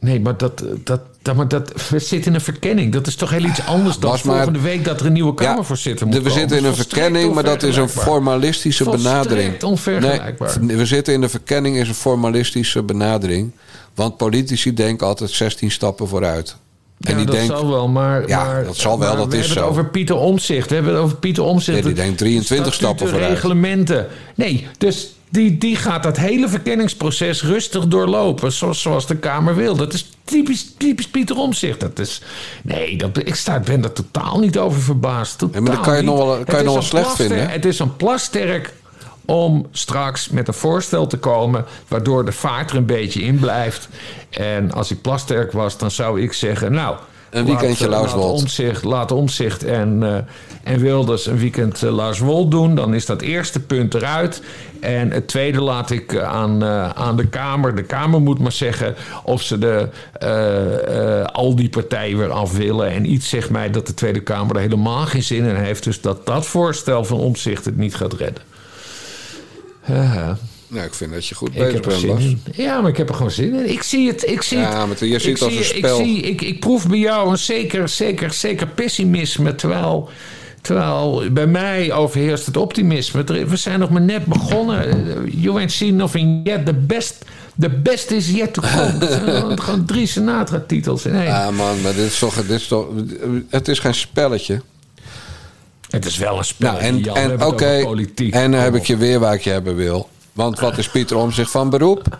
Nee, 0.00 0.20
maar 0.20 0.36
dat, 0.36 0.62
dat, 0.84 1.00
dat, 1.22 1.36
maar 1.36 1.48
dat, 1.48 1.88
we 1.88 1.98
zitten 1.98 2.28
in 2.30 2.34
een 2.34 2.40
verkenning. 2.40 2.92
Dat 2.92 3.06
is 3.06 3.14
toch 3.14 3.30
heel 3.30 3.44
iets 3.44 3.66
anders 3.66 3.98
dan 3.98 4.18
volgende 4.18 4.60
week 4.60 4.84
dat 4.84 5.00
er 5.00 5.06
een 5.06 5.12
nieuwe 5.12 5.34
Kamervoorzitter 5.34 6.06
de- 6.06 6.12
moet 6.14 6.22
we 6.22 6.28
komen. 6.28 6.38
zitten 6.40 6.58
in 6.58 6.64
een 6.64 6.74
verkenning, 6.74 7.34
maar 7.34 7.44
dat 7.44 7.62
is 7.62 7.76
een 7.76 7.88
formalistische 7.88 8.84
benadering. 8.90 9.62
onvergelijkbaar. 9.62 10.56
Nee, 10.60 10.76
we 10.76 10.86
zitten 10.86 11.14
in 11.14 11.22
een 11.22 11.30
verkenning, 11.30 11.76
is 11.76 11.88
een 11.88 11.94
formalistische 11.94 12.82
benadering. 12.82 13.50
Want 13.94 14.16
politici 14.16 14.74
denken 14.74 15.06
altijd 15.06 15.30
16 15.30 15.70
stappen 15.70 16.08
vooruit. 16.08 16.56
En 17.00 17.10
ja, 17.10 17.16
die 17.16 17.26
dat 17.26 17.34
denkt, 17.34 17.52
zal 17.58 17.68
wel, 17.70 17.88
maar... 17.88 18.28
Ja, 18.28 18.44
maar, 18.44 18.64
dat 18.64 18.76
zal 18.76 18.98
wel, 18.98 19.08
maar 19.08 19.16
dat 19.16 19.26
we 19.32 19.36
is 19.38 19.46
hebben 19.46 19.54
zo. 19.62 19.68
het 19.68 19.70
over 19.70 19.90
Pieter 19.90 20.16
Omzicht. 20.16 20.68
We 20.68 20.74
hebben 20.74 20.92
het 20.94 21.02
over 21.02 21.16
Pieter 21.16 21.42
Omzicht. 21.44 21.78
Ja, 21.78 21.84
die 21.84 21.92
denkt 21.94 22.18
23 22.18 22.74
stappen 22.74 23.08
vooruit. 23.08 23.30
reglementen. 23.32 24.06
Nee, 24.34 24.66
dus 24.78 25.14
die, 25.30 25.58
die 25.58 25.76
gaat 25.76 26.02
dat 26.02 26.16
hele 26.16 26.48
verkenningsproces 26.48 27.42
rustig 27.42 27.86
doorlopen. 27.86 28.52
Zoals, 28.52 28.80
zoals 28.82 29.06
de 29.06 29.16
Kamer 29.16 29.54
wil. 29.56 29.76
Dat 29.76 29.92
is 29.92 30.10
typisch, 30.24 30.66
typisch 30.78 31.08
Pieter 31.08 31.36
Omzicht. 31.36 31.80
Dat 31.80 31.98
is... 31.98 32.22
Nee, 32.62 32.96
dat, 32.98 33.18
ik 33.18 33.34
sta, 33.34 33.60
ben 33.60 33.80
daar 33.80 33.92
totaal 33.92 34.38
niet 34.38 34.58
over 34.58 34.80
verbaasd. 34.82 35.38
Totaal 35.38 35.62
maar 35.62 35.74
dat 35.74 35.80
kan 35.84 35.96
je 35.96 36.02
niet. 36.02 36.10
nog 36.10 36.18
wel- 36.18 36.26
kan 36.28 36.38
Het 36.38 36.50
je 36.50 36.56
is 36.56 36.62
nog 36.62 36.72
wel 36.72 36.76
een 36.76 36.82
slecht 36.82 37.04
plaster- 37.04 37.26
vinden, 37.26 37.46
hè? 37.46 37.52
Het 37.52 37.64
is 37.64 37.78
een 37.78 37.96
plasterk 37.96 38.72
om 39.24 39.66
straks 39.72 40.28
met 40.28 40.48
een 40.48 40.54
voorstel 40.54 41.06
te 41.06 41.16
komen... 41.16 41.64
waardoor 41.88 42.24
de 42.24 42.32
vaart 42.32 42.70
er 42.70 42.76
een 42.76 42.86
beetje 42.86 43.22
in 43.22 43.38
blijft. 43.38 43.88
En 44.30 44.72
als 44.72 44.90
ik 44.90 45.00
plasterk 45.00 45.52
was, 45.52 45.78
dan 45.78 45.90
zou 45.90 46.20
ik 46.22 46.32
zeggen... 46.32 46.72
nou, 46.72 46.96
Een 47.30 47.44
weekendje 47.44 47.88
laat, 47.88 48.00
Lars 48.00 48.12
laat. 48.12 48.22
Omtzigt, 48.22 48.84
laat 48.84 49.12
Omtzigt 49.12 49.64
en, 49.64 50.02
eh, 50.02 50.72
en 50.72 50.80
Wilders 50.80 51.26
een 51.26 51.38
weekend 51.38 51.82
eh, 51.82 51.94
Lars 51.94 52.18
Wold 52.18 52.50
doen. 52.50 52.74
Dan 52.74 52.94
is 52.94 53.06
dat 53.06 53.22
eerste 53.22 53.60
punt 53.60 53.94
eruit. 53.94 54.42
En 54.80 55.10
het 55.10 55.28
tweede 55.28 55.60
laat 55.60 55.90
ik 55.90 56.12
eh, 56.12 56.22
aan, 56.22 56.64
aan 56.94 57.16
de 57.16 57.26
Kamer. 57.26 57.74
De 57.74 57.82
Kamer 57.82 58.20
moet 58.20 58.38
maar 58.38 58.52
zeggen 58.52 58.94
of 59.24 59.42
ze 59.42 59.58
de, 59.58 59.88
al 61.32 61.56
die 61.56 61.68
partijen 61.68 62.18
weer 62.18 62.30
af 62.30 62.56
willen. 62.56 62.90
En 62.90 63.12
iets 63.12 63.28
zegt 63.28 63.50
mij 63.50 63.70
dat 63.70 63.86
de 63.86 63.94
Tweede 63.94 64.20
Kamer 64.20 64.56
er 64.56 64.62
helemaal 64.62 65.06
geen 65.06 65.22
zin 65.22 65.44
in 65.44 65.56
heeft. 65.56 65.84
Dus 65.84 66.00
dat 66.00 66.26
dat 66.26 66.46
voorstel 66.46 67.04
van 67.04 67.18
Omtzigt 67.18 67.64
het 67.64 67.76
niet 67.76 67.94
gaat 67.94 68.12
redden. 68.12 68.42
Haha. 69.80 70.36
Nou, 70.68 70.86
ik 70.86 70.94
vind 70.94 71.12
dat 71.12 71.26
je 71.26 71.34
goed 71.34 71.48
Ik 71.48 71.54
bezig 71.54 71.80
bent, 71.80 72.06
Bas. 72.06 72.56
Ja, 72.56 72.80
maar 72.80 72.90
ik 72.90 72.96
heb 72.96 73.08
er 73.08 73.14
gewoon 73.14 73.30
zin 73.30 73.54
in. 73.54 73.70
Ik 73.70 73.82
zie 73.82 74.08
het. 74.08 74.28
Ik 74.30 74.42
zie 74.42 74.58
Ja, 74.58 74.86
maar 74.86 75.04
je 75.04 75.18
ziet 75.18 75.32
het 75.32 75.42
als 75.42 75.52
zie, 75.52 75.58
een 75.58 75.64
spel. 75.78 75.98
Ik, 76.00 76.04
zie, 76.06 76.20
ik, 76.20 76.42
ik 76.42 76.60
proef 76.60 76.88
bij 76.88 76.98
jou 76.98 77.30
een 77.30 77.38
zeker, 77.38 77.88
zeker, 77.88 78.32
zeker 78.32 78.66
pessimisme. 78.66 79.54
Terwijl, 79.54 80.08
terwijl 80.60 81.22
bij 81.32 81.46
mij 81.46 81.92
overheerst 81.92 82.46
het 82.46 82.56
optimisme. 82.56 83.24
We 83.24 83.56
zijn 83.56 83.78
nog 83.78 83.90
maar 83.90 84.00
net 84.00 84.24
begonnen. 84.24 84.88
Eh, 84.90 85.42
You 85.42 85.58
ain't 85.58 85.72
seen 85.72 85.96
nothing 85.96 86.40
yet. 86.48 86.66
The 86.66 86.74
best, 86.74 87.24
the 87.60 87.68
best 87.70 88.10
is 88.10 88.30
yet 88.30 88.54
to 88.54 88.62
come. 88.62 89.06
Gewoon- 89.60 89.84
drie 89.84 90.06
Sinatra-titels 90.06 91.06
in 91.06 91.14
één. 91.14 91.24
Ja, 91.24 91.50
man, 91.50 91.80
maar 91.80 91.94
dit 91.94 92.06
is 92.06 92.18
toch, 92.18 92.34
dit 92.34 92.50
is 92.50 92.66
toch... 92.66 92.86
Het 93.48 93.68
is 93.68 93.78
geen 93.78 93.94
spelletje. 93.94 94.60
het 95.90 96.04
is 96.06 96.16
wel 96.16 96.38
een 96.38 96.44
spel. 96.44 96.72
Nou, 96.72 96.82
en, 96.82 97.04
en 97.14 97.44
oké, 97.44 97.66
en 98.30 98.50
dan 98.50 98.60
heb 98.60 98.72
op. 98.72 98.80
ik 98.80 98.86
je 98.86 98.96
weer 98.96 99.18
waar 99.18 99.34
ik 99.34 99.40
je 99.40 99.50
hebben 99.50 99.76
wil. 99.76 100.08
Want 100.36 100.60
wat 100.60 100.78
is 100.78 100.88
Pieter 100.88 101.16
om 101.16 101.32
zich 101.32 101.50
van 101.50 101.70
beroep? 101.70 102.18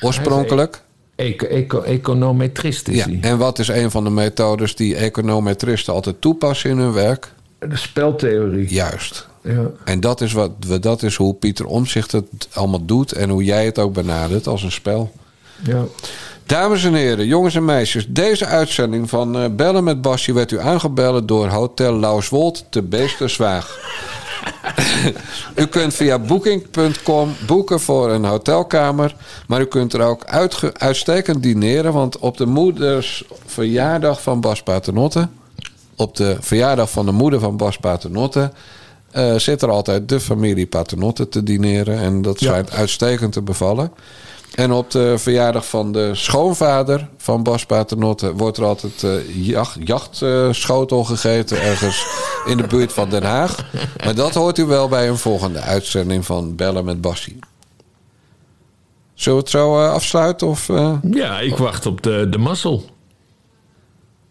Oorspronkelijk? 0.00 0.82
Eco, 1.16 1.46
eco, 1.46 1.80
econometrist 1.82 2.88
is 2.88 2.96
Ja. 2.96 3.04
hij. 3.04 3.18
En 3.20 3.38
wat 3.38 3.58
is 3.58 3.68
een 3.68 3.90
van 3.90 4.04
de 4.04 4.10
methodes 4.10 4.74
die 4.76 4.96
econometristen 4.96 5.92
altijd 5.94 6.20
toepassen 6.20 6.70
in 6.70 6.78
hun 6.78 6.92
werk? 6.92 7.32
De 7.58 7.76
speltheorie. 7.76 8.68
Juist. 8.68 9.26
Ja. 9.42 9.70
En 9.84 10.00
dat 10.00 10.20
is, 10.20 10.32
wat, 10.32 10.50
we- 10.66 10.78
dat 10.80 11.02
is 11.02 11.14
hoe 11.16 11.34
Pieter 11.34 11.66
Omzicht 11.66 12.12
het 12.12 12.48
allemaal 12.52 12.84
doet 12.84 13.12
en 13.12 13.28
hoe 13.28 13.44
jij 13.44 13.64
het 13.64 13.78
ook 13.78 13.92
benadert 13.92 14.46
als 14.46 14.62
een 14.62 14.72
spel. 14.72 15.12
ja. 15.64 15.84
Dames 16.46 16.84
en 16.84 16.94
heren, 16.94 17.26
jongens 17.26 17.54
en 17.54 17.64
meisjes, 17.64 18.06
deze 18.08 18.46
uitzending 18.46 19.08
van 19.08 19.36
eh, 19.38 19.44
Bellen 19.50 19.84
met 19.84 20.00
Basje 20.02 20.32
werd 20.32 20.50
u 20.50 20.60
aangebellen 20.60 21.26
door 21.26 21.48
Hotel 21.48 21.94
Lauswold 21.98 22.64
te 22.70 22.82
Beesterswaag. 22.82 23.78
u 25.62 25.66
kunt 25.66 25.94
via 25.94 26.18
booking.com 26.18 27.34
boeken 27.46 27.80
voor 27.80 28.10
een 28.10 28.24
hotelkamer, 28.24 29.14
maar 29.46 29.60
u 29.60 29.64
kunt 29.64 29.92
er 29.92 30.00
ook 30.00 30.24
uitstekend 30.78 31.42
dineren, 31.42 31.92
want 31.92 32.18
op 32.18 32.36
de 32.36 32.46
moeders 32.46 33.24
verjaardag 33.46 34.22
van 34.22 34.40
Bas 34.40 34.62
Paternotte, 34.62 35.28
op 35.96 36.16
de 36.16 36.36
verjaardag 36.40 36.90
van 36.90 37.06
de 37.06 37.12
moeder 37.12 37.40
van 37.40 37.56
Bas 37.56 37.76
Paternotte, 37.78 38.52
eh, 39.10 39.34
zit 39.34 39.62
er 39.62 39.70
altijd 39.70 40.08
de 40.08 40.20
familie 40.20 40.66
Paternotte 40.66 41.28
te 41.28 41.42
dineren 41.42 41.98
en 41.98 42.22
dat 42.22 42.40
Ja. 42.40 42.48
schijnt 42.48 42.72
uitstekend 42.72 43.32
te 43.32 43.42
bevallen. 43.42 43.92
En 44.54 44.72
op 44.72 44.90
de 44.90 45.18
verjaardag 45.18 45.68
van 45.68 45.92
de 45.92 46.14
schoonvader 46.14 47.08
van 47.16 47.42
Bas 47.42 47.66
Paternotte 47.66 48.34
wordt 48.34 48.56
er 48.56 48.64
altijd 48.64 49.02
eh, 49.02 49.46
jacht, 49.46 49.76
jachtschotel 49.84 51.04
gegeten 51.04 51.62
ergens 51.62 52.06
in 52.50 52.56
de 52.56 52.66
buurt 52.66 52.92
van 52.92 53.10
Den 53.10 53.22
Haag. 53.22 53.64
Maar 54.04 54.14
dat 54.14 54.34
hoort 54.34 54.58
u 54.58 54.64
wel 54.64 54.88
bij 54.88 55.08
een 55.08 55.18
volgende 55.18 55.60
uitzending 55.60 56.26
van 56.26 56.56
Bellen 56.56 56.84
met 56.84 57.00
Bassie. 57.00 57.38
Zullen 59.14 59.38
we 59.38 59.44
het 59.44 59.52
zo 59.52 59.82
eh, 59.82 59.92
afsluiten? 59.92 60.46
Of, 60.46 60.68
eh? 60.68 60.94
Ja, 61.10 61.40
ik 61.40 61.56
wacht 61.56 61.86
op 61.86 62.02
de, 62.02 62.26
de 62.30 62.38
mazzel. 62.38 62.84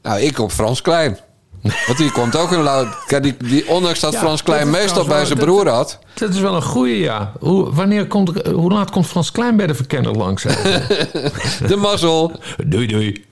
Nou, 0.02 0.20
ik 0.20 0.40
op 0.40 0.52
Frans 0.52 0.82
Klein. 0.82 1.20
Want 1.86 1.98
die 1.98 2.12
komt 2.12 2.36
ook 2.36 2.52
een 2.52 2.62
luid. 2.62 2.88
Kijk, 3.06 3.24
die, 3.24 3.36
die, 3.38 3.68
ondanks 3.68 4.00
dat 4.00 4.14
Ja, 4.14 4.20
Frans 4.20 4.44
Klein 4.44 4.72
dat 4.72 4.82
meestal 4.82 5.06
bij 5.06 5.26
zijn 5.26 5.40
broer 5.40 5.68
had. 5.70 6.00
Dat 6.14 6.34
is 6.34 6.40
wel 6.40 6.56
een 6.56 6.64
goeie, 6.64 7.00
ja. 7.00 7.32
Hoe, 7.40 7.74
wanneer 7.74 8.08
komt, 8.08 8.48
hoe 8.48 8.72
laat 8.72 8.92
komt 8.92 9.08
Frans 9.08 9.32
Klein 9.32 9.58
bij 9.58 9.68
de 9.68 9.76
verkenner 9.76 10.12
langs? 10.12 10.44
De 11.68 11.76
mazzel. 11.78 12.32
doei, 12.66 12.88
doei. 12.88 13.26